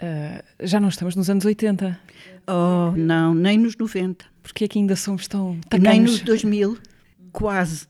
Uh, 0.00 0.42
já 0.60 0.80
não 0.80 0.88
estamos 0.88 1.14
nos 1.16 1.28
anos 1.28 1.44
80. 1.44 2.00
Oh, 2.46 2.96
não, 2.96 3.34
nem 3.34 3.58
nos 3.58 3.76
90. 3.76 4.24
Porque 4.42 4.64
é 4.64 4.68
que 4.68 4.78
ainda 4.78 4.96
somos 4.96 5.28
tão 5.28 5.60
tacanhos? 5.68 5.88
Nem 5.88 6.00
nos 6.00 6.20
2000, 6.20 6.78
quase. 7.30 7.86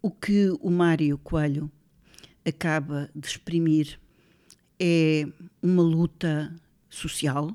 O 0.00 0.10
que 0.10 0.50
o 0.60 0.70
Mário 0.70 1.18
Coelho 1.18 1.70
acaba 2.46 3.10
de 3.14 3.26
exprimir 3.26 3.98
é 4.78 5.26
uma 5.62 5.82
luta 5.82 6.54
social 6.88 7.50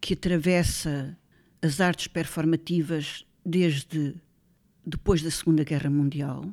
que 0.00 0.14
atravessa 0.14 1.16
as 1.60 1.80
artes 1.80 2.08
performativas 2.08 3.24
desde 3.44 4.14
depois 4.84 5.22
da 5.22 5.30
Segunda 5.30 5.62
Guerra 5.62 5.90
Mundial 5.90 6.44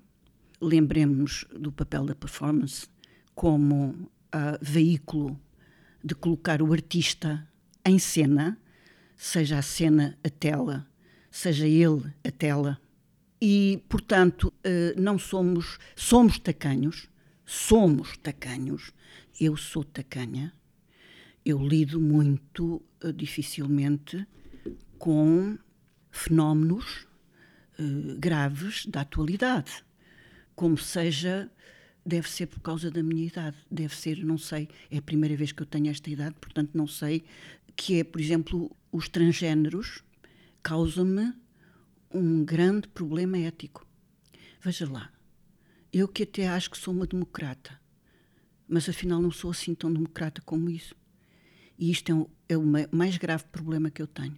lembremos 0.62 1.46
do 1.52 1.72
papel 1.72 2.06
da 2.06 2.16
performance 2.16 2.88
como 3.34 3.92
uh, 3.92 4.58
veículo 4.62 5.40
de 6.04 6.16
colocar 6.16 6.62
o 6.62 6.74
artista 6.74 7.48
em 7.86 7.98
cena, 7.98 8.60
seja 9.16 9.60
a 9.60 9.62
cena 9.62 10.18
a 10.24 10.30
tela, 10.30 10.88
seja 11.32 11.68
ele 11.68 12.14
a 12.24 12.32
tela. 12.32 12.80
E, 13.42 13.82
portanto, 13.88 14.54
uh, 14.66 15.02
não 15.02 15.18
somos, 15.18 15.78
somos 15.96 16.38
tacanhos, 16.40 17.10
somos 17.46 18.18
tacanhos, 18.18 18.92
eu 19.40 19.56
sou 19.56 19.84
tacanha, 19.84 20.54
eu 21.46 21.66
lido 21.66 22.00
muito 22.00 22.82
uh, 23.04 23.14
dificilmente 23.14 24.28
com 24.98 25.58
fenómenos 26.12 27.08
graves 28.20 28.86
da 28.86 29.00
atualidade 29.00 29.86
como 30.60 30.78
seja, 30.78 31.50
deve 32.06 32.30
ser 32.30 32.48
por 32.48 32.60
causa 32.60 32.92
da 32.92 33.02
minha 33.02 33.26
idade, 33.26 33.56
deve 33.72 33.96
ser, 33.96 34.22
não 34.26 34.38
sei, 34.38 34.68
é 34.92 34.98
a 34.98 35.02
primeira 35.02 35.34
vez 35.34 35.54
que 35.54 35.62
eu 35.62 35.66
tenho 35.66 35.90
esta 35.90 36.10
idade, 36.10 36.36
portanto 36.36 36.72
não 36.74 36.86
sei, 36.86 37.24
que 37.78 37.98
é, 37.98 38.04
por 38.04 38.20
exemplo, 38.20 38.70
os 38.92 39.08
transgêneros 39.08 40.04
causam-me 40.62 41.34
um 42.14 42.44
grande 42.44 42.90
problema 42.90 43.38
ético. 43.38 43.88
Veja 44.60 44.92
lá, 44.92 45.10
eu 45.94 46.10
que 46.10 46.24
até 46.24 46.50
acho 46.50 46.70
que 46.70 46.78
sou 46.78 46.94
uma 46.94 47.08
democrata, 47.08 47.80
mas 48.68 48.90
afinal 48.90 49.22
não 49.22 49.32
sou 49.32 49.52
assim 49.52 49.74
tão 49.74 49.94
democrata 49.94 50.42
como 50.42 50.70
isso. 50.70 50.94
E 51.78 51.90
isto 51.90 52.12
é 52.12 52.16
o, 52.16 52.30
é 52.50 52.58
o 52.58 52.98
mais 52.98 53.16
grave 53.16 53.46
problema 53.46 53.90
que 53.90 54.02
eu 54.02 54.08
tenho. 54.08 54.38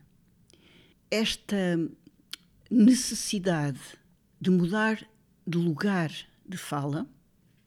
Esta 1.09 1.79
necessidade 2.69 3.81
de 4.39 4.51
mudar 4.51 5.03
de 5.45 5.57
lugar 5.57 6.11
de 6.45 6.57
fala, 6.57 7.07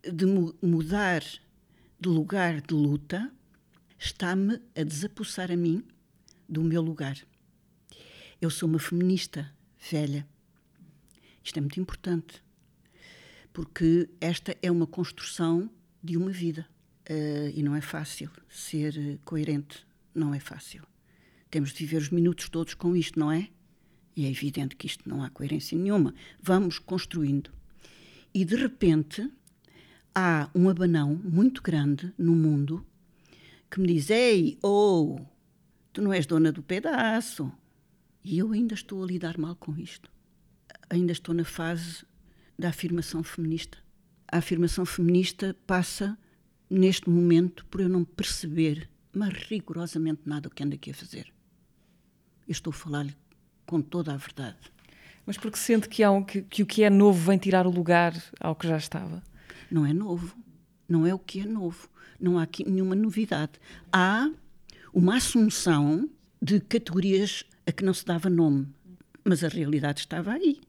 de 0.02 0.26
mu 0.26 0.54
mudar 0.62 1.22
de 1.98 2.08
lugar 2.08 2.60
de 2.60 2.74
luta, 2.74 3.32
está-me 3.98 4.60
a 4.76 4.82
desapossar 4.82 5.50
a 5.50 5.56
mim 5.56 5.82
do 6.48 6.62
meu 6.62 6.82
lugar. 6.82 7.16
Eu 8.40 8.50
sou 8.50 8.68
uma 8.68 8.78
feminista 8.78 9.50
velha. 9.90 10.26
Isto 11.42 11.58
é 11.58 11.60
muito 11.60 11.80
importante, 11.80 12.42
porque 13.52 14.08
esta 14.20 14.56
é 14.62 14.70
uma 14.70 14.86
construção 14.86 15.70
de 16.02 16.16
uma 16.16 16.30
vida. 16.30 16.66
Uh, 17.08 17.48
e 17.54 17.62
não 17.62 17.74
é 17.74 17.82
fácil 17.82 18.30
ser 18.48 18.96
eh, 18.96 19.18
coerente, 19.26 19.86
não 20.14 20.34
é 20.34 20.40
fácil. 20.40 20.82
Temos 21.50 21.70
de 21.72 21.84
viver 21.84 21.98
os 21.98 22.08
minutos 22.08 22.48
todos 22.48 22.72
com 22.72 22.96
isto, 22.96 23.18
não 23.18 23.30
é? 23.30 23.48
E 24.16 24.24
é 24.24 24.30
evidente 24.30 24.74
que 24.74 24.86
isto 24.86 25.06
não 25.08 25.22
há 25.22 25.28
coerência 25.28 25.76
nenhuma. 25.76 26.14
Vamos 26.42 26.78
construindo. 26.78 27.50
E 28.34 28.44
de 28.44 28.56
repente 28.56 29.30
há 30.12 30.50
um 30.52 30.68
abanão 30.68 31.14
muito 31.22 31.62
grande 31.62 32.12
no 32.18 32.34
mundo 32.34 32.84
que 33.70 33.80
me 33.80 33.86
diz: 33.86 34.10
Ei, 34.10 34.58
oh, 34.60 35.20
tu 35.92 36.02
não 36.02 36.12
és 36.12 36.26
dona 36.26 36.50
do 36.50 36.60
pedaço. 36.60 37.52
E 38.24 38.38
eu 38.38 38.50
ainda 38.52 38.74
estou 38.74 39.04
a 39.04 39.06
lidar 39.06 39.38
mal 39.38 39.54
com 39.54 39.76
isto. 39.78 40.10
Ainda 40.90 41.12
estou 41.12 41.32
na 41.32 41.44
fase 41.44 42.04
da 42.58 42.70
afirmação 42.70 43.22
feminista. 43.22 43.78
A 44.26 44.38
afirmação 44.38 44.84
feminista 44.84 45.56
passa, 45.66 46.18
neste 46.68 47.08
momento, 47.08 47.64
por 47.66 47.80
eu 47.80 47.88
não 47.88 48.04
perceber, 48.04 48.90
mas 49.12 49.32
rigorosamente 49.32 50.22
nada 50.24 50.48
o 50.48 50.50
que 50.50 50.64
ando 50.64 50.74
aqui 50.74 50.90
a 50.90 50.94
fazer. 50.94 51.32
Eu 52.48 52.52
estou 52.52 52.72
a 52.72 52.74
falar-lhe 52.74 53.14
com 53.64 53.80
toda 53.80 54.12
a 54.12 54.16
verdade. 54.16 54.73
Mas 55.26 55.36
porque 55.38 55.56
sente 55.56 55.88
que, 55.88 56.02
há 56.02 56.10
um, 56.10 56.22
que, 56.22 56.42
que 56.42 56.62
o 56.62 56.66
que 56.66 56.82
é 56.82 56.90
novo 56.90 57.18
vem 57.30 57.38
tirar 57.38 57.66
o 57.66 57.70
lugar 57.70 58.14
ao 58.40 58.54
que 58.54 58.68
já 58.68 58.76
estava? 58.76 59.22
Não 59.70 59.86
é 59.86 59.92
novo. 59.92 60.36
Não 60.88 61.06
é 61.06 61.14
o 61.14 61.18
que 61.18 61.40
é 61.40 61.44
novo. 61.44 61.88
Não 62.20 62.38
há 62.38 62.42
aqui 62.42 62.68
nenhuma 62.68 62.94
novidade. 62.94 63.52
Há 63.92 64.30
uma 64.92 65.16
assunção 65.16 66.08
de 66.40 66.60
categorias 66.60 67.44
a 67.66 67.72
que 67.72 67.84
não 67.84 67.94
se 67.94 68.04
dava 68.04 68.28
nome. 68.28 68.68
Mas 69.24 69.42
a 69.42 69.48
realidade 69.48 70.00
estava 70.00 70.32
aí. 70.32 70.60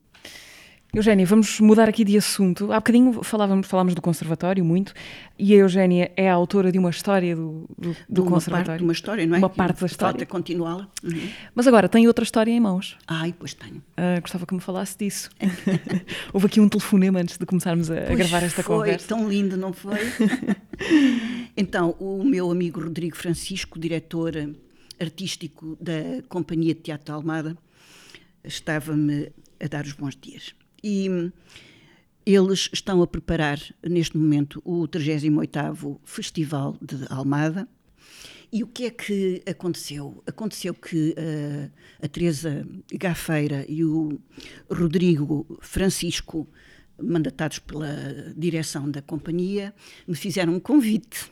Eugénia, 0.95 1.25
vamos 1.25 1.59
mudar 1.59 1.89
aqui 1.89 2.05
de 2.05 2.17
assunto. 2.17 2.71
Há 2.71 2.77
bocadinho 2.77 3.21
falávamos, 3.21 3.67
falámos 3.67 3.93
do 3.93 4.01
Conservatório 4.01 4.63
muito, 4.63 4.93
e 5.37 5.53
a 5.53 5.57
Eugénia 5.57 6.09
é 6.15 6.29
a 6.29 6.33
autora 6.33 6.71
de 6.71 6.79
uma 6.79 6.89
história 6.89 7.35
do, 7.35 7.69
do, 7.77 7.97
do 8.07 8.21
uma 8.21 8.31
Conservatório. 8.31 8.65
Parte 8.65 8.83
uma 8.83 8.93
história, 8.93 9.25
não 9.25 9.35
é? 9.35 9.39
Uma 9.39 9.49
parte 9.49 9.81
da 9.81 9.85
história. 9.87 10.13
Falta 10.13 10.25
continuá-la. 10.25 10.87
Uhum. 11.03 11.29
Mas 11.53 11.67
agora 11.67 11.89
tem 11.89 12.07
outra 12.07 12.23
história 12.23 12.49
em 12.49 12.61
mãos. 12.61 12.97
Ai, 13.05 13.35
pois 13.37 13.53
tenho. 13.53 13.75
Uh, 13.75 14.21
gostava 14.21 14.45
que 14.45 14.53
me 14.53 14.61
falasse 14.61 14.97
disso. 14.97 15.29
Houve 16.31 16.45
aqui 16.45 16.61
um 16.61 16.69
telefonema 16.69 17.19
antes 17.19 17.37
de 17.37 17.45
começarmos 17.45 17.91
a, 17.91 17.95
gravar 18.15 18.43
esta 18.43 18.63
foi, 18.63 18.77
conversa. 18.77 19.05
Foi 19.05 19.17
tão 19.17 19.27
lindo, 19.27 19.57
não 19.57 19.73
foi? 19.73 19.99
então, 21.57 21.93
o 21.99 22.23
meu 22.23 22.49
amigo 22.49 22.79
Rodrigo 22.79 23.17
Francisco, 23.17 23.77
diretor 23.77 24.33
artístico 24.97 25.77
da 25.81 26.23
Companhia 26.29 26.73
de 26.73 26.79
Teatro 26.79 27.13
Almada, 27.15 27.57
estava-me 28.45 29.29
a 29.61 29.67
dar 29.67 29.83
os 29.83 29.91
bons 29.91 30.15
dias 30.15 30.55
e 30.88 31.31
eles 32.23 32.69
estão 32.71 33.01
a 33.01 33.07
preparar 33.07 33.59
neste 33.81 34.15
momento 34.15 34.61
o 34.63 34.88
38º 34.88 35.99
Festival 36.03 36.77
de 36.79 37.07
Almada. 37.09 37.67
E 38.53 38.61
o 38.61 38.67
que 38.67 38.86
é 38.86 38.91
que 38.91 39.41
aconteceu? 39.47 40.23
Aconteceu 40.27 40.75
que 40.75 41.15
uh, 41.17 41.71
a 42.03 42.07
Teresa 42.07 42.67
Gafeira 42.93 43.65
e 43.67 43.83
o 43.83 44.19
Rodrigo 44.69 45.57
Francisco, 45.59 46.47
mandatados 47.01 47.57
pela 47.57 48.33
direção 48.38 48.89
da 48.89 49.01
companhia, 49.01 49.73
me 50.07 50.15
fizeram 50.15 50.53
um 50.53 50.59
convite 50.59 51.31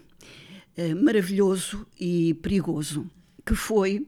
uh, 0.78 0.95
maravilhoso 1.04 1.86
e 1.99 2.34
perigoso, 2.36 3.08
que 3.45 3.54
foi 3.54 4.08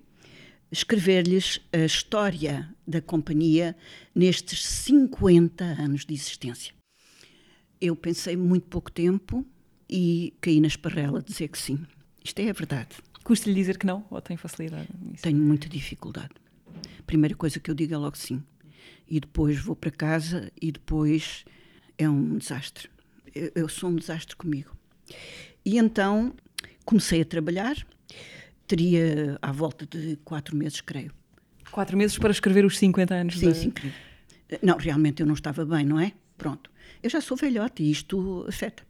escrever-lhes 0.75 1.61
a 1.71 1.85
história 1.85 2.69
da 2.85 3.01
companhia 3.01 3.75
nestes 4.13 4.65
50 4.65 5.63
anos 5.63 6.05
de 6.05 6.13
existência. 6.13 6.73
Eu 7.79 7.95
pensei 7.95 8.35
muito 8.35 8.67
pouco 8.67 8.91
tempo 8.91 9.45
e 9.89 10.33
caí 10.41 10.59
na 10.59 10.67
esparrela 10.67 11.21
de 11.21 11.27
dizer 11.27 11.47
que 11.47 11.57
sim. 11.57 11.85
Isto 12.21 12.39
é 12.39 12.49
a 12.49 12.53
verdade. 12.53 12.89
Custa-lhe 13.23 13.55
dizer 13.55 13.77
que 13.77 13.85
não 13.85 14.05
ou 14.09 14.19
tem 14.19 14.35
facilidade 14.35 14.89
nisso? 15.01 15.23
Tenho 15.23 15.37
muita 15.37 15.69
dificuldade. 15.69 16.33
A 16.99 17.03
primeira 17.03 17.35
coisa 17.35 17.57
que 17.57 17.71
eu 17.71 17.75
digo 17.75 17.93
é 17.93 17.97
logo 17.97 18.17
sim. 18.17 18.43
E 19.07 19.19
depois 19.19 19.57
vou 19.57 19.77
para 19.77 19.91
casa 19.91 20.51
e 20.61 20.73
depois 20.73 21.45
é 21.97 22.09
um 22.09 22.37
desastre. 22.37 22.89
Eu, 23.33 23.51
eu 23.55 23.69
sou 23.69 23.89
um 23.89 23.95
desastre 23.95 24.35
comigo. 24.35 24.75
E 25.63 25.77
então 25.77 26.35
comecei 26.83 27.21
a 27.21 27.25
trabalhar 27.25 27.75
teria 28.67 29.37
à 29.41 29.51
volta 29.51 29.85
de 29.85 30.17
quatro 30.23 30.55
meses, 30.55 30.81
creio. 30.81 31.11
Quatro 31.71 31.97
meses 31.97 32.17
para 32.17 32.31
escrever 32.31 32.65
os 32.65 32.77
50 32.77 33.13
anos? 33.13 33.39
Sim, 33.39 33.53
sim. 33.53 33.73
Não, 34.61 34.77
realmente 34.77 35.21
eu 35.21 35.27
não 35.27 35.33
estava 35.33 35.65
bem, 35.65 35.85
não 35.85 35.99
é? 35.99 36.13
Pronto. 36.37 36.69
Eu 37.01 37.09
já 37.09 37.21
sou 37.21 37.35
velhote 37.35 37.83
e 37.83 37.91
isto 37.91 38.45
afeta. 38.47 38.83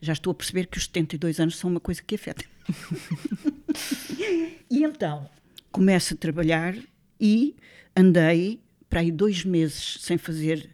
Já 0.00 0.12
estou 0.12 0.30
a 0.30 0.34
perceber 0.34 0.66
que 0.66 0.78
os 0.78 0.84
72 0.84 1.40
anos 1.40 1.56
são 1.56 1.70
uma 1.70 1.80
coisa 1.80 2.02
que 2.02 2.14
afeta. 2.14 2.44
e 4.70 4.82
então, 4.82 5.28
começo 5.70 6.14
a 6.14 6.16
trabalhar 6.16 6.74
e 7.20 7.54
andei 7.94 8.60
para 8.88 9.00
aí 9.00 9.12
dois 9.12 9.44
meses 9.44 9.98
sem 10.00 10.16
fazer 10.16 10.70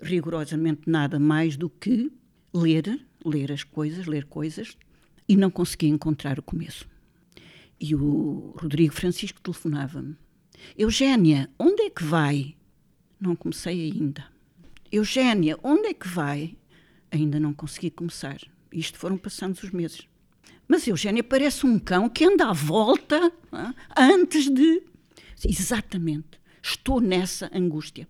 rigorosamente 0.00 0.82
nada 0.86 1.18
mais 1.18 1.56
do 1.56 1.68
que 1.68 2.10
ler, 2.54 3.00
ler 3.24 3.52
as 3.52 3.64
coisas, 3.64 4.06
ler 4.06 4.24
coisas, 4.24 4.76
e 5.28 5.36
não 5.36 5.50
consegui 5.50 5.88
encontrar 5.88 6.38
o 6.38 6.42
começo. 6.42 6.88
E 7.80 7.94
o 7.94 8.54
Rodrigo 8.58 8.92
Francisco 8.92 9.40
telefonava-me. 9.40 10.16
Eugénia, 10.76 11.48
onde 11.58 11.82
é 11.82 11.90
que 11.90 12.02
vai? 12.02 12.56
Não 13.20 13.36
comecei 13.36 13.90
ainda. 13.90 14.26
Eugénia, 14.90 15.58
onde 15.62 15.88
é 15.88 15.94
que 15.94 16.08
vai? 16.08 16.56
Ainda 17.10 17.38
não 17.38 17.54
consegui 17.54 17.90
começar. 17.90 18.38
Isto 18.72 18.98
foram 18.98 19.16
passando 19.16 19.54
os 19.54 19.70
meses. 19.70 20.08
Mas 20.66 20.86
Eugénia 20.86 21.22
parece 21.22 21.64
um 21.64 21.78
cão 21.78 22.08
que 22.08 22.24
anda 22.24 22.48
à 22.48 22.52
volta 22.52 23.32
ah, 23.50 23.74
antes 23.96 24.50
de. 24.50 24.82
Exatamente. 25.44 26.38
Estou 26.62 27.00
nessa 27.00 27.50
angústia. 27.54 28.08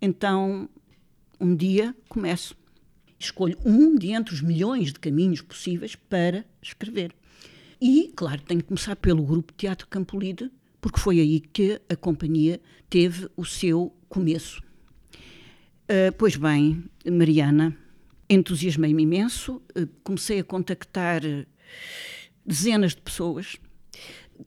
Então, 0.00 0.68
um 1.40 1.54
dia 1.54 1.94
começo. 2.08 2.56
Escolho 3.18 3.58
um 3.64 3.96
de 3.96 4.10
entre 4.10 4.34
os 4.34 4.42
milhões 4.42 4.92
de 4.92 5.00
caminhos 5.00 5.40
possíveis 5.40 5.96
para 5.96 6.44
escrever. 6.62 7.14
E, 7.80 8.12
claro, 8.16 8.40
tenho 8.42 8.60
que 8.60 8.68
começar 8.68 8.96
pelo 8.96 9.22
grupo 9.22 9.52
Teatro 9.52 9.86
Campolide, 9.88 10.50
porque 10.80 10.98
foi 10.98 11.20
aí 11.20 11.40
que 11.40 11.80
a 11.88 11.96
companhia 11.96 12.60
teve 12.88 13.28
o 13.36 13.44
seu 13.44 13.94
começo. 14.08 14.62
Uh, 15.84 16.12
pois 16.16 16.36
bem, 16.36 16.84
Mariana, 17.10 17.76
entusiasmei-me 18.28 19.02
imenso, 19.02 19.62
uh, 19.78 19.86
comecei 20.02 20.40
a 20.40 20.44
contactar 20.44 21.20
dezenas 22.44 22.94
de 22.94 23.02
pessoas, 23.02 23.56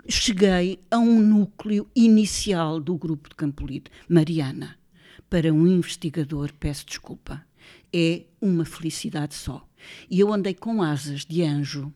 cheguei 0.08 0.80
a 0.90 0.98
um 0.98 1.22
núcleo 1.22 1.88
inicial 1.96 2.80
do 2.80 2.98
grupo 2.98 3.30
de 3.30 3.36
Campolide. 3.36 3.92
Mariana, 4.08 4.78
para 5.30 5.54
um 5.54 5.68
investigador, 5.68 6.52
peço 6.60 6.86
desculpa, 6.86 7.46
é 7.94 8.24
uma 8.42 8.66
felicidade 8.66 9.36
só. 9.36 9.68
E 10.10 10.20
eu 10.20 10.34
andei 10.34 10.54
com 10.54 10.82
asas 10.82 11.26
de 11.26 11.44
anjo 11.44 11.94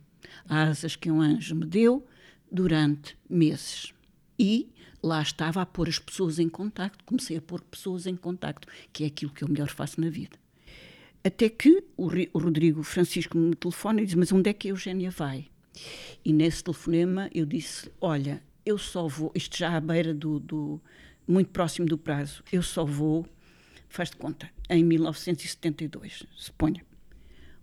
asas 0.48 0.96
que 0.96 1.12
um 1.12 1.22
anjo 1.22 1.56
me 1.56 1.66
deu 1.66 2.06
durante 2.52 3.18
meses. 3.30 3.94
E 4.38 4.70
lá 5.02 5.22
estava 5.22 5.62
a 5.62 5.66
pôr 5.66 5.90
as 5.90 6.00
pessoas 6.00 6.40
em 6.40 6.48
contacto, 6.48 7.04
comecei 7.04 7.38
a 7.38 7.42
pôr 7.42 7.62
pessoas 7.62 8.08
em 8.08 8.16
contacto, 8.16 8.68
que 8.92 9.04
é 9.04 9.08
aquilo 9.08 9.32
que 9.32 9.44
eu 9.44 9.50
melhor 9.50 9.70
faço 9.70 10.00
na 10.00 10.10
vida. 10.10 10.38
Até 11.24 11.50
que 11.50 11.84
o, 11.96 12.08
Rodrigo 12.38 12.84
Francisco 12.84 13.38
me 13.38 13.56
telefona 13.56 14.02
e 14.02 14.06
diz: 14.06 14.16
Mas 14.16 14.32
onde 14.32 14.50
é 14.50 14.54
que 14.54 14.68
a 14.68 14.72
Eugénia 14.72 15.10
vai? 15.10 15.48
E 16.24 16.34
nesse 16.34 16.64
telefonema 16.64 17.30
eu 17.34 17.46
disse: 17.46 17.90
Olha, 18.02 18.44
eu 18.66 18.78
só 18.78 19.08
vou, 19.08 19.32
isto 19.34 19.58
já 19.58 19.76
à 19.76 19.80
beira 19.80 20.14
do, 20.14 20.40
do 20.40 20.82
muito 21.28 21.50
próximo 21.50 21.88
do 21.88 21.98
prazo, 21.98 22.44
eu 22.52 22.62
só 22.62 22.84
vou, 22.84 23.26
faz 23.88 24.10
de 24.10 24.18
conta, 24.18 24.50
em 24.70 24.84
1972, 24.84 26.26
suponha. 26.36 26.86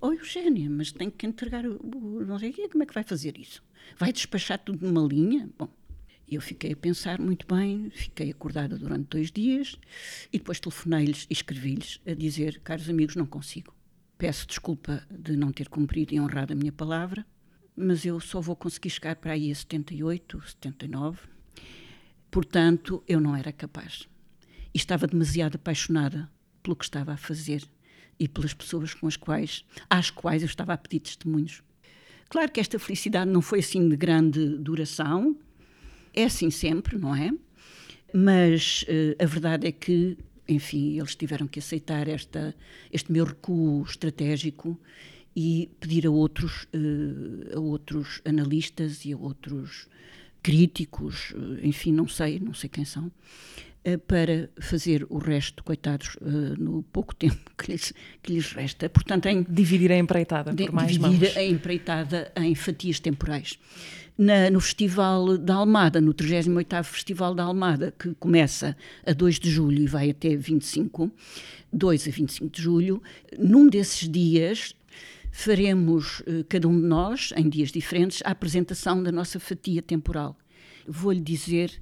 Oh, 0.03 0.13
Eugénia, 0.13 0.71
mas 0.71 0.93
tem 0.93 1.11
que 1.11 1.27
entregar 1.27 1.67
o, 1.67 1.79
o 1.79 2.25
não 2.25 2.39
sei 2.39 2.53
quê, 2.53 2.69
como 2.69 2.83
é 2.83 2.87
que 2.87 2.95
vai 2.95 3.03
fazer 3.03 3.37
isso? 3.39 3.63
Vai 3.99 4.11
despachar 4.13 4.59
tudo 4.59 4.87
numa 4.87 5.07
linha? 5.07 5.51
Bom, 5.59 5.69
eu 6.27 6.41
fiquei 6.41 6.73
a 6.73 6.77
pensar 6.77 7.21
muito 7.21 7.47
bem, 7.47 7.91
fiquei 7.91 8.31
acordada 8.31 8.79
durante 8.79 9.09
dois 9.09 9.31
dias 9.31 9.77
e 10.33 10.39
depois 10.39 10.59
telefonei-lhes 10.59 11.27
e 11.29 11.35
escrevi-lhes 11.35 12.01
a 12.07 12.15
dizer: 12.15 12.61
caros 12.61 12.89
amigos, 12.89 13.15
não 13.15 13.27
consigo. 13.27 13.75
Peço 14.17 14.47
desculpa 14.47 15.07
de 15.11 15.37
não 15.37 15.53
ter 15.53 15.69
cumprido 15.69 16.15
e 16.15 16.21
honrado 16.21 16.55
a 16.55 16.57
minha 16.57 16.73
palavra, 16.73 17.27
mas 17.77 18.07
eu 18.07 18.19
só 18.21 18.41
vou 18.41 18.57
conseguir 18.57 18.91
chegar 18.91 19.17
para 19.17 19.33
aí 19.33 19.51
a 19.51 19.55
78, 19.55 20.41
79. 20.47 21.29
Portanto, 22.31 23.03
eu 23.07 23.21
não 23.21 23.37
era 23.37 23.53
capaz. 23.53 24.09
E 24.73 24.79
estava 24.79 25.07
demasiado 25.07 25.57
apaixonada 25.57 26.31
pelo 26.63 26.77
que 26.77 26.85
estava 26.85 27.13
a 27.13 27.17
fazer 27.19 27.69
e 28.21 28.29
pelas 28.29 28.53
pessoas 28.53 28.93
com 28.93 29.07
as 29.07 29.17
quais, 29.17 29.65
às 29.89 30.11
quais 30.11 30.43
eu 30.43 30.47
estava 30.47 30.75
a 30.75 30.79
pedir 30.79 31.01
testemunhos. 31.01 31.63
Claro 32.29 32.53
que 32.53 32.61
esta 32.61 32.79
felicidade 32.79 33.31
não 33.31 33.41
foi 33.41 33.61
assim 33.61 33.89
de 33.89 33.97
grande 33.97 34.59
duração, 34.59 35.35
é 36.15 36.25
assim 36.25 36.51
sempre, 36.51 36.99
não 36.99 37.17
é? 37.17 37.33
Mas 38.13 38.83
uh, 38.83 39.23
a 39.23 39.27
verdade 39.27 39.67
é 39.67 39.73
que, 39.73 40.19
enfim, 40.47 40.99
eles 40.99 41.17
tiveram 41.17 41.47
que 41.47 41.59
aceitar 41.59 42.07
esta, 42.07 42.55
este 42.93 43.11
meu 43.11 43.25
recuo 43.25 43.83
estratégico 43.83 44.79
e 45.35 45.71
pedir 45.81 46.07
a 46.07 46.11
outros, 46.11 46.65
uh, 46.75 47.57
a 47.57 47.61
outros 47.61 48.21
analistas 48.25 49.05
e 49.05 49.13
a 49.13 49.17
outros 49.17 49.89
críticos, 50.43 51.31
uh, 51.31 51.59
enfim, 51.65 51.93
não 51.93 52.07
sei, 52.07 52.39
não 52.39 52.53
sei 52.53 52.69
quem 52.69 52.85
são, 52.85 53.11
para 54.07 54.51
fazer 54.61 55.07
o 55.09 55.19
resto, 55.19 55.65
coitados, 55.65 56.17
no 56.59 56.83
pouco 56.93 57.15
tempo 57.15 57.51
que 57.57 57.73
lhes, 57.73 57.93
que 58.23 58.33
lhes 58.33 58.53
resta. 58.53 58.89
Portanto, 58.89 59.27
em, 59.27 59.45
dividir 59.49 59.91
a 59.91 59.97
empreitada 59.97 60.55
por 60.55 60.73
mais 60.73 60.93
dividir 60.93 61.29
mãos. 61.29 61.37
a 61.37 61.45
empreitada 61.45 62.33
em 62.37 62.55
fatias 62.55 63.01
temporais. 63.01 63.59
Na, 64.19 64.51
no 64.51 64.61
Festival 64.61 65.39
da 65.39 65.55
Almada, 65.55 65.99
no 65.99 66.13
38º 66.13 66.85
Festival 66.85 67.35
da 67.35 67.45
Almada, 67.45 67.95
que 67.99 68.15
começa 68.17 68.77
a 69.07 69.15
2 69.15 69.39
de 69.39 69.51
julho 69.51 69.83
e 69.83 69.87
vai 69.87 70.11
até 70.11 70.37
25, 70.37 71.11
2 71.73 72.07
a 72.07 72.11
25 72.11 72.51
de 72.51 72.63
julho, 72.63 73.03
num 73.39 73.67
desses 73.67 74.07
dias 74.07 74.75
faremos, 75.31 76.23
eh, 76.27 76.45
cada 76.49 76.69
um 76.69 76.79
de 76.79 76.87
nós, 76.87 77.33
em 77.37 77.49
dias 77.49 77.71
diferentes, 77.71 78.21
a 78.25 78.31
apresentação 78.31 79.03
da 79.03 79.13
nossa 79.13 79.39
fatia 79.39 79.81
temporal. 79.81 80.37
Vou-lhe 80.87 81.21
dizer, 81.21 81.81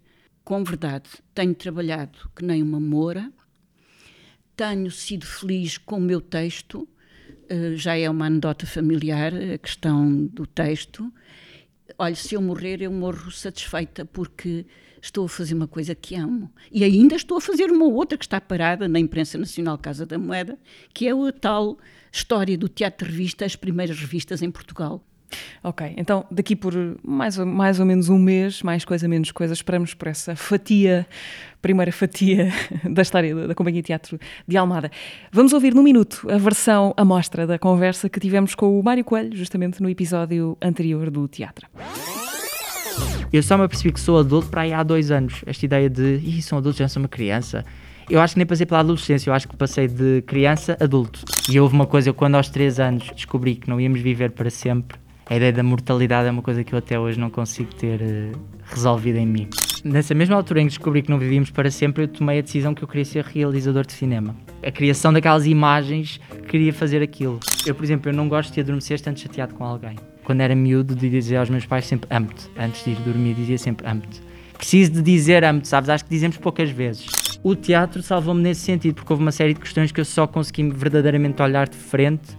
com 0.49 0.65
verdade, 0.65 1.11
tenho 1.35 1.55
trabalhado 1.55 2.19
que 2.35 2.43
nem 2.43 2.63
uma 2.63 2.81
moura, 2.81 3.31
tenho 4.57 4.91
sido 4.91 5.27
feliz 5.27 5.77
com 5.77 5.99
o 5.99 6.01
meu 6.01 6.23
texto, 6.23 6.89
eh, 7.51 7.75
já 7.77 7.99
é 7.99 8.09
uma 8.09 8.25
anedota 8.25 8.65
familiar 8.67 9.31
a 9.35 9.59
questão 9.59 10.25
do 10.25 10.47
texto. 10.47 11.13
Olha, 11.99 12.15
se 12.15 12.35
eu 12.35 12.41
morrer, 12.41 12.81
eu 12.81 12.91
morro 12.91 13.31
satisfeita 13.31 14.07
porque 14.07 14.65
estou 15.03 15.27
a 15.27 15.29
fazer 15.29 15.53
uma 15.53 15.69
coisa 15.69 15.95
que 15.95 16.15
amo. 16.15 16.51
E 16.73 16.83
ainda 16.83 17.15
estou 17.15 17.37
a 17.37 17.43
fazer 17.43 17.71
uma 17.71 17.85
outra 17.85 18.17
que 18.17 18.25
está 18.25 18.41
parada 18.41 18.89
na 18.89 18.99
imprensa 18.99 19.37
nacional 19.37 19.77
Casa 19.77 20.07
da 20.07 20.19
Moeda, 20.19 20.59
que 20.95 21.07
é 21.07 21.13
a 21.13 21.33
tal 21.33 21.77
história 22.11 22.57
do 22.57 22.71
teatro 22.71 23.07
revista, 23.07 23.45
as 23.45 23.55
primeiras 23.55 23.99
revistas 23.99 24.41
em 24.41 24.51
Portugal. 24.51 25.05
Ok, 25.63 25.95
então 25.97 26.25
daqui 26.31 26.57
por 26.57 26.73
mais, 27.03 27.37
mais 27.39 27.81
ou 27.81 27.87
menos 27.87 28.09
um 28.09 28.19
mês, 28.19 28.63
mais 28.63 28.85
coisa, 28.85 29.07
menos 29.07 29.31
coisa, 29.31 29.53
esperamos 29.53 29.95
por 29.95 30.09
essa 30.09 30.35
fatia, 30.35 31.07
primeira 31.61 31.93
fatia 31.93 32.53
da 32.89 33.03
história 33.03 33.35
da, 33.35 33.47
da 33.49 33.55
Companhia 33.55 33.83
Teatro 33.83 34.19
de 34.47 34.57
Almada. 34.57 34.91
Vamos 35.31 35.53
ouvir 35.53 35.75
num 35.75 35.83
minuto 35.83 36.27
a 36.31 36.39
versão 36.39 36.95
amostra 36.97 37.47
da 37.47 37.59
conversa 37.59 38.09
que 38.09 38.21
tivemos 38.21 38.55
com 38.55 38.79
o 38.79 38.83
Mário 38.83 39.05
Coelho, 39.05 39.37
justamente 39.37 39.83
no 39.83 39.89
episódio 39.89 40.57
anterior 40.63 41.11
do 41.11 41.29
teatro. 41.29 41.67
Eu 43.33 43.43
só 43.43 43.59
me 43.59 43.65
apercebi 43.65 43.93
que 43.93 44.01
sou 44.01 44.19
adulto 44.19 44.49
para 44.49 44.63
aí 44.63 44.73
há 44.73 44.83
dois 44.83 45.11
anos. 45.11 45.43
Esta 45.47 45.67
ideia 45.67 45.91
de, 45.91 46.17
ih, 46.17 46.41
sou 46.41 46.59
adulto, 46.59 46.79
já 46.79 46.89
sou 46.89 47.03
uma 47.03 47.09
criança. 47.09 47.65
Eu 48.09 48.21
acho 48.21 48.33
que 48.35 48.39
nem 48.39 48.47
passei 48.47 48.65
pela 48.65 48.81
adolescência, 48.81 49.29
eu 49.29 49.35
acho 49.35 49.47
que 49.47 49.55
passei 49.55 49.87
de 49.87 50.23
criança 50.23 50.79
a 50.81 50.85
adulto. 50.85 51.21
E 51.51 51.61
houve 51.61 51.75
uma 51.75 51.87
coisa, 51.87 52.09
eu 52.09 52.15
quando 52.15 52.37
aos 52.37 52.49
três 52.49 52.81
anos 52.81 53.11
descobri 53.15 53.57
que 53.57 53.69
não 53.69 53.79
íamos 53.79 54.01
viver 54.01 54.31
para 54.31 54.49
sempre, 54.49 54.99
a 55.29 55.37
ideia 55.37 55.53
da 55.53 55.63
mortalidade 55.63 56.27
é 56.27 56.31
uma 56.31 56.43
coisa 56.43 56.65
que 56.65 56.73
eu 56.73 56.79
até 56.79 56.99
hoje 56.99 57.21
não 57.21 57.29
consigo 57.29 57.75
ter 57.75 58.01
uh, 58.01 58.39
resolvida 58.65 59.19
em 59.19 59.27
mim. 59.27 59.49
Nessa 59.85 60.15
mesma 60.15 60.35
altura 60.35 60.61
em 60.61 60.65
que 60.65 60.71
descobri 60.71 61.03
que 61.03 61.11
não 61.11 61.19
vivíamos 61.19 61.51
para 61.51 61.71
sempre, 61.71 62.05
eu 62.05 62.09
tomei 62.09 62.39
a 62.39 62.43
decisão 62.43 62.75
que 62.75 62.83
eu 62.83 62.89
queria 62.89 63.05
ser 63.05 63.25
realizador 63.25 63.87
de 63.87 63.93
cinema. 63.93 64.35
A 64.67 64.71
criação 64.71 65.13
daquelas 65.13 65.47
imagens, 65.47 66.19
queria 66.49 66.73
fazer 66.73 67.03
aquilo. 67.03 67.39
Eu, 67.67 67.75
por 67.75 67.85
exemplo, 67.85 68.11
eu 68.11 68.15
não 68.15 68.29
gosto 68.29 68.53
de 68.53 68.61
adormecer 68.61 68.95
estando 68.95 69.19
chateado 69.19 69.55
com 69.55 69.65
alguém. 69.65 69.97
Quando 70.25 70.41
era 70.41 70.55
miúdo, 70.55 70.95
dizer 70.95 71.37
aos 71.37 71.51
meus 71.51 71.67
pais 71.67 71.87
sempre 71.87 72.09
amo-te. 72.15 72.49
Antes 72.59 72.85
de 72.85 72.91
ir 72.91 72.97
dormir, 72.97 73.35
dizia 73.35 73.59
sempre 73.59 73.87
amo-te. 73.87 74.21
Preciso 74.57 74.93
de 74.93 75.03
dizer 75.03 75.45
amo-te, 75.45 75.69
sabes? 75.69 75.91
Acho 75.91 76.05
que 76.05 76.11
dizemos 76.11 76.39
poucas 76.39 76.71
vezes. 76.71 77.07
O 77.43 77.55
teatro 77.55 78.03
salvou-me 78.03 78.43
nesse 78.43 78.63
sentido, 78.63 78.95
porque 78.95 79.13
houve 79.13 79.23
uma 79.23 79.31
série 79.31 79.55
de 79.55 79.61
questões 79.61 79.93
que 79.93 80.01
eu 80.01 80.05
só 80.05 80.27
consegui 80.27 80.69
verdadeiramente 80.71 81.41
olhar 81.41 81.69
de 81.69 81.77
frente 81.77 82.37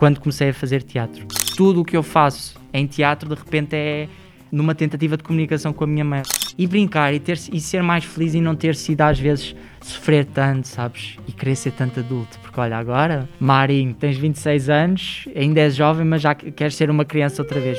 quando 0.00 0.18
comecei 0.18 0.48
a 0.48 0.54
fazer 0.54 0.82
teatro. 0.82 1.26
Tudo 1.54 1.82
o 1.82 1.84
que 1.84 1.94
eu 1.94 2.02
faço 2.02 2.58
em 2.72 2.86
teatro, 2.86 3.28
de 3.28 3.34
repente, 3.34 3.76
é 3.76 4.08
numa 4.50 4.74
tentativa 4.74 5.14
de 5.14 5.22
comunicação 5.22 5.74
com 5.74 5.84
a 5.84 5.86
minha 5.86 6.04
mãe. 6.04 6.22
E 6.56 6.66
brincar 6.66 7.12
e, 7.12 7.20
ter, 7.20 7.38
e 7.52 7.60
ser 7.60 7.82
mais 7.82 8.02
feliz 8.02 8.32
e 8.32 8.40
não 8.40 8.56
ter 8.56 8.74
sido, 8.74 9.02
às 9.02 9.20
vezes, 9.20 9.54
sofrer 9.82 10.24
tanto, 10.24 10.68
sabes? 10.68 11.18
E 11.28 11.32
querer 11.32 11.54
ser 11.54 11.72
tanto 11.72 12.00
adulto. 12.00 12.38
Porque 12.40 12.58
olha, 12.58 12.78
agora, 12.78 13.28
Marinho, 13.38 13.92
tens 13.92 14.16
26 14.16 14.70
anos, 14.70 15.28
ainda 15.36 15.60
és 15.60 15.76
jovem, 15.76 16.06
mas 16.06 16.22
já 16.22 16.34
queres 16.34 16.76
ser 16.76 16.88
uma 16.90 17.04
criança 17.04 17.42
outra 17.42 17.60
vez. 17.60 17.78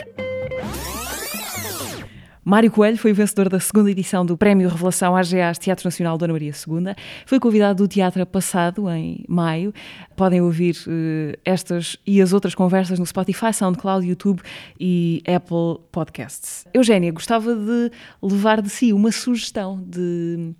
Mário 2.44 2.72
Coelho 2.72 2.98
foi 2.98 3.12
o 3.12 3.16
vencedor 3.16 3.50
da 3.50 3.60
segunda 3.60 3.92
edição 3.92 4.26
do 4.26 4.36
Prémio 4.36 4.68
Revelação 4.68 5.16
AGAs 5.16 5.60
Teatro 5.60 5.86
Nacional 5.86 6.18
Dona 6.18 6.34
Maria 6.34 6.52
II. 6.52 6.96
Foi 7.24 7.40
convidado 7.40 7.84
do 7.84 7.88
teatro 7.88 8.26
passado, 8.26 8.90
em 8.90 9.24
maio. 9.28 9.72
Podem 10.16 10.42
ouvir 10.42 10.76
uh, 10.88 11.38
estas 11.46 11.98
e 12.06 12.20
as 12.20 12.34
outras 12.34 12.56
conversas 12.56 12.98
no 12.98 13.06
Spotify, 13.06 13.54
SoundCloud, 13.54 14.08
YouTube 14.08 14.42
e 14.80 15.22
Apple 15.28 15.86
Podcasts. 15.92 16.66
Eugénia, 16.74 17.12
gostava 17.12 17.56
de 17.56 17.92
levar 18.24 18.60
de 18.60 18.72
si 18.72 18.92
uma 18.92 19.12
sugestão 19.12 19.80
de 19.80 20.56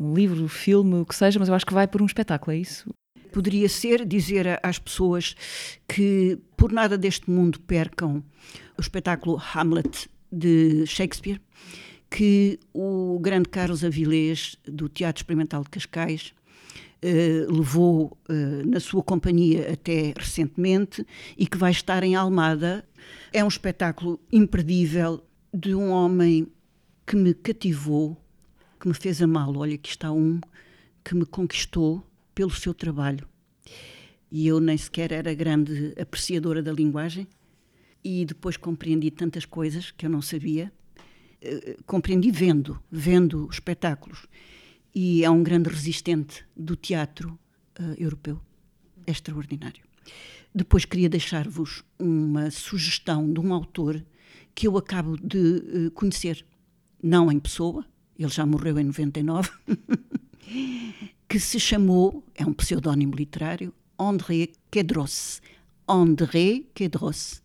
um 0.00 0.14
livro, 0.14 0.48
filme, 0.48 0.96
o 0.96 1.06
que 1.06 1.14
seja, 1.14 1.38
mas 1.38 1.48
eu 1.48 1.54
acho 1.54 1.64
que 1.64 1.72
vai 1.72 1.86
por 1.86 2.02
um 2.02 2.06
espetáculo, 2.06 2.52
é 2.52 2.58
isso? 2.58 2.92
Poderia 3.32 3.68
ser 3.68 4.04
dizer 4.04 4.58
às 4.60 4.80
pessoas 4.80 5.36
que 5.86 6.36
por 6.56 6.72
nada 6.72 6.98
deste 6.98 7.30
mundo 7.30 7.60
percam 7.60 8.24
o 8.76 8.80
espetáculo 8.80 9.40
Hamlet 9.54 10.10
de 10.32 10.86
Shakespeare, 10.86 11.40
que 12.10 12.58
o 12.72 13.18
grande 13.20 13.48
Carlos 13.48 13.84
Avilés, 13.84 14.56
do 14.64 14.88
Teatro 14.88 15.20
Experimental 15.20 15.62
de 15.62 15.70
Cascais, 15.70 16.32
eh, 17.00 17.46
levou 17.48 18.16
eh, 18.28 18.62
na 18.64 18.78
sua 18.78 19.02
companhia 19.02 19.72
até 19.72 20.14
recentemente 20.16 21.04
e 21.36 21.46
que 21.46 21.58
vai 21.58 21.72
estar 21.72 22.02
em 22.04 22.14
Almada. 22.14 22.84
É 23.32 23.42
um 23.44 23.48
espetáculo 23.48 24.20
imperdível 24.30 25.22
de 25.52 25.74
um 25.74 25.90
homem 25.90 26.46
que 27.04 27.16
me 27.16 27.34
cativou, 27.34 28.16
que 28.80 28.86
me 28.86 28.94
fez 28.94 29.20
amá-lo. 29.20 29.60
Olha, 29.60 29.74
aqui 29.74 29.90
está 29.90 30.12
um 30.12 30.40
que 31.04 31.14
me 31.14 31.26
conquistou 31.26 32.06
pelo 32.34 32.50
seu 32.50 32.72
trabalho. 32.72 33.26
E 34.30 34.46
eu 34.46 34.60
nem 34.60 34.76
sequer 34.76 35.12
era 35.12 35.34
grande 35.34 35.92
apreciadora 36.00 36.62
da 36.62 36.72
linguagem, 36.72 37.26
e 38.04 38.24
depois 38.24 38.56
compreendi 38.56 39.10
tantas 39.10 39.44
coisas 39.44 39.90
que 39.90 40.06
eu 40.06 40.10
não 40.10 40.22
sabia. 40.22 40.72
Uh, 41.42 41.82
compreendi 41.84 42.30
vendo, 42.30 42.80
vendo 42.90 43.48
espetáculos. 43.50 44.26
E 44.94 45.24
é 45.24 45.30
um 45.30 45.42
grande 45.42 45.70
resistente 45.70 46.44
do 46.56 46.76
teatro 46.76 47.38
uh, 47.78 47.94
europeu. 47.96 48.40
É 49.06 49.10
extraordinário. 49.10 49.82
Depois 50.54 50.84
queria 50.84 51.08
deixar-vos 51.08 51.82
uma 51.98 52.50
sugestão 52.50 53.32
de 53.32 53.40
um 53.40 53.54
autor 53.54 54.04
que 54.54 54.68
eu 54.68 54.76
acabo 54.76 55.16
de 55.16 55.38
uh, 55.38 55.90
conhecer, 55.92 56.44
não 57.02 57.32
em 57.32 57.38
pessoa, 57.38 57.86
ele 58.18 58.28
já 58.28 58.44
morreu 58.44 58.78
em 58.78 58.84
99, 58.84 59.50
que 61.28 61.40
se 61.40 61.58
chamou, 61.58 62.22
é 62.34 62.44
um 62.44 62.52
pseudónimo 62.52 63.14
literário, 63.14 63.72
André 63.98 64.48
Quedros. 64.70 65.40
André 65.88 66.64
Quedros. 66.74 67.41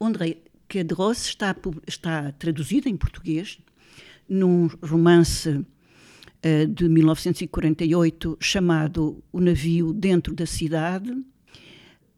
André 0.00 0.38
Quedros 0.68 1.26
está, 1.26 1.56
está 1.86 2.32
traduzido 2.32 2.88
em 2.88 2.96
português 2.96 3.58
num 4.28 4.68
romance 4.82 5.48
uh, 5.48 6.66
de 6.68 6.88
1948 6.88 8.36
chamado 8.40 9.22
O 9.32 9.40
Navio 9.40 9.92
Dentro 9.92 10.34
da 10.34 10.46
Cidade. 10.46 11.16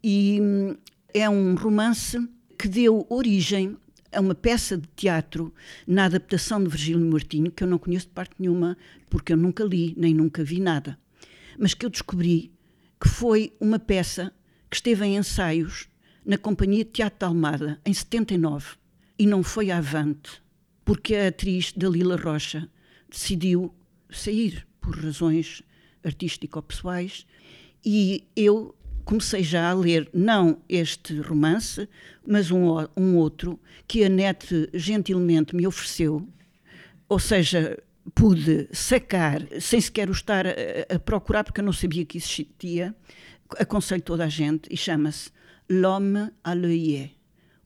E 0.03 0.39
um, 0.41 0.75
é 1.13 1.29
um 1.29 1.55
romance 1.55 2.17
que 2.57 2.67
deu 2.67 3.05
origem 3.09 3.77
a 4.11 4.19
uma 4.19 4.35
peça 4.35 4.77
de 4.77 4.87
teatro 4.95 5.53
na 5.87 6.05
adaptação 6.05 6.61
de 6.61 6.69
Virgílio 6.69 7.09
Martinho, 7.09 7.51
que 7.51 7.63
eu 7.63 7.67
não 7.67 7.77
conheço 7.77 8.07
de 8.07 8.13
parte 8.13 8.35
nenhuma, 8.37 8.77
porque 9.09 9.33
eu 9.33 9.37
nunca 9.37 9.63
li, 9.63 9.93
nem 9.97 10.13
nunca 10.13 10.43
vi 10.43 10.59
nada, 10.59 10.99
mas 11.57 11.73
que 11.73 11.85
eu 11.85 11.89
descobri 11.89 12.51
que 12.99 13.07
foi 13.07 13.53
uma 13.59 13.79
peça 13.79 14.33
que 14.69 14.75
esteve 14.75 15.05
em 15.05 15.17
ensaios 15.17 15.87
na 16.25 16.37
Companhia 16.37 16.85
Teatro 16.85 17.19
de 17.19 17.25
Almada, 17.25 17.81
em 17.85 17.93
79, 17.93 18.75
e 19.17 19.25
não 19.25 19.43
foi 19.43 19.71
avante, 19.71 20.41
porque 20.85 21.15
a 21.15 21.27
atriz 21.27 21.73
Dalila 21.73 22.15
Rocha 22.15 22.69
decidiu 23.09 23.73
sair 24.09 24.67
por 24.79 24.95
razões 24.95 25.61
artístico-pessoais 26.03 27.25
e 27.85 28.27
eu 28.35 28.75
comecei 29.03 29.43
já 29.43 29.69
a 29.69 29.73
ler 29.73 30.09
não 30.13 30.61
este 30.69 31.19
romance, 31.19 31.87
mas 32.25 32.51
um, 32.51 32.67
um 32.95 33.15
outro 33.17 33.59
que 33.87 34.03
a 34.03 34.09
NET 34.09 34.69
gentilmente 34.73 35.55
me 35.55 35.67
ofereceu, 35.67 36.27
ou 37.09 37.19
seja, 37.19 37.77
pude 38.15 38.67
sacar, 38.71 39.41
sem 39.59 39.81
sequer 39.81 40.09
o 40.09 40.13
estar 40.13 40.45
a, 40.47 40.51
a 40.95 40.99
procurar, 40.99 41.43
porque 41.43 41.59
eu 41.59 41.65
não 41.65 41.73
sabia 41.73 42.05
que 42.05 42.17
existia, 42.17 42.95
aconselho 43.59 44.01
toda 44.01 44.23
a 44.23 44.29
gente, 44.29 44.69
e 44.71 44.77
chama-se 44.77 45.31
L'homme 45.73 46.29
à 46.43 46.53
l'œillet, 46.53 47.11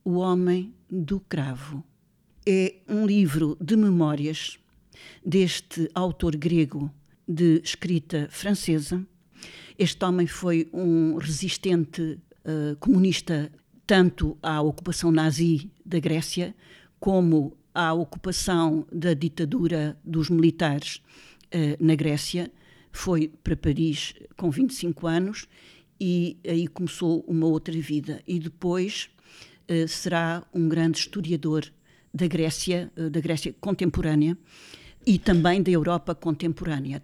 O 0.04 0.18
Homem 0.18 0.72
do 0.88 1.18
Cravo. 1.18 1.82
É 2.46 2.76
um 2.88 3.04
livro 3.04 3.56
de 3.60 3.74
memórias 3.74 4.60
deste 5.24 5.90
autor 5.92 6.36
grego 6.36 6.88
de 7.26 7.60
escrita 7.64 8.28
francesa. 8.30 9.04
Este 9.76 10.04
homem 10.04 10.28
foi 10.28 10.68
um 10.72 11.16
resistente 11.16 12.00
uh, 12.44 12.76
comunista 12.78 13.50
tanto 13.84 14.38
à 14.40 14.62
ocupação 14.62 15.10
nazi 15.10 15.68
da 15.84 15.98
Grécia 15.98 16.54
como 17.00 17.56
à 17.74 17.92
ocupação 17.92 18.86
da 18.92 19.14
ditadura 19.14 19.98
dos 20.04 20.30
militares 20.30 21.02
uh, 21.46 21.84
na 21.84 21.96
Grécia. 21.96 22.52
Foi 22.92 23.32
para 23.42 23.56
Paris 23.56 24.14
com 24.36 24.48
25 24.48 25.08
anos 25.08 25.48
e 26.00 26.36
aí 26.46 26.66
começou 26.66 27.24
uma 27.26 27.46
outra 27.46 27.74
vida. 27.74 28.22
E 28.26 28.38
depois 28.38 29.08
uh, 29.70 29.88
será 29.88 30.42
um 30.54 30.68
grande 30.68 30.98
historiador 30.98 31.64
da 32.12 32.26
Grécia, 32.26 32.90
uh, 32.96 33.10
da 33.10 33.20
Grécia 33.20 33.54
contemporânea 33.60 34.36
e 35.06 35.18
também 35.18 35.62
da 35.62 35.70
Europa 35.70 36.14
contemporânea. 36.14 37.02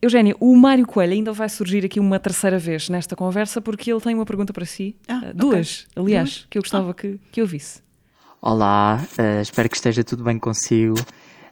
Eugénia, 0.00 0.34
o 0.40 0.56
Mário 0.56 0.84
Coelho 0.84 1.12
ainda 1.12 1.32
vai 1.32 1.48
surgir 1.48 1.84
aqui 1.84 2.00
uma 2.00 2.18
terceira 2.18 2.58
vez 2.58 2.88
nesta 2.88 3.14
conversa 3.14 3.60
porque 3.60 3.92
ele 3.92 4.00
tem 4.00 4.14
uma 4.14 4.26
pergunta 4.26 4.52
para 4.52 4.64
si. 4.64 4.96
Ah, 5.06 5.30
uh, 5.30 5.34
duas, 5.34 5.86
okay. 5.92 6.02
aliás, 6.02 6.30
Duas? 6.30 6.46
que 6.50 6.58
eu 6.58 6.62
gostava 6.62 6.90
ah. 6.90 6.94
que, 6.94 7.20
que 7.30 7.40
ouvisse. 7.40 7.80
Olá, 8.40 9.00
uh, 9.16 9.40
espero 9.40 9.68
que 9.68 9.76
esteja 9.76 10.02
tudo 10.02 10.24
bem 10.24 10.40
consigo. 10.40 10.98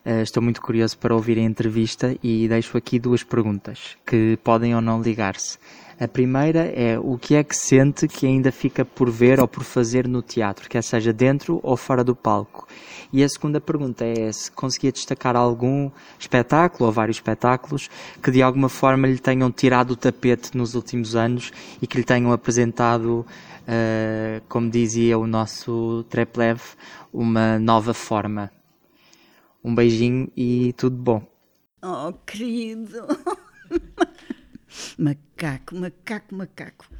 Uh, 0.05 0.23
estou 0.23 0.43
muito 0.43 0.61
curioso 0.61 0.99
para 0.99 1.15
ouvir 1.15 1.39
a 1.39 1.43
entrevista 1.43 2.17
e 2.25 2.49
deixo 2.49 2.77
aqui 2.77 2.99
duas 2.99 3.23
perguntas 3.23 3.97
que 4.05 4.37
podem 4.43 4.75
ou 4.75 4.81
não 4.81 5.01
ligar-se. 5.01 5.57
A 6.01 6.09
primeira 6.09 6.61
é 6.75 6.99
o 6.99 7.19
que 7.19 7.35
é 7.35 7.45
que 7.45 7.55
sente 7.55 8.09
que 8.09 8.27
ainda 8.27 8.51
fica 8.51 8.87
por 8.87 9.11
ver 9.11 9.39
ou 9.39 9.47
por 9.47 9.63
fazer 9.63 10.09
no 10.09 10.23
teatro, 10.23 10.67
quer 10.67 10.83
seja 10.83 11.13
dentro 11.13 11.61
ou 11.63 11.77
fora 11.77 12.03
do 12.03 12.17
palco. 12.17 12.67
E 13.13 13.23
a 13.23 13.29
segunda 13.29 13.61
pergunta 13.61 14.03
é 14.03 14.33
se 14.33 14.51
conseguia 14.51 14.91
destacar 14.91 15.37
algum 15.37 15.91
espetáculo 16.19 16.87
ou 16.87 16.93
vários 16.93 17.19
espetáculos 17.19 17.91
que 18.23 18.31
de 18.31 18.41
alguma 18.41 18.71
forma 18.71 19.07
lhe 19.07 19.19
tenham 19.19 19.53
tirado 19.53 19.91
o 19.91 19.97
tapete 19.97 20.57
nos 20.57 20.75
últimos 20.75 21.15
anos 21.15 21.53
e 21.83 21.87
que 21.87 21.99
lhe 21.99 22.05
tenham 22.05 22.33
apresentado, 22.33 23.27
uh, 23.69 24.41
como 24.49 24.71
dizia 24.71 25.19
o 25.19 25.27
nosso 25.27 26.03
Treplev, 26.09 26.63
uma 27.13 27.59
nova 27.59 27.93
forma. 27.93 28.51
Um 29.63 29.75
beijinho 29.75 30.33
e 30.35 30.73
tudo 30.79 30.97
bom. 30.97 31.23
Oh, 31.83 32.15
querido. 32.25 33.07
Macaco, 34.97 35.77
macaco, 35.77 36.35
macaco. 36.35 36.91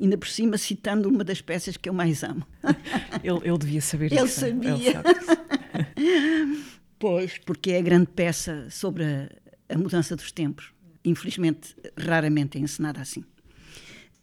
Ainda 0.00 0.18
por 0.18 0.28
cima 0.28 0.58
citando 0.58 1.08
uma 1.08 1.22
das 1.22 1.40
peças 1.40 1.76
que 1.76 1.88
eu 1.88 1.94
mais 1.94 2.22
amo. 2.22 2.46
Ele, 3.22 3.38
ele 3.44 3.58
devia 3.58 3.80
saber 3.80 4.12
ele 4.12 4.22
isso. 4.22 4.40
Sabia. 4.40 4.70
Ele 4.70 4.92
sabia. 5.24 6.64
pois, 6.98 7.38
porque 7.38 7.72
é 7.72 7.78
a 7.78 7.82
grande 7.82 8.06
peça 8.06 8.68
sobre 8.70 9.04
a, 9.04 9.28
a 9.68 9.78
mudança 9.78 10.16
dos 10.16 10.32
tempos. 10.32 10.72
Infelizmente, 11.04 11.76
raramente 11.96 12.58
é 12.58 12.60
encenada 12.60 13.00
assim. 13.00 13.24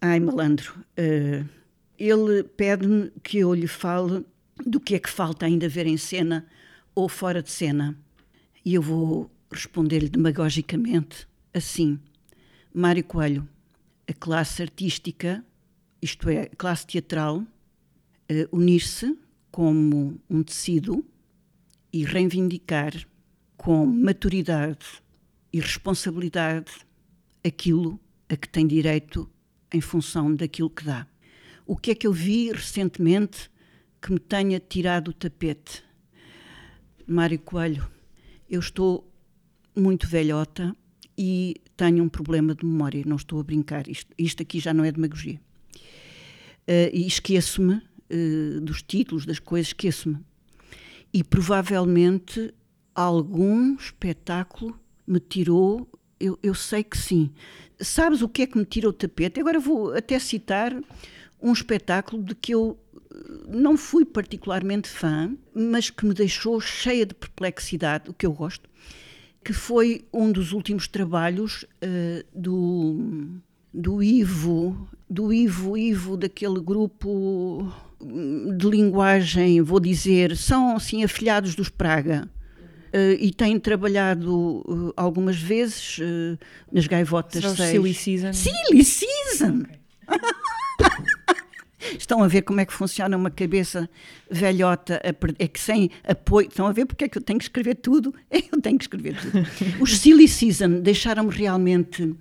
Ai, 0.02 0.20
malandro, 0.20 0.80
uh, 0.98 1.46
ele 1.98 2.44
pede-me 2.44 3.12
que 3.22 3.40
eu 3.40 3.54
lhe 3.54 3.68
fale 3.68 4.26
do 4.66 4.80
que 4.80 4.96
é 4.96 5.00
que 5.00 5.10
falta 5.10 5.46
ainda 5.46 5.68
ver 5.68 5.88
em 5.88 5.98
cena 5.98 6.46
ou 6.96 7.10
fora 7.10 7.44
de 7.44 7.52
cena. 7.52 7.98
E 8.64 8.74
eu 8.74 8.82
vou 8.82 9.30
responder-lhe 9.52 10.10
demagogicamente 10.10 11.28
assim: 11.54 12.00
Mário 12.74 13.04
Coelho, 13.04 13.50
a 14.08 14.14
classe 14.14 14.62
artística, 14.62 15.44
isto 16.02 16.30
é, 16.30 16.44
a 16.44 16.56
classe 16.56 16.86
teatral, 16.86 17.40
uh, 17.40 17.48
unir-se 18.52 19.18
como 19.52 20.20
um 20.30 20.44
tecido 20.44 21.04
e 21.92 22.06
reivindicar 22.06 22.94
com 23.58 23.86
maturidade 23.88 24.86
e 25.52 25.60
responsabilidade 25.60 26.72
aquilo 27.44 28.00
a 28.30 28.36
que 28.36 28.48
tem 28.48 28.68
direito 28.68 29.28
em 29.74 29.82
função 29.82 30.34
daquilo 30.34 30.70
que 30.70 30.86
dá. 30.86 31.08
O 31.66 31.76
que 31.76 31.92
é 31.92 31.96
que 31.96 32.06
eu 32.06 32.14
vi 32.14 32.52
recentemente 32.52 33.50
que 34.00 34.12
me 34.12 34.20
tenha 34.20 34.60
tirado 34.60 35.10
o 35.10 35.14
tapete? 35.14 35.84
Mário 37.08 37.40
Coelho, 37.40 37.90
eu 38.48 38.60
estou 38.60 39.12
muito 39.76 40.08
velhota 40.08 40.76
e 41.22 41.58
tenho 41.76 42.02
um 42.02 42.08
problema 42.08 42.56
de 42.56 42.66
memória, 42.66 43.04
não 43.06 43.18
estou 43.18 43.42
a 43.42 43.44
brincar, 43.44 43.90
isto, 43.90 44.10
isto 44.18 44.42
aqui 44.42 44.58
já 44.58 44.74
não 44.74 44.86
é 44.86 44.92
demagogia. 44.92 45.38
Uh, 46.66 46.88
e 46.94 47.06
esqueço-me 47.06 47.74
uh, 47.74 48.62
dos 48.62 48.82
títulos, 48.82 49.26
das 49.26 49.38
coisas, 49.38 49.68
esqueço-me. 49.68 50.18
E 51.14 51.22
provavelmente 51.22 52.54
algum 52.96 53.76
espetáculo 53.76 54.80
me 55.06 55.20
tirou, 55.20 55.90
eu, 56.22 56.40
eu 56.42 56.54
sei 56.54 56.86
que 56.86 56.98
sim. 56.98 57.32
Sabes 57.82 58.22
o 58.22 58.30
que 58.30 58.44
é 58.44 58.48
que 58.48 58.58
me 58.58 58.64
tira 58.64 58.88
o 58.88 58.94
tapete? 58.94 59.42
Agora 59.42 59.60
vou 59.60 59.94
até 59.94 60.18
citar 60.20 60.74
um 61.42 61.52
espetáculo 61.52 62.24
de 62.24 62.34
que 62.34 62.54
eu 62.54 62.80
eh, 62.96 63.16
não 63.50 63.76
fui 63.76 64.06
particularmente 64.06 64.88
fã, 64.88 65.36
mas 65.54 65.90
que 65.90 66.06
me 66.06 66.14
deixou 66.14 66.62
cheia 66.62 67.06
de 67.06 67.14
perplexidade, 67.14 68.10
o 68.10 68.14
que 68.14 68.26
eu 68.26 68.32
gosto, 68.32 68.70
que 69.44 69.54
foi 69.54 70.06
um 70.14 70.32
dos 70.32 70.52
últimos 70.52 70.88
trabalhos 70.88 71.64
uh, 71.84 72.24
do, 72.34 73.40
do 73.74 74.04
Ivo, 74.04 74.88
do 75.10 75.34
Ivo, 75.34 75.78
Ivo, 75.78 76.18
daquele 76.18 76.60
grupo 76.60 77.72
de 78.58 78.70
linguagem, 78.70 79.62
vou 79.62 79.80
dizer, 79.80 80.36
são 80.38 80.76
assim 80.76 81.04
afilhados 81.04 81.56
dos 81.56 81.70
Praga. 81.70 82.30
Uh, 82.94 83.14
e 83.20 83.32
têm 83.32 83.60
trabalhado 83.60 84.64
uh, 84.68 84.94
algumas 84.98 85.40
vezes 85.40 86.00
nas 86.72 86.88
gaivotas 86.88 87.44
Será 87.44 87.70
Silly 87.70 87.94
Season? 87.94 88.34
Silly 88.34 88.84
Season! 88.84 89.62
Okay. 89.62 89.80
Estão 91.98 92.22
a 92.22 92.28
ver 92.28 92.42
como 92.42 92.60
é 92.60 92.66
que 92.66 92.74
funciona 92.74 93.16
uma 93.16 93.30
cabeça 93.30 93.90
velhota, 94.30 95.02
é 95.04 95.48
que 95.48 95.60
sem 95.60 95.90
apoio. 96.04 96.48
Estão 96.48 96.68
a 96.68 96.72
ver 96.72 96.86
porque 96.86 97.06
é 97.06 97.10
que 97.10 97.18
eu 97.18 97.22
tenho 97.22 97.40
que 97.40 97.46
escrever 97.46 97.76
tudo? 97.76 98.14
Eu 98.52 98.62
tenho 98.62 98.78
que 98.78 98.84
escrever 98.84 99.16
tudo. 99.20 99.48
Os 99.80 99.98
Silly 99.98 100.28
Season 100.28 100.82
deixaram-me 100.82 101.32
realmente, 101.32 102.16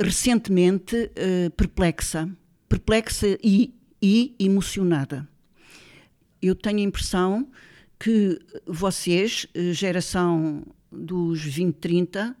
recentemente, 0.00 0.94
uh, 0.96 1.50
perplexa. 1.50 2.28
Perplexa 2.68 3.38
e, 3.42 3.74
e 4.00 4.34
emocionada. 4.38 5.26
Eu 6.40 6.54
tenho 6.54 6.78
a 6.78 6.82
impressão 6.82 7.48
que 7.98 8.38
vocês, 8.66 9.46
eh, 9.54 9.72
geração 9.72 10.62
dos 10.92 11.42
20, 11.42 11.74
30, 11.76 12.36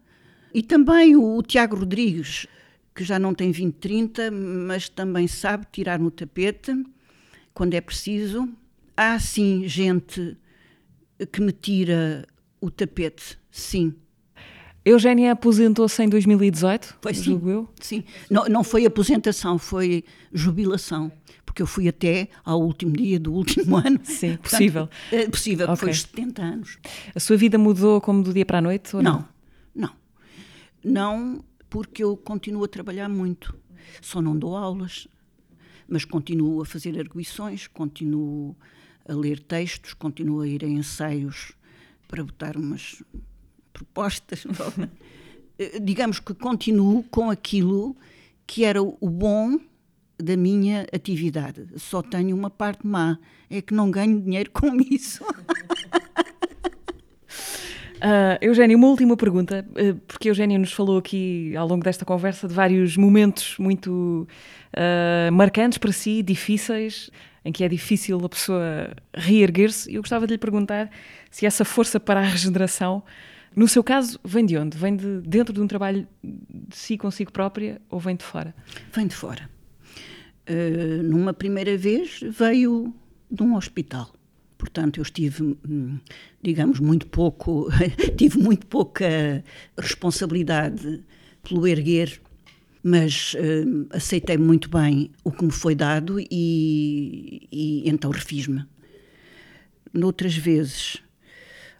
e 0.52 0.62
também 0.62 1.16
o, 1.16 1.38
o 1.38 1.42
Tiago 1.42 1.76
Rodrigues, 1.76 2.46
que 2.96 3.04
já 3.04 3.18
não 3.18 3.34
tem 3.34 3.52
20, 3.52 3.74
30, 3.74 4.30
mas 4.30 4.88
também 4.88 5.28
sabe 5.28 5.66
tirar 5.70 5.98
no 5.98 6.10
tapete 6.10 6.72
quando 7.52 7.74
é 7.74 7.80
preciso. 7.80 8.48
Há 8.96 9.20
sim 9.20 9.68
gente 9.68 10.34
que 11.30 11.42
me 11.42 11.52
tira 11.52 12.26
o 12.58 12.70
tapete, 12.70 13.38
sim. 13.50 13.94
Eugénia 14.82 15.32
aposentou-se 15.32 16.02
em 16.02 16.08
2018, 16.08 16.98
foi, 17.02 17.12
sim, 17.12 17.42
eu? 17.44 17.68
Sim, 17.80 18.04
não, 18.30 18.44
não 18.46 18.64
foi 18.64 18.86
aposentação, 18.86 19.58
foi 19.58 20.04
jubilação, 20.32 21.10
porque 21.44 21.60
eu 21.60 21.66
fui 21.66 21.88
até 21.88 22.28
ao 22.44 22.62
último 22.62 22.92
dia 22.92 23.18
do 23.18 23.32
último 23.32 23.76
ano. 23.84 24.00
Sim, 24.04 24.36
possível. 24.36 24.88
é 25.12 25.28
possível, 25.28 25.66
okay. 25.66 25.76
foi 25.76 25.92
70 25.92 26.42
anos. 26.42 26.78
A 27.14 27.20
sua 27.20 27.36
vida 27.36 27.58
mudou 27.58 28.00
como 28.00 28.22
do 28.22 28.32
dia 28.32 28.46
para 28.46 28.58
a 28.58 28.62
noite? 28.62 28.96
Ou 28.96 29.02
não, 29.02 29.28
não. 29.74 29.90
Não, 30.84 31.34
não 31.34 31.44
porque 31.68 32.02
eu 32.02 32.16
continuo 32.16 32.64
a 32.64 32.68
trabalhar 32.68 33.08
muito. 33.08 33.54
Só 34.00 34.20
não 34.20 34.36
dou 34.36 34.56
aulas, 34.56 35.06
mas 35.88 36.04
continuo 36.04 36.62
a 36.62 36.66
fazer 36.66 36.98
arguições, 36.98 37.66
continuo 37.66 38.56
a 39.08 39.14
ler 39.14 39.40
textos, 39.40 39.94
continuo 39.94 40.40
a 40.40 40.48
ir 40.48 40.64
a 40.64 40.68
ensaios 40.68 41.52
para 42.08 42.24
botar 42.24 42.56
umas 42.56 43.02
propostas. 43.72 44.44
Eh, 45.58 45.80
digamos 45.80 46.20
que 46.20 46.34
continuo 46.34 47.02
com 47.04 47.30
aquilo 47.30 47.96
que 48.46 48.62
era 48.62 48.82
o 48.82 49.08
bom 49.08 49.58
da 50.18 50.36
minha 50.36 50.86
atividade. 50.92 51.66
Só 51.76 52.02
tenho 52.02 52.36
uma 52.36 52.50
parte 52.50 52.86
má, 52.86 53.18
é 53.50 53.60
que 53.60 53.74
não 53.74 53.90
ganho 53.90 54.20
dinheiro 54.20 54.50
com 54.52 54.76
isso. 54.76 55.24
Uh, 57.96 58.36
Eugénio, 58.42 58.76
uma 58.76 58.88
última 58.88 59.16
pergunta, 59.16 59.66
uh, 59.70 59.94
porque 60.06 60.28
Eugénio 60.28 60.58
nos 60.58 60.72
falou 60.72 60.98
aqui 60.98 61.56
ao 61.56 61.66
longo 61.66 61.82
desta 61.82 62.04
conversa 62.04 62.46
de 62.46 62.52
vários 62.52 62.96
momentos 62.96 63.56
muito 63.58 64.28
uh, 64.74 65.32
marcantes 65.32 65.78
para 65.78 65.92
si, 65.92 66.22
difíceis, 66.22 67.10
em 67.44 67.52
que 67.52 67.64
é 67.64 67.68
difícil 67.68 68.22
a 68.22 68.28
pessoa 68.28 68.94
reerguer-se. 69.14 69.94
Eu 69.94 70.02
gostava 70.02 70.26
de 70.26 70.34
lhe 70.34 70.38
perguntar 70.38 70.90
se 71.30 71.46
essa 71.46 71.64
força 71.64 71.98
para 71.98 72.20
a 72.20 72.22
regeneração, 72.22 73.02
no 73.54 73.66
seu 73.66 73.82
caso, 73.82 74.20
vem 74.22 74.44
de 74.44 74.58
onde? 74.58 74.76
Vem 74.76 74.94
de 74.94 75.20
dentro 75.22 75.54
de 75.54 75.60
um 75.60 75.66
trabalho 75.66 76.06
de 76.22 76.76
si 76.76 76.98
consigo 76.98 77.32
própria 77.32 77.80
ou 77.88 77.98
vem 77.98 78.14
de 78.14 78.24
fora? 78.24 78.54
Vem 78.92 79.06
de 79.06 79.14
fora. 79.14 79.48
numa 81.02 81.32
primeira 81.32 81.74
vez 81.78 82.20
veio 82.20 82.94
de 83.30 83.42
um 83.42 83.56
hospital 83.56 84.15
Portanto, 84.58 84.98
eu 84.98 85.02
estive, 85.02 85.56
hum, 85.68 85.98
digamos, 86.42 86.80
muito 86.80 87.06
pouco, 87.06 87.68
tive 88.16 88.38
muito 88.38 88.66
pouca 88.66 89.44
responsabilidade 89.78 91.04
pelo 91.42 91.66
erguer, 91.66 92.20
mas 92.82 93.34
uh, 93.34 93.86
aceitei 93.90 94.38
muito 94.38 94.70
bem 94.70 95.10
o 95.24 95.30
que 95.30 95.44
me 95.44 95.50
foi 95.50 95.74
dado 95.74 96.18
e, 96.20 97.48
e 97.50 97.88
então 97.88 98.10
refiz-me. 98.10 98.64
Noutras 99.92 100.36
vezes, 100.36 101.02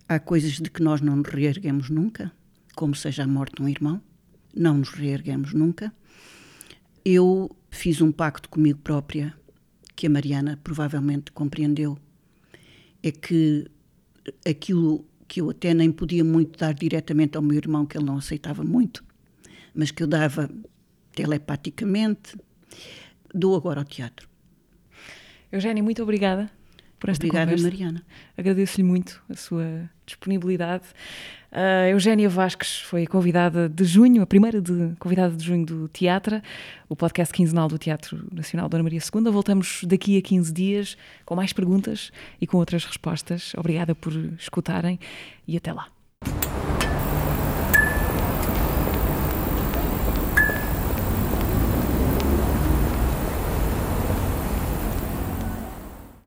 há 0.09 0.18
coisas 0.18 0.53
de 0.53 0.70
que 0.70 0.83
nós 0.83 1.01
não 1.01 1.16
nos 1.16 1.29
reerguemos 1.29 1.91
nunca, 1.91 2.33
como 2.74 2.95
seja 2.95 3.24
a 3.24 3.27
morte 3.27 3.57
de 3.57 3.62
um 3.62 3.68
irmão, 3.68 4.01
não 4.55 4.79
nos 4.79 4.91
reerguemos 4.91 5.53
nunca. 5.53 5.93
Eu 7.05 7.55
fiz 7.70 8.01
um 8.01 8.11
pacto 8.11 8.49
comigo 8.49 8.81
própria, 8.81 9.35
que 9.95 10.07
a 10.07 10.11
Mariana 10.11 10.59
provavelmente 10.62 11.31
compreendeu, 11.33 11.99
é 13.09 13.13
que 13.13 13.67
aquilo 14.49 15.07
que 15.29 15.41
eu 15.41 15.51
até 15.51 15.75
nem 15.75 15.93
podia 15.93 16.25
muito 16.25 16.59
dar 16.59 16.75
diretamente 16.75 17.37
ao 17.37 17.43
meu 17.43 17.57
irmão, 17.57 17.87
que 17.87 17.97
ele 17.97 18.05
não 18.05 18.17
aceitava 18.17 18.65
muito, 18.65 19.05
mas 19.75 19.91
que 19.91 20.03
eu 20.03 20.07
dava 20.07 20.51
telepaticamente, 21.13 22.37
dou 23.35 23.57
agora 23.57 23.81
ao 23.81 23.85
teatro. 23.85 24.29
Eugénia, 25.53 25.83
muito 25.83 26.03
obrigada 26.03 26.51
por 27.07 27.13
esta 27.13 27.25
Obrigada, 27.25 27.53
conversa. 27.53 27.71
Mariana. 27.71 28.03
Agradeço-lhe 28.37 28.83
muito 28.83 29.23
a 29.31 29.37
sua 29.37 29.89
disponibilidade. 30.05 30.85
A 31.53 31.89
Eugénia 31.89 32.29
Vasques 32.29 32.81
foi 32.81 33.07
convidada 33.07 33.69
de 33.69 33.85
junho, 33.85 34.23
a 34.23 34.27
primeira 34.27 34.61
de, 34.61 34.93
convidada 34.99 35.35
de 35.35 35.45
junho 35.45 35.65
do 35.65 35.89
Teatro, 35.89 36.43
o 36.89 36.97
podcast 36.97 37.33
quinzenal 37.33 37.69
do 37.69 37.79
Teatro 37.79 38.27
Nacional 38.33 38.69
Dona 38.69 38.83
Maria 38.83 38.99
II. 39.01 39.31
Voltamos 39.31 39.85
daqui 39.85 40.19
a 40.19 40.23
15 40.23 40.53
dias 40.53 40.97
com 41.25 41.37
mais 41.37 41.53
perguntas 41.53 42.11
e 42.41 42.47
com 42.47 42.59
outras 42.59 42.85
respostas. 42.85 43.53
Obrigada 43.57 43.95
por 43.95 44.13
escutarem 44.39 44.99
e 45.47 45.57
até 45.57 45.73
lá. 45.73 45.95